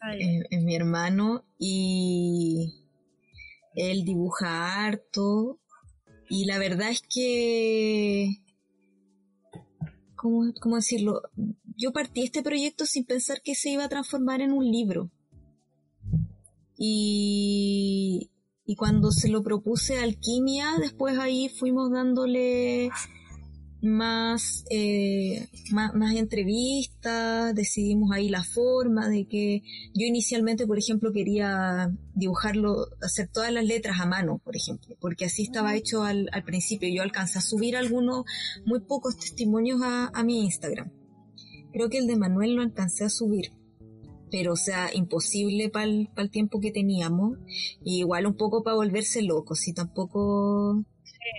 es 0.49 0.63
mi 0.63 0.75
hermano 0.75 1.45
y 1.57 2.73
él 3.75 4.03
dibuja 4.03 4.85
harto 4.85 5.59
y 6.29 6.45
la 6.45 6.59
verdad 6.59 6.91
es 6.91 7.01
que, 7.01 8.43
¿cómo, 10.15 10.53
cómo 10.61 10.75
decirlo? 10.75 11.23
Yo 11.75 11.91
partí 11.91 12.23
este 12.23 12.43
proyecto 12.43 12.85
sin 12.85 13.05
pensar 13.05 13.41
que 13.41 13.55
se 13.55 13.71
iba 13.71 13.85
a 13.85 13.89
transformar 13.89 14.41
en 14.41 14.51
un 14.51 14.63
libro. 14.63 15.09
Y, 16.77 18.29
y 18.69 18.75
cuando 18.75 19.11
se 19.11 19.29
lo 19.29 19.41
propuse 19.41 19.97
a 19.97 20.03
Alquimia, 20.03 20.75
después 20.79 21.17
ahí 21.17 21.49
fuimos 21.49 21.91
dándole 21.91 22.91
más, 23.81 24.63
eh, 24.69 25.47
más, 25.71 25.95
más 25.95 26.13
entrevistas, 26.13 27.55
decidimos 27.55 28.11
ahí 28.11 28.29
la 28.29 28.43
forma 28.43 29.09
de 29.09 29.25
que 29.25 29.63
yo 29.95 30.05
inicialmente, 30.05 30.67
por 30.67 30.77
ejemplo, 30.77 31.11
quería 31.11 31.91
dibujarlo, 32.13 32.85
hacer 33.01 33.27
todas 33.27 33.51
las 33.51 33.65
letras 33.65 33.99
a 34.01 34.05
mano, 34.05 34.39
por 34.43 34.55
ejemplo, 34.55 34.95
porque 35.01 35.25
así 35.25 35.41
estaba 35.41 35.75
hecho 35.75 36.03
al, 36.03 36.29
al 36.31 36.43
principio. 36.43 36.93
Yo 36.93 37.01
alcancé 37.01 37.39
a 37.39 37.41
subir 37.41 37.75
algunos, 37.75 38.25
muy 38.67 38.81
pocos 38.81 39.17
testimonios 39.17 39.81
a, 39.81 40.11
a 40.13 40.23
mi 40.23 40.45
Instagram. 40.45 40.91
Creo 41.73 41.89
que 41.89 41.97
el 41.97 42.05
de 42.05 42.17
Manuel 42.17 42.53
lo 42.53 42.61
alcancé 42.61 43.03
a 43.03 43.09
subir. 43.09 43.51
Pero, 44.31 44.53
o 44.53 44.57
sea, 44.57 44.89
imposible 44.93 45.69
para 45.69 45.85
el, 45.85 46.29
tiempo 46.31 46.59
que 46.59 46.71
teníamos. 46.71 47.37
Y 47.83 47.99
igual 47.99 48.27
un 48.27 48.35
poco 48.35 48.63
para 48.63 48.75
volverse 48.75 49.21
loco, 49.21 49.55
si 49.55 49.73
tampoco 49.73 50.83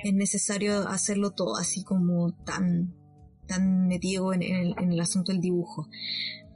es 0.02 0.14
necesario 0.14 0.88
hacerlo 0.88 1.30
todo 1.32 1.56
así 1.56 1.84
como 1.84 2.32
tan, 2.44 2.94
tan 3.46 3.86
metido 3.86 4.32
en, 4.32 4.42
en 4.42 4.54
el, 4.56 4.74
en 4.78 4.92
el 4.92 5.00
asunto 5.00 5.32
del 5.32 5.40
dibujo. 5.40 5.88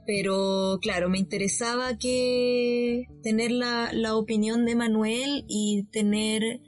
Pero 0.05 0.77
claro, 0.81 1.09
me 1.09 1.17
interesaba 1.17 1.97
que 1.97 3.07
tener 3.23 3.51
la, 3.51 3.91
la 3.91 4.15
opinión 4.15 4.65
de 4.65 4.75
Manuel 4.75 5.45
y 5.47 5.87
tener 5.91 6.61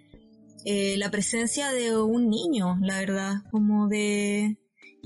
eh, 0.65 0.97
la 0.97 1.11
presencia 1.11 1.72
de 1.72 1.97
un 1.97 2.30
niño, 2.30 2.78
la 2.82 2.99
verdad, 2.99 3.36
como 3.51 3.88
de 3.88 4.57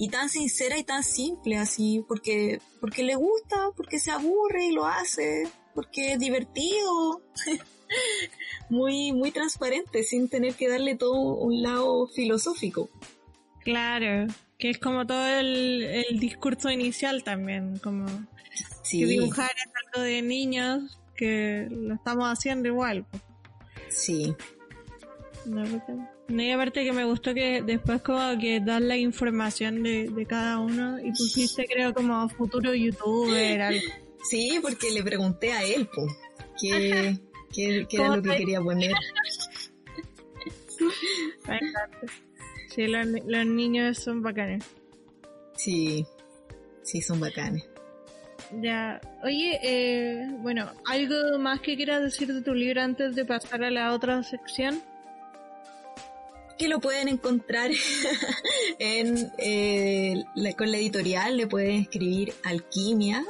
y 0.03 0.09
tan 0.09 0.29
sincera 0.29 0.77
y 0.79 0.83
tan 0.83 1.03
simple 1.03 1.57
así, 1.57 2.03
porque 2.07 2.59
porque 2.79 3.03
le 3.03 3.13
gusta, 3.15 3.69
porque 3.77 3.99
se 3.99 4.09
aburre 4.09 4.65
y 4.65 4.71
lo 4.71 4.85
hace, 4.85 5.47
porque 5.75 6.13
es 6.13 6.19
divertido. 6.19 7.21
muy 8.69 9.11
muy 9.11 9.31
transparente 9.31 10.03
sin 10.03 10.29
tener 10.29 10.53
que 10.55 10.69
darle 10.69 10.95
todo 10.95 11.13
un 11.35 11.61
lado 11.61 12.07
filosófico. 12.07 12.89
Claro, 13.63 14.27
que 14.57 14.69
es 14.69 14.79
como 14.79 15.05
todo 15.05 15.27
el, 15.27 15.83
el 15.83 16.19
discurso 16.19 16.69
inicial 16.69 17.23
también, 17.23 17.77
como 17.79 18.07
Sí, 18.83 18.99
que 19.01 19.05
dibujar 19.05 19.51
es 19.55 19.71
algo 19.93 20.03
de 20.05 20.21
niños, 20.21 20.99
que 21.15 21.67
lo 21.69 21.93
estamos 21.95 22.25
haciendo 22.27 22.67
igual. 22.69 23.05
sí, 23.89 24.33
No, 25.45 25.63
porque- 25.69 25.91
no, 25.93 26.09
y 26.39 26.51
aparte 26.51 26.83
que 26.83 26.93
me 26.93 27.03
gustó 27.03 27.33
que 27.33 27.61
después 27.61 28.01
como 28.01 28.39
que 28.39 28.59
das 28.59 28.81
la 28.81 28.97
información 28.97 29.83
de, 29.83 30.09
de 30.09 30.25
cada 30.25 30.59
uno 30.59 30.99
y 30.99 31.11
pusiste 31.11 31.65
creo 31.65 31.93
como 31.93 32.29
futuro 32.29 32.73
youtuber, 32.73 33.61
algo. 33.61 33.81
sí, 34.29 34.59
porque 34.61 34.91
le 34.91 35.03
pregunté 35.03 35.51
a 35.53 35.63
él, 35.63 35.87
po, 35.87 36.07
qué, 36.59 37.17
qué, 37.53 37.85
qué 37.89 37.97
era 37.97 38.05
¿Cómo 38.05 38.15
lo 38.17 38.21
que 38.21 38.37
quería 38.37 38.61
poner. 38.61 38.93
Sí, 42.69 42.87
los, 42.87 43.05
los 43.05 43.45
niños 43.45 43.97
son 43.97 44.21
bacanes. 44.21 44.63
Sí, 45.55 46.05
sí, 46.83 47.01
son 47.01 47.19
bacanes. 47.19 47.63
Ya, 48.61 48.99
oye, 49.23 49.59
eh, 49.63 50.27
bueno, 50.39 50.71
¿algo 50.85 51.39
más 51.39 51.61
que 51.61 51.75
quieras 51.75 52.01
decir 52.01 52.33
de 52.33 52.41
tu 52.41 52.53
libro 52.53 52.81
antes 52.81 53.15
de 53.15 53.25
pasar 53.25 53.63
a 53.63 53.71
la 53.71 53.93
otra 53.93 54.23
sección? 54.23 54.81
Que 56.61 56.67
lo 56.67 56.79
pueden 56.79 57.07
encontrar 57.07 57.71
en 58.79 59.31
eh, 59.39 60.23
con 60.55 60.71
la 60.71 60.77
editorial, 60.77 61.35
le 61.35 61.47
pueden 61.47 61.81
escribir 61.81 62.35
Alquimia, 62.43 63.25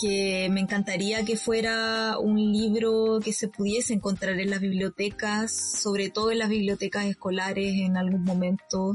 que 0.00 0.48
me 0.50 0.60
encantaría 0.60 1.26
que 1.26 1.36
fuera 1.36 2.18
un 2.18 2.36
libro 2.38 3.20
que 3.22 3.34
se 3.34 3.48
pudiese 3.48 3.92
encontrar 3.92 4.40
en 4.40 4.48
las 4.48 4.62
bibliotecas, 4.62 5.52
sobre 5.52 6.08
todo 6.08 6.30
en 6.30 6.38
las 6.38 6.48
bibliotecas 6.48 7.04
escolares 7.04 7.74
en 7.82 7.98
algún 7.98 8.24
momento, 8.24 8.94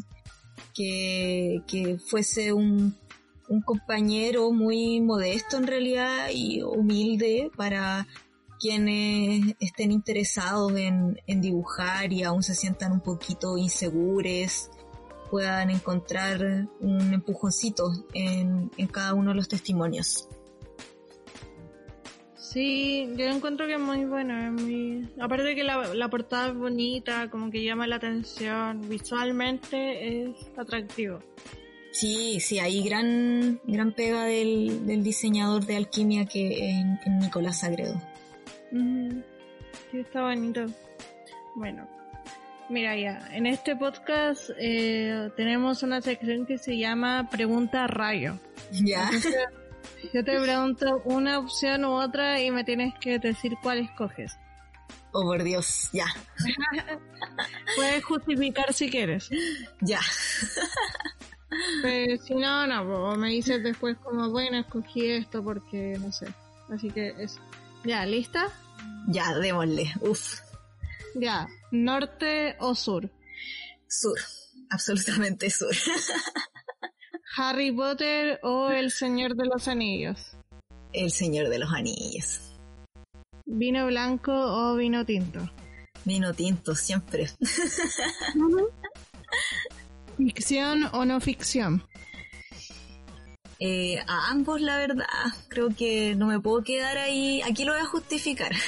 que, 0.73 1.61
que 1.67 1.99
fuese 1.99 2.53
un, 2.53 2.95
un 3.49 3.61
compañero 3.61 4.51
muy 4.51 4.99
modesto 4.99 5.57
en 5.57 5.67
realidad 5.67 6.29
y 6.33 6.63
humilde 6.63 7.51
para 7.55 8.07
quienes 8.63 9.55
estén 9.59 9.91
interesados 9.91 10.71
en, 10.77 11.19
en 11.27 11.41
dibujar 11.41 12.13
y 12.13 12.23
aún 12.23 12.43
se 12.43 12.55
sientan 12.55 12.93
un 12.93 13.01
poquito 13.01 13.57
insegures, 13.57 14.71
puedan 15.29 15.69
encontrar 15.69 16.69
un 16.79 17.13
empujoncito 17.13 17.91
en, 18.13 18.71
en 18.77 18.87
cada 18.87 19.15
uno 19.15 19.31
de 19.31 19.35
los 19.35 19.49
testimonios. 19.49 20.29
Sí, 22.37 23.09
yo 23.17 23.25
encuentro 23.25 23.67
que 23.67 23.73
es 23.73 23.81
muy 23.81 24.05
bueno, 24.05 24.37
es 24.37 24.51
muy... 24.63 25.09
Aparte 25.19 25.55
que 25.55 25.65
la, 25.65 25.93
la 25.93 26.09
portada 26.09 26.47
es 26.47 26.55
bonita, 26.55 27.29
como 27.29 27.51
que 27.51 27.65
llama 27.65 27.85
la 27.85 27.97
atención, 27.97 28.87
visualmente 28.87 30.23
es 30.23 30.37
atractivo. 30.57 31.19
Sí, 31.91 32.39
sí, 32.39 32.59
hay 32.59 32.81
gran, 32.81 33.59
gran 33.65 33.93
pega 33.93 34.23
del, 34.23 34.85
del 34.85 35.03
diseñador 35.03 35.65
de 35.65 35.75
alquimia 35.75 36.25
que 36.25 36.69
es 36.69 37.11
Nicolás 37.19 37.59
Sagredo. 37.59 38.01
Ujú. 38.73 39.23
Sí, 39.91 39.99
está 39.99 40.23
bonito. 40.23 40.65
Bueno, 41.55 41.87
mira 42.69 42.95
ya, 42.97 43.27
en 43.31 43.45
este 43.45 43.75
podcast 43.75 44.49
eh, 44.57 45.29
tenemos 45.37 45.83
una 45.83 46.01
sección 46.01 46.45
que 46.45 46.57
se 46.57 46.77
llama 46.77 47.29
Pregunta 47.29 47.85
Rayo. 47.87 48.39
¿Ya? 48.71 49.05
Entonces, 49.05 49.35
yo 50.13 50.23
te 50.23 50.39
pregunto 50.39 51.01
una 51.05 51.39
opción 51.39 51.85
u 51.85 51.91
otra 51.91 52.41
y 52.41 52.49
me 52.49 52.63
tienes 52.63 52.93
que 52.99 53.19
decir 53.19 53.53
cuál 53.61 53.79
escoges. 53.79 54.35
Oh, 55.11 55.21
por 55.21 55.43
Dios, 55.43 55.89
ya, 55.93 56.07
Puedes 57.75 58.03
justificar 58.03 58.73
si 58.73 58.89
quieres. 58.89 59.29
ya. 59.81 59.99
Pero 61.83 62.17
si 62.23 62.33
no, 62.33 62.65
no, 62.65 63.15
me 63.15 63.29
dices 63.29 63.61
después 63.61 63.95
como, 63.97 64.31
bueno, 64.31 64.57
escogí 64.57 65.11
esto 65.11 65.43
porque 65.43 65.99
no 65.99 66.11
sé. 66.11 66.25
Así 66.73 66.89
que 66.89 67.13
eso. 67.19 67.39
Ya, 67.83 68.05
¿lista? 68.05 68.47
Ya, 69.07 69.33
démosle. 69.35 69.93
Uf, 70.01 70.39
Ya, 71.15 71.47
norte 71.71 72.55
o 72.59 72.75
sur. 72.75 73.09
sur, 73.87 74.17
absolutamente 74.69 75.49
sur. 75.49 75.71
Harry 77.37 77.71
Potter 77.71 78.39
o 78.43 78.69
El 78.69 78.91
Señor 78.91 79.35
de 79.35 79.45
los 79.45 79.67
Anillos. 79.67 80.37
El 80.93 81.11
Señor 81.11 81.49
de 81.49 81.59
los 81.59 81.71
Anillos. 81.73 82.39
Vino 83.45 83.87
blanco 83.87 84.31
o 84.33 84.75
vino 84.75 85.05
tinto. 85.05 85.49
Vino 86.05 86.33
tinto, 86.33 86.75
siempre. 86.75 87.29
Ficción 90.17 90.83
o 90.93 91.05
no 91.05 91.19
ficción. 91.19 91.83
Eh, 93.59 93.99
a 94.07 94.29
ambos, 94.29 94.61
la 94.61 94.77
verdad, 94.77 95.05
creo 95.47 95.69
que 95.69 96.15
no 96.15 96.27
me 96.27 96.39
puedo 96.39 96.63
quedar 96.63 96.97
ahí. 96.97 97.41
Aquí 97.41 97.65
lo 97.65 97.73
voy 97.73 97.81
a 97.81 97.85
justificar. 97.85 98.51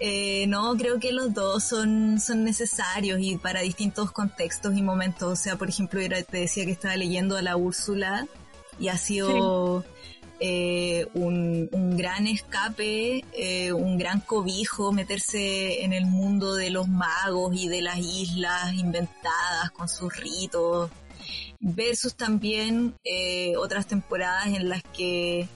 Eh, 0.00 0.46
no, 0.48 0.76
creo 0.76 0.98
que 0.98 1.12
los 1.12 1.32
dos 1.32 1.62
son, 1.62 2.18
son 2.18 2.44
necesarios 2.44 3.20
y 3.20 3.36
para 3.36 3.60
distintos 3.60 4.10
contextos 4.10 4.76
y 4.76 4.82
momentos. 4.82 5.32
O 5.32 5.36
sea, 5.36 5.56
por 5.56 5.68
ejemplo, 5.68 6.00
era, 6.00 6.20
te 6.22 6.38
decía 6.40 6.64
que 6.64 6.72
estaba 6.72 6.96
leyendo 6.96 7.36
a 7.36 7.42
la 7.42 7.56
Úrsula 7.56 8.26
y 8.78 8.88
ha 8.88 8.98
sido 8.98 9.84
eh, 10.40 11.06
un, 11.14 11.68
un, 11.70 11.96
gran 11.96 12.26
escape, 12.26 13.24
eh, 13.32 13.72
un 13.72 13.96
gran 13.96 14.20
cobijo, 14.20 14.92
meterse 14.92 15.84
en 15.84 15.92
el 15.92 16.06
mundo 16.06 16.54
de 16.54 16.70
los 16.70 16.88
magos 16.88 17.54
y 17.54 17.68
de 17.68 17.80
las 17.80 17.98
islas 17.98 18.74
inventadas 18.74 19.70
con 19.70 19.88
sus 19.88 20.14
ritos, 20.16 20.90
versus 21.64 22.14
también 22.14 22.94
eh, 23.04 23.56
otras 23.56 23.86
temporadas 23.86 24.48
en 24.48 24.68
las 24.68 24.82
que 24.82 25.48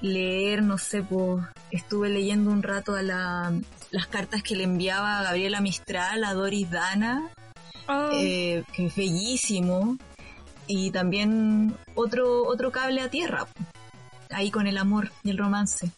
leer, 0.00 0.62
no 0.62 0.76
sé, 0.76 1.02
pues 1.02 1.44
estuve 1.70 2.08
leyendo 2.08 2.50
un 2.50 2.62
rato 2.62 2.94
a 2.94 3.02
la, 3.02 3.52
las 3.90 4.06
cartas 4.08 4.42
que 4.42 4.56
le 4.56 4.64
enviaba 4.64 5.18
a 5.18 5.22
Gabriela 5.22 5.60
Mistral, 5.60 6.24
a 6.24 6.34
Doris 6.34 6.70
Dana, 6.70 7.30
oh. 7.88 8.10
que 8.10 8.64
es 8.76 8.96
bellísimo, 8.96 9.96
y 10.66 10.90
también 10.90 11.74
otro, 11.94 12.46
otro 12.46 12.72
cable 12.72 13.00
a 13.00 13.08
tierra 13.08 13.46
ahí 14.30 14.50
con 14.50 14.66
el 14.66 14.78
amor 14.78 15.10
y 15.22 15.30
el 15.30 15.38
romance. 15.38 15.90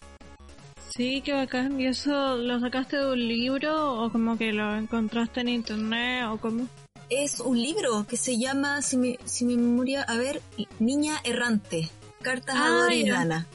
Sí, 0.90 1.22
qué 1.24 1.32
bacán. 1.32 1.80
¿Y 1.80 1.86
eso 1.86 2.36
lo 2.36 2.60
sacaste 2.60 2.96
de 2.96 3.12
un 3.12 3.28
libro 3.28 4.02
o 4.02 4.10
como 4.10 4.38
que 4.38 4.52
lo 4.52 4.76
encontraste 4.76 5.40
en 5.40 5.48
internet 5.48 6.26
o 6.30 6.38
cómo? 6.38 6.68
Es 7.08 7.40
un 7.40 7.60
libro 7.60 8.06
que 8.08 8.16
se 8.16 8.38
llama, 8.38 8.82
si 8.82 8.96
mi, 8.96 9.18
si 9.24 9.44
mi 9.44 9.56
memoria, 9.56 10.02
a 10.02 10.16
ver, 10.16 10.42
Niña 10.78 11.20
Errante. 11.24 11.90
Cartas 12.22 12.56
a 12.56 12.68
Doris 12.68 13.08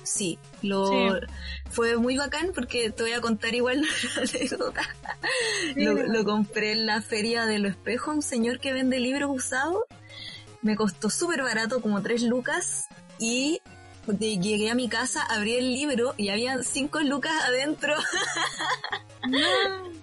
Sí, 0.03 0.39
lo 0.61 1.19
fue 1.69 1.97
muy 1.97 2.15
bacán 2.15 2.51
porque 2.55 2.89
te 2.89 3.03
voy 3.03 3.11
a 3.11 3.19
contar 3.19 3.53
igual 3.53 3.79
una 4.15 4.29
anécdota. 4.29 4.81
lo, 5.75 5.93
lo, 5.93 6.23
compré 6.23 6.71
en 6.71 6.85
la 6.85 7.01
feria 7.01 7.45
de 7.45 7.59
los 7.59 7.71
espejos, 7.71 8.15
un 8.15 8.21
señor 8.21 8.59
que 8.59 8.71
vende 8.71 8.99
libros 8.99 9.29
usados. 9.33 9.83
Me 10.61 10.77
costó 10.77 11.09
súper 11.09 11.41
barato, 11.41 11.81
como 11.81 12.01
tres 12.01 12.21
lucas, 12.21 12.85
y 13.19 13.61
llegué 14.07 14.69
a 14.69 14.75
mi 14.75 14.89
casa, 14.89 15.23
abrí 15.23 15.55
el 15.55 15.73
libro 15.73 16.13
y 16.17 16.29
había 16.29 16.61
cinco 16.63 16.99
lucas 17.01 17.33
adentro. 17.45 17.95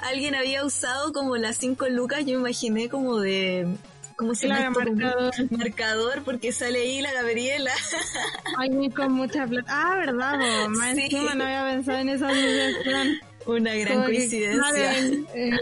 Alguien 0.00 0.34
había 0.34 0.64
usado 0.64 1.12
como 1.12 1.36
las 1.36 1.56
cinco 1.56 1.88
lucas, 1.88 2.24
yo 2.26 2.38
imaginé 2.38 2.88
como 2.88 3.18
de... 3.18 3.66
¿Cómo 4.16 4.34
se 4.34 4.46
llama? 4.46 4.70
Marcador. 4.70 5.32
marcador, 5.50 6.22
porque 6.22 6.52
sale 6.52 6.80
ahí 6.80 7.00
la 7.00 7.12
Gabriela. 7.12 7.72
Ay, 8.58 8.90
con 8.90 9.12
mucha 9.12 9.46
plata. 9.46 9.66
Ah, 9.68 9.96
¿verdad? 9.96 10.68
Más 10.68 10.94
no 11.34 11.44
había 11.44 11.64
pensado 11.72 11.98
en 11.98 12.08
esa 12.10 12.28
asociación. 12.28 13.20
Una 13.46 13.74
gran 13.74 14.04
coincidencia. 14.04 14.94
Eh, 15.34 15.58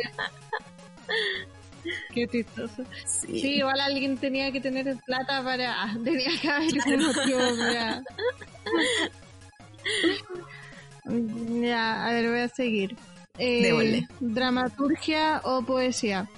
Qué 2.13 2.29
chistoso. 2.29 2.85
Sí. 3.07 3.57
igual 3.57 3.81
alguien 3.81 4.17
tenía 4.19 4.53
que 4.53 4.61
tener 4.61 4.97
plata 5.07 5.43
para. 5.43 5.93
Tenía 6.05 6.31
que 6.41 6.49
haber 6.49 6.73
un 6.87 7.07
motivo 7.07 7.41
para. 7.59 8.03
Ya, 11.05 12.07
a 12.07 12.13
ver, 12.13 12.31
voy 12.31 12.41
a 12.41 12.49
seguir. 12.49 12.97
Eh, 13.39 14.07
¿Dramaturgia 14.21 15.41
o 15.45 15.63
poesía? 15.63 16.29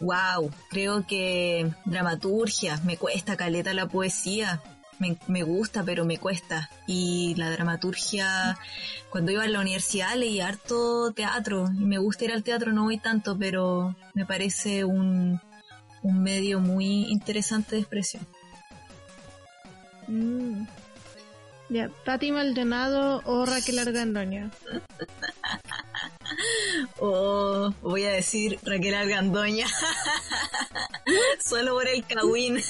Wow, 0.00 0.50
creo 0.70 1.06
que 1.06 1.70
dramaturgia, 1.84 2.80
me 2.84 2.96
cuesta 2.96 3.36
caleta 3.36 3.74
la 3.74 3.86
poesía 3.86 4.62
me, 5.26 5.42
gusta, 5.42 5.82
pero 5.82 6.04
me 6.04 6.18
cuesta. 6.18 6.70
Y 6.86 7.34
la 7.36 7.50
dramaturgia, 7.50 8.58
cuando 9.08 9.32
iba 9.32 9.42
a 9.42 9.48
la 9.48 9.60
universidad 9.60 10.14
leí 10.14 10.40
harto 10.40 11.12
teatro 11.12 11.70
y 11.72 11.84
me 11.84 11.98
gusta 11.98 12.26
ir 12.26 12.32
al 12.32 12.42
teatro, 12.42 12.72
no 12.72 12.84
voy 12.84 12.98
tanto, 12.98 13.36
pero 13.38 13.96
me 14.14 14.26
parece 14.26 14.84
un, 14.84 15.40
un 16.02 16.22
medio 16.22 16.60
muy 16.60 17.06
interesante 17.10 17.76
de 17.76 17.82
expresión. 17.82 18.26
Mm. 20.06 20.66
Ya, 21.70 21.88
Tati 22.04 22.32
Maldonado 22.32 23.22
o 23.24 23.46
Raquel 23.46 23.78
Argandoña. 23.78 24.50
o 26.98 27.72
voy 27.80 28.04
a 28.04 28.10
decir 28.10 28.58
Raquel 28.64 28.96
Argandoña. 28.96 29.68
Solo 31.44 31.74
por 31.74 31.86
el 31.86 32.04
Kawin. 32.04 32.60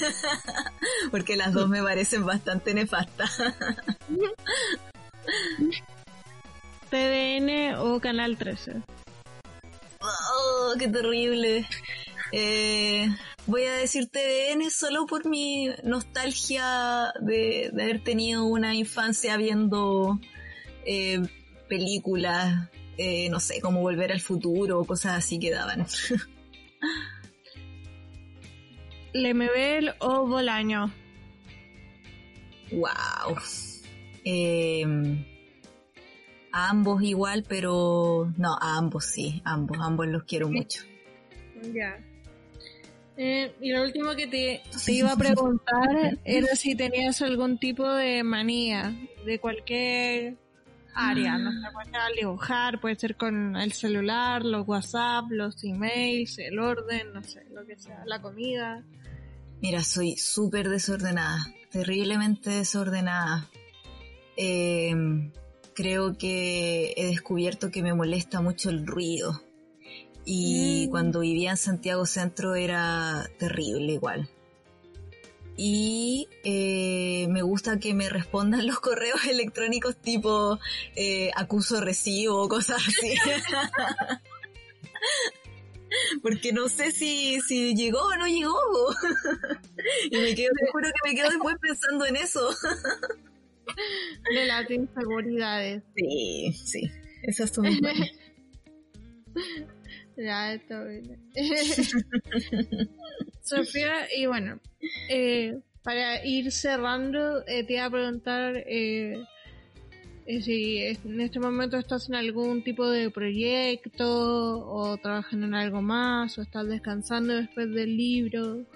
Porque 1.11 1.37
las 1.37 1.55
dos 1.55 1.71
me 1.71 1.83
parecen 1.83 2.27
bastante 2.27 2.75
nefastas. 2.75 3.39
TDN 6.91 7.77
o 7.79 8.01
Canal 8.01 8.37
13. 8.37 8.83
Oh, 10.03 10.75
qué 10.79 10.89
terrible. 10.89 11.67
Eh, 12.33 13.09
voy 13.47 13.65
a 13.65 13.75
decir 13.75 14.09
TVN 14.09 14.71
solo 14.71 15.07
por 15.07 15.27
mi 15.27 15.69
nostalgia 15.83 17.13
de, 17.21 17.71
haber 17.73 18.05
tenido 18.05 18.45
una 18.45 18.75
infancia 18.75 19.37
viendo 19.37 20.21
eh, 20.85 21.21
películas, 21.69 22.69
eh, 22.97 23.29
no 23.31 23.41
sé, 23.41 23.61
como 23.61 23.81
Volver 23.81 24.13
al 24.13 24.21
Futuro 24.21 24.81
o 24.81 24.85
cosas 24.85 25.19
así 25.19 25.39
que 25.39 25.51
daban. 25.51 25.87
Lemebel 29.13 29.95
o 29.99 30.27
Bolaño. 30.27 30.93
Wow. 32.71 33.37
a 36.53 36.71
ambos 36.71 37.03
igual, 37.03 37.45
pero 37.49 38.33
no, 38.37 38.55
a 38.55 38.79
ambos 38.79 39.07
sí, 39.07 39.43
ambos, 39.45 39.79
ambos 39.81 40.07
los 40.07 40.23
quiero 40.23 40.49
mucho. 40.49 40.85
Ya. 41.75 41.99
Eh, 43.23 43.55
y 43.61 43.71
lo 43.71 43.83
último 43.83 44.17
que 44.17 44.27
te, 44.29 44.63
iba 44.91 45.13
a 45.13 45.17
preguntar 45.17 46.19
era 46.25 46.57
si 46.57 46.75
tenías 46.75 47.21
algún 47.21 47.59
tipo 47.59 47.87
de 47.87 48.23
manía 48.23 48.97
de 49.27 49.39
cualquier 49.39 50.39
área, 50.95 51.37
no 51.37 51.53
sé, 51.53 51.69
puede 51.71 52.17
dibujar, 52.17 52.81
puede 52.81 52.97
ser 52.97 53.17
con 53.17 53.57
el 53.57 53.75
celular, 53.75 54.43
los 54.43 54.67
WhatsApp, 54.67 55.27
los 55.29 55.63
emails, 55.63 56.39
el 56.39 56.59
orden, 56.59 57.13
no 57.13 57.23
sé, 57.23 57.45
lo 57.51 57.67
que 57.67 57.77
sea, 57.77 58.03
la 58.07 58.23
comida. 58.23 58.87
Mira, 59.61 59.85
soy 59.85 60.17
súper 60.17 60.71
desordenada, 60.71 61.47
terriblemente 61.71 62.49
desordenada. 62.49 63.51
Eh, 64.39 64.95
creo 65.75 66.17
que 66.17 66.95
he 66.97 67.09
descubierto 67.09 67.71
que 67.71 67.83
me 67.83 67.93
molesta 67.93 68.41
mucho 68.41 68.71
el 68.71 68.87
ruido 68.87 69.43
y 70.25 70.87
mm. 70.87 70.91
cuando 70.91 71.21
vivía 71.21 71.53
en 71.53 71.57
Santiago 71.57 72.07
Centro 72.07 72.55
era 72.55 73.29
terrible 73.39 73.95
igual. 73.95 74.29
Y 75.57 76.29
eh, 76.43 77.27
me 77.29 77.43
gusta 77.43 77.79
que 77.79 77.93
me 77.93 78.09
respondan 78.09 78.67
los 78.67 78.81
correos 78.81 79.25
electrónicos 79.27 79.97
tipo 79.97 80.59
eh, 80.97 81.31
acuso 81.37 81.81
recibo 81.81 82.43
o 82.43 82.49
cosas 82.49 82.83
así. 82.87 83.15
Porque 86.23 86.53
no 86.53 86.69
sé 86.69 86.93
si, 86.93 87.41
si 87.41 87.75
llegó 87.75 88.01
o 88.01 88.17
no 88.17 88.27
llegó. 88.27 88.55
y 90.11 90.17
me 90.17 90.35
quedo, 90.35 90.51
te 90.59 90.71
juro 90.71 90.89
que 90.89 91.11
me 91.11 91.17
quedo 91.17 91.31
después 91.31 91.57
pensando 91.61 92.07
en 92.07 92.17
eso. 92.17 92.49
De 94.33 94.47
las 94.47 94.71
inseguridades. 94.71 95.83
Sí, 95.97 96.53
sí. 96.53 96.91
Esas 97.23 97.51
son 97.51 97.67
Bien. 100.21 101.31
Sofía, 103.43 104.07
y 104.15 104.27
bueno, 104.27 104.61
eh, 105.09 105.59
para 105.83 106.25
ir 106.27 106.53
cerrando, 106.53 107.47
eh, 107.47 107.65
te 107.65 107.75
iba 107.75 107.87
a 107.87 107.91
preguntar 107.91 108.63
eh, 108.67 109.25
si 110.27 110.79
en 110.79 111.21
este 111.23 111.41
momento 111.41 111.79
estás 111.79 112.11
en 112.11 112.17
algún 112.17 112.63
tipo 112.63 112.89
de 112.89 113.11
proyecto 113.11 114.67
o 114.69 114.99
trabajando 114.99 115.47
en 115.47 115.55
algo 115.55 115.81
más 115.81 116.37
o 116.39 116.43
estás 116.43 116.69
descansando 116.69 117.35
después 117.35 117.73
del 117.73 117.97
libro. 117.97 118.67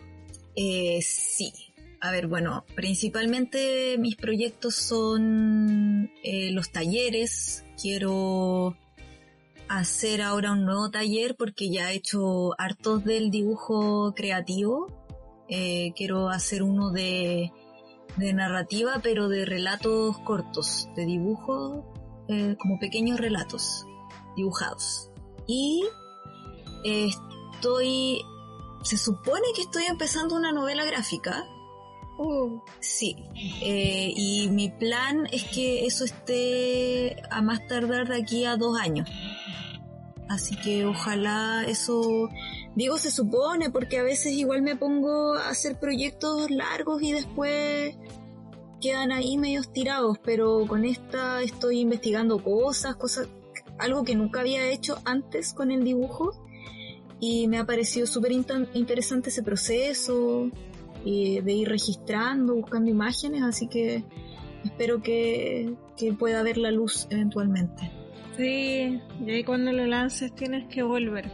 sí. 0.56 1.52
A 2.00 2.10
ver, 2.10 2.26
bueno, 2.26 2.64
principalmente 2.74 3.96
mis 3.98 4.16
proyectos 4.16 4.74
son 4.74 6.10
los 6.22 6.70
talleres. 6.70 7.64
Quiero 7.80 8.76
hacer 9.78 10.22
ahora 10.22 10.52
un 10.52 10.64
nuevo 10.64 10.90
taller 10.90 11.36
porque 11.36 11.70
ya 11.70 11.92
he 11.92 11.96
hecho 11.96 12.52
hartos 12.58 13.04
del 13.04 13.30
dibujo 13.30 14.14
creativo. 14.14 14.86
Eh, 15.48 15.92
quiero 15.96 16.28
hacer 16.28 16.62
uno 16.62 16.90
de, 16.90 17.52
de, 18.16 18.32
narrativa, 18.32 19.00
pero 19.02 19.28
de 19.28 19.44
relatos 19.44 20.18
cortos, 20.18 20.88
de 20.96 21.04
dibujo, 21.04 21.92
eh, 22.28 22.56
como 22.58 22.78
pequeños 22.78 23.20
relatos 23.20 23.84
dibujados. 24.36 25.10
Y 25.46 25.84
estoy, 26.84 28.22
se 28.82 28.96
supone 28.96 29.46
que 29.54 29.62
estoy 29.62 29.84
empezando 29.84 30.34
una 30.36 30.52
novela 30.52 30.84
gráfica, 30.84 31.44
Uh. 32.16 32.60
Sí, 32.80 33.16
eh, 33.60 34.12
y 34.14 34.48
mi 34.48 34.68
plan 34.68 35.26
es 35.32 35.44
que 35.44 35.84
eso 35.84 36.04
esté 36.04 37.16
a 37.30 37.42
más 37.42 37.66
tardar 37.66 38.08
de 38.08 38.16
aquí 38.16 38.44
a 38.44 38.56
dos 38.56 38.78
años. 38.78 39.08
Así 40.28 40.56
que 40.56 40.86
ojalá 40.86 41.64
eso, 41.66 42.30
digo 42.74 42.98
se 42.98 43.10
supone, 43.10 43.70
porque 43.70 43.98
a 43.98 44.02
veces 44.02 44.32
igual 44.32 44.62
me 44.62 44.76
pongo 44.76 45.34
a 45.34 45.50
hacer 45.50 45.78
proyectos 45.78 46.50
largos 46.50 47.02
y 47.02 47.12
después 47.12 47.96
quedan 48.80 49.12
ahí 49.12 49.36
medios 49.36 49.72
tirados, 49.72 50.18
pero 50.22 50.66
con 50.66 50.84
esta 50.84 51.42
estoy 51.42 51.80
investigando 51.80 52.42
cosas, 52.42 52.96
cosas, 52.96 53.28
algo 53.78 54.04
que 54.04 54.14
nunca 54.14 54.40
había 54.40 54.66
hecho 54.70 54.98
antes 55.04 55.52
con 55.52 55.70
el 55.70 55.84
dibujo 55.84 56.32
y 57.20 57.48
me 57.48 57.58
ha 57.58 57.64
parecido 57.64 58.06
súper 58.06 58.32
interesante 58.32 59.30
ese 59.30 59.42
proceso 59.42 60.50
y 61.04 61.40
de 61.40 61.52
ir 61.52 61.68
registrando, 61.68 62.54
buscando 62.54 62.90
imágenes, 62.90 63.42
así 63.42 63.68
que 63.68 64.04
espero 64.64 65.02
que, 65.02 65.74
que 65.96 66.12
pueda 66.12 66.42
ver 66.42 66.56
la 66.56 66.70
luz 66.70 67.06
eventualmente. 67.10 67.92
Sí, 68.36 69.00
y 69.24 69.30
ahí 69.30 69.44
cuando 69.44 69.70
lo 69.72 69.86
lances 69.86 70.34
tienes 70.34 70.66
que 70.68 70.82
volver. 70.82 71.30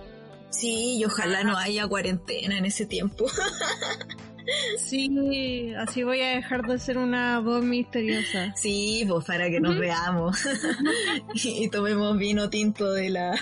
Sí, 0.50 0.98
y 0.98 1.04
ojalá 1.04 1.44
no 1.44 1.56
haya 1.56 1.86
cuarentena 1.86 2.58
en 2.58 2.66
ese 2.66 2.84
tiempo. 2.84 3.26
Sí, 4.78 5.72
así 5.76 6.02
voy 6.02 6.20
a 6.20 6.30
dejar 6.30 6.62
de 6.66 6.78
ser 6.78 6.98
una 6.98 7.40
voz 7.40 7.64
misteriosa. 7.64 8.52
Sí, 8.56 9.04
pues 9.08 9.24
para 9.24 9.48
que 9.50 9.60
nos 9.60 9.78
veamos 9.78 10.38
y, 11.34 11.68
tomemos 11.68 12.18
vino 12.18 12.50
tinto 12.50 12.92
de 12.92 13.10
la 13.10 13.38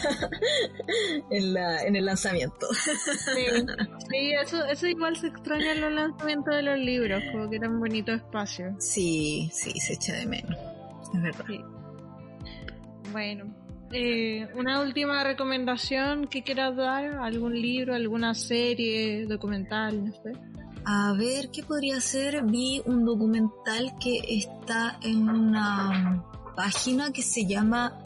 en, 1.31 1.55
la, 1.55 1.83
en 1.83 1.97
el 1.97 2.05
lanzamiento. 2.05 2.67
Sí, 2.75 4.33
eso, 4.43 4.65
eso 4.67 4.87
igual 4.87 5.17
se 5.17 5.29
extraña 5.29 5.73
en 5.73 5.81
los 5.81 5.93
lanzamientos 5.93 6.55
de 6.55 6.63
los 6.63 6.79
libros, 6.79 7.23
como 7.33 7.49
que 7.49 7.59
un 7.59 7.81
bonito 7.81 8.13
espacio. 8.13 8.75
Sí, 8.79 9.51
sí, 9.53 9.73
se 9.81 9.95
echa 9.95 10.15
de 10.15 10.27
menos. 10.27 10.57
Es 11.15 11.23
verdad. 11.23 11.45
Bueno, 13.13 13.55
eh, 13.93 14.49
una 14.55 14.81
última 14.83 15.25
recomendación 15.25 16.27
que 16.27 16.43
quieras 16.43 16.77
dar, 16.77 17.05
algún 17.23 17.55
libro, 17.61 17.95
alguna 17.95 18.35
serie, 18.35 19.27
documental, 19.27 20.05
no 20.05 20.13
sé. 20.13 20.33
A 20.91 21.13
ver, 21.13 21.51
¿qué 21.51 21.63
podría 21.63 22.01
ser? 22.01 22.43
Vi 22.47 22.81
un 22.87 23.05
documental 23.05 23.93
que 24.01 24.23
está 24.27 24.99
en 25.03 25.29
una 25.29 26.25
página 26.57 27.13
que 27.13 27.21
se 27.21 27.45
llama 27.45 28.03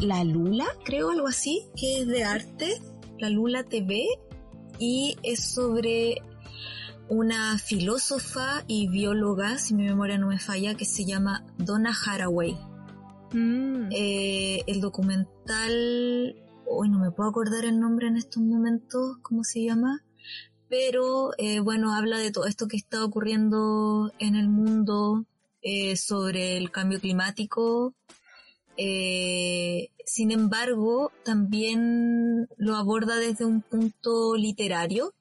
La 0.00 0.24
Lula, 0.24 0.64
creo, 0.82 1.10
algo 1.10 1.28
así, 1.28 1.66
que 1.76 2.00
es 2.00 2.06
de 2.06 2.24
arte, 2.24 2.80
La 3.18 3.28
Lula 3.28 3.64
TV, 3.64 4.06
y 4.78 5.18
es 5.22 5.44
sobre 5.52 6.22
una 7.10 7.58
filósofa 7.58 8.64
y 8.66 8.88
bióloga, 8.88 9.58
si 9.58 9.74
mi 9.74 9.84
memoria 9.84 10.16
no 10.16 10.28
me 10.28 10.38
falla, 10.38 10.74
que 10.76 10.86
se 10.86 11.04
llama 11.04 11.44
Donna 11.58 11.92
Haraway. 11.92 12.56
Mm. 13.34 13.90
Eh, 13.90 14.64
el 14.66 14.80
documental, 14.80 16.34
hoy 16.66 16.88
no 16.88 16.98
me 16.98 17.10
puedo 17.10 17.28
acordar 17.28 17.66
el 17.66 17.78
nombre 17.78 18.06
en 18.06 18.16
estos 18.16 18.42
momentos, 18.42 19.18
¿cómo 19.20 19.44
se 19.44 19.64
llama? 19.64 20.02
Pero 20.70 21.32
eh, 21.36 21.58
bueno, 21.58 21.92
habla 21.92 22.18
de 22.18 22.30
todo 22.30 22.46
esto 22.46 22.68
que 22.68 22.76
está 22.76 23.04
ocurriendo 23.04 24.12
en 24.20 24.36
el 24.36 24.48
mundo 24.48 25.26
eh, 25.62 25.96
sobre 25.96 26.56
el 26.56 26.70
cambio 26.70 27.00
climático. 27.00 27.92
Eh, 28.76 29.90
sin 30.06 30.30
embargo, 30.30 31.10
también 31.24 32.48
lo 32.56 32.76
aborda 32.76 33.16
desde 33.16 33.44
un 33.44 33.62
punto 33.62 34.36
literario, 34.36 35.12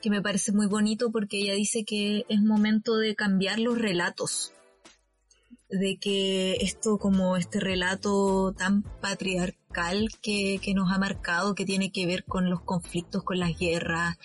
que 0.00 0.10
me 0.10 0.22
parece 0.22 0.52
muy 0.52 0.66
bonito 0.66 1.12
porque 1.12 1.38
ella 1.38 1.54
dice 1.54 1.84
que 1.84 2.24
es 2.30 2.40
momento 2.40 2.96
de 2.96 3.14
cambiar 3.14 3.58
los 3.58 3.78
relatos 3.78 4.52
de 5.70 5.98
que 5.98 6.56
esto 6.60 6.98
como 6.98 7.36
este 7.36 7.60
relato 7.60 8.54
tan 8.56 8.82
patriarcal 8.82 10.08
que, 10.22 10.60
nos 10.74 10.90
ha 10.90 10.98
marcado, 10.98 11.54
que 11.54 11.66
tiene 11.66 11.92
que 11.92 12.06
ver 12.06 12.24
con 12.24 12.48
los 12.48 12.62
conflictos, 12.62 13.22
con 13.22 13.38
las 13.38 13.58
guerras, 13.58 14.16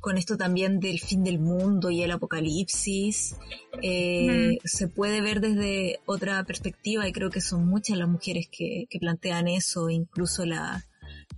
con 0.00 0.18
esto 0.18 0.36
también 0.36 0.78
del 0.78 1.00
fin 1.00 1.24
del 1.24 1.38
mundo 1.38 1.90
y 1.90 2.02
el 2.02 2.10
apocalipsis, 2.10 3.36
eh, 3.82 4.58
se 4.64 4.88
puede 4.88 5.20
ver 5.20 5.40
desde 5.40 6.00
otra 6.06 6.44
perspectiva 6.44 7.08
y 7.08 7.12
creo 7.12 7.30
que 7.30 7.40
son 7.40 7.66
muchas 7.66 7.96
las 7.96 8.08
mujeres 8.08 8.48
que, 8.50 8.86
plantean 9.00 9.48
eso, 9.48 9.88
incluso 9.88 10.44
la, 10.44 10.84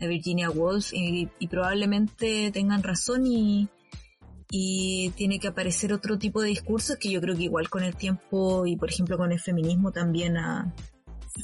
Virginia 0.00 0.50
Woolf, 0.50 0.92
y 0.92 1.28
probablemente 1.48 2.50
tengan 2.50 2.82
razón 2.82 3.24
y, 3.24 3.68
y 4.54 5.08
tiene 5.16 5.40
que 5.40 5.48
aparecer 5.48 5.94
otro 5.94 6.18
tipo 6.18 6.42
de 6.42 6.48
discursos 6.48 6.98
que 6.98 7.10
yo 7.10 7.22
creo 7.22 7.34
que 7.34 7.44
igual 7.44 7.70
con 7.70 7.82
el 7.82 7.96
tiempo 7.96 8.66
y 8.66 8.76
por 8.76 8.90
ejemplo 8.90 9.16
con 9.16 9.32
el 9.32 9.40
feminismo 9.40 9.92
también 9.92 10.36
ha, 10.36 10.74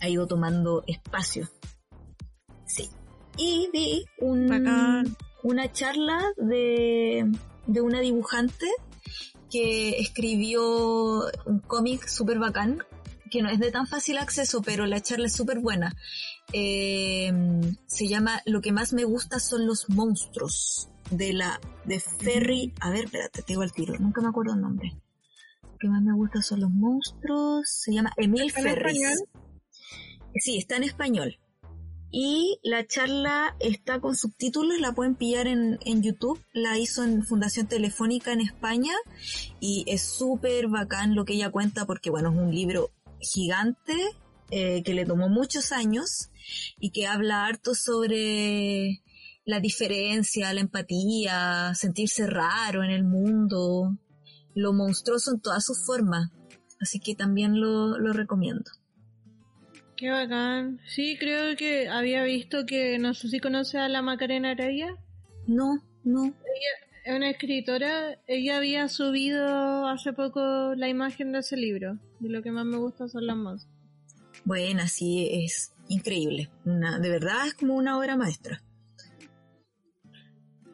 ido 0.07 0.27
tomando 0.27 0.85
espacio. 0.87 1.49
Sí. 2.67 2.91
Y 3.39 3.71
vi 3.73 4.05
una 4.21 5.73
charla 5.73 6.23
de, 6.37 7.33
de 7.67 7.81
una 7.81 8.01
dibujante 8.01 8.67
que 9.51 9.99
escribió 10.01 11.25
un 11.47 11.61
cómic 11.61 12.07
súper 12.09 12.39
bacán, 12.39 12.83
que 13.31 13.41
no 13.41 13.49
es 13.49 13.59
de 13.59 13.71
tan 13.71 13.87
fácil 13.87 14.19
acceso, 14.19 14.61
pero 14.61 14.85
la 14.85 15.01
charla 15.01 15.29
es 15.29 15.33
súper 15.33 15.61
buena. 15.61 15.97
Eh, 16.53 17.33
se 17.87 18.07
llama 18.07 18.43
Lo 18.45 18.61
que 18.61 18.73
más 18.73 18.93
me 18.93 19.05
gusta 19.05 19.41
son 19.41 19.67
los 19.67 19.89
monstruos 19.89 20.91
de 21.11 21.33
la 21.33 21.61
de 21.85 22.01
Ferry, 22.01 22.73
a 22.81 22.91
ver, 22.91 23.07
espérate, 23.07 23.43
te 23.43 23.53
digo 23.53 23.63
el 23.63 23.73
tiro, 23.73 23.95
nunca 23.99 24.21
me 24.21 24.29
acuerdo 24.29 24.55
el 24.55 24.61
nombre. 24.61 24.93
Lo 25.63 25.79
que 25.79 25.89
más 25.89 26.03
me 26.03 26.15
gusta 26.15 26.43
son 26.43 26.61
los 26.61 26.71
monstruos, 26.71 27.69
se 27.69 27.93
llama 27.93 28.13
Emil 28.17 28.51
Ferris. 28.53 29.25
Sí, 30.35 30.59
está 30.59 30.77
en 30.77 30.85
español. 30.85 31.39
Y 32.11 32.59
la 32.63 32.87
charla 32.87 33.55
está 33.61 34.01
con 34.01 34.17
subtítulos, 34.17 34.81
la 34.81 34.93
pueden 34.93 35.15
pillar 35.15 35.47
en, 35.47 35.79
en 35.85 36.03
YouTube, 36.03 36.43
la 36.55 36.79
hizo 36.79 37.05
en 37.05 37.23
Fundación 37.23 37.67
Telefónica 37.67 38.33
en 38.33 38.41
España 38.41 38.95
y 39.61 39.85
es 39.87 40.03
súper 40.03 40.69
bacán 40.69 41.15
lo 41.15 41.27
que 41.27 41.35
ella 41.35 41.51
cuenta 41.51 41.85
porque 41.85 42.09
bueno, 42.09 42.31
es 42.31 42.37
un 42.37 42.55
libro 42.55 42.91
gigante 43.21 43.95
eh, 44.51 44.83
que 44.83 44.95
le 44.95 45.05
tomó 45.05 45.29
muchos 45.29 45.73
años 45.73 46.31
y 46.81 46.91
que 46.91 47.07
habla 47.07 47.45
harto 47.45 47.75
sobre 47.75 49.03
la 49.49 49.61
diferencia, 49.61 50.53
la 50.53 50.61
empatía, 50.61 51.73
sentirse 51.75 52.27
raro 52.27 52.85
en 52.85 52.91
el 52.91 53.03
mundo, 53.03 53.97
lo 54.55 54.75
monstruoso 54.75 55.33
en 55.33 55.41
todas 55.41 55.65
sus 55.65 55.87
formas. 55.87 56.31
Así 56.83 57.01
que 57.01 57.15
también 57.15 57.59
lo, 57.59 57.99
lo 57.99 58.13
recomiendo. 58.13 58.71
Qué 59.97 60.11
bacán. 60.11 60.81
Sí, 60.87 61.17
creo 61.19 61.57
que 61.57 61.89
había 61.89 62.25
visto 62.25 62.67
que, 62.67 62.99
no 62.99 63.15
sé 63.15 63.29
si 63.31 63.41
conoce 63.41 63.79
a 63.79 63.89
la 63.89 64.03
Macarena 64.03 64.51
Araya. 64.51 64.95
No, 65.47 65.83
no. 66.05 66.25
Ella 66.25 67.01
es 67.07 67.17
una 67.17 67.31
escritora. 67.31 68.19
Ella 68.27 68.59
había 68.59 68.87
subido 68.89 69.87
hace 69.89 70.13
poco 70.13 70.75
la 70.75 70.91
imagen 70.91 71.33
de 71.33 71.39
ese 71.39 71.57
libro. 71.57 71.99
De 72.21 72.29
lo 72.29 72.43
que 72.43 72.53
más 72.53 72.67
me 72.67 72.77
gusta 72.77 73.09
son 73.09 73.27
las 73.27 73.37
más. 73.39 73.67
Bueno, 74.45 74.87
sí, 74.89 75.27
es 75.33 75.73
increíble. 75.89 76.51
Una, 76.67 76.99
de 76.99 77.09
verdad 77.09 77.47
es 77.47 77.55
como 77.55 77.77
una 77.77 77.99
obra 77.99 78.15
maestra. 78.15 78.63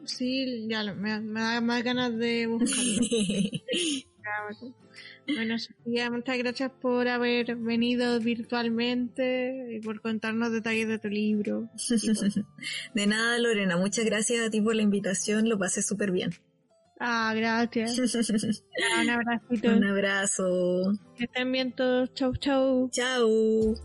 Sí, 0.05 0.67
ya 0.67 0.83
me, 0.93 1.21
da 1.21 1.61
más 1.61 1.83
ganas 1.83 2.15
de 2.17 2.47
buscarlo. 2.47 3.01
bueno, 5.27 5.59
Sofía, 5.59 6.09
muchas 6.11 6.37
gracias 6.37 6.71
por 6.81 7.07
haber 7.07 7.55
venido 7.55 8.19
virtualmente 8.19 9.75
y 9.75 9.79
por 9.81 10.01
contarnos 10.01 10.51
detalles 10.51 10.87
de 10.87 10.99
tu 10.99 11.09
libro. 11.09 11.69
de 12.93 13.07
nada, 13.07 13.39
Lorena, 13.39 13.77
muchas 13.77 14.05
gracias 14.05 14.45
a 14.45 14.49
ti 14.49 14.61
por 14.61 14.75
la 14.75 14.83
invitación, 14.83 15.49
lo 15.49 15.57
pasé 15.57 15.81
súper 15.81 16.11
bien. 16.11 16.31
Ah, 16.99 17.33
gracias. 17.35 17.97
Un 19.01 19.09
abracito. 19.09 19.69
Un 19.69 19.83
abrazo. 19.83 20.93
Que 21.17 21.25
estén 21.25 21.51
bien 21.51 21.73
todos. 21.73 22.13
Chau, 22.13 22.33
chau. 22.37 22.89
Chau. 22.89 23.75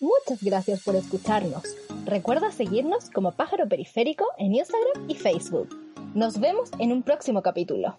Muchas 0.00 0.42
gracias 0.42 0.82
por 0.82 0.94
escucharnos. 0.94 1.62
Recuerda 2.04 2.52
seguirnos 2.52 3.08
como 3.08 3.32
Pájaro 3.32 3.66
Periférico 3.66 4.26
en 4.36 4.54
Instagram 4.54 5.08
y 5.08 5.14
Facebook. 5.14 5.68
Nos 6.14 6.38
vemos 6.38 6.70
en 6.78 6.92
un 6.92 7.02
próximo 7.02 7.42
capítulo. 7.42 7.98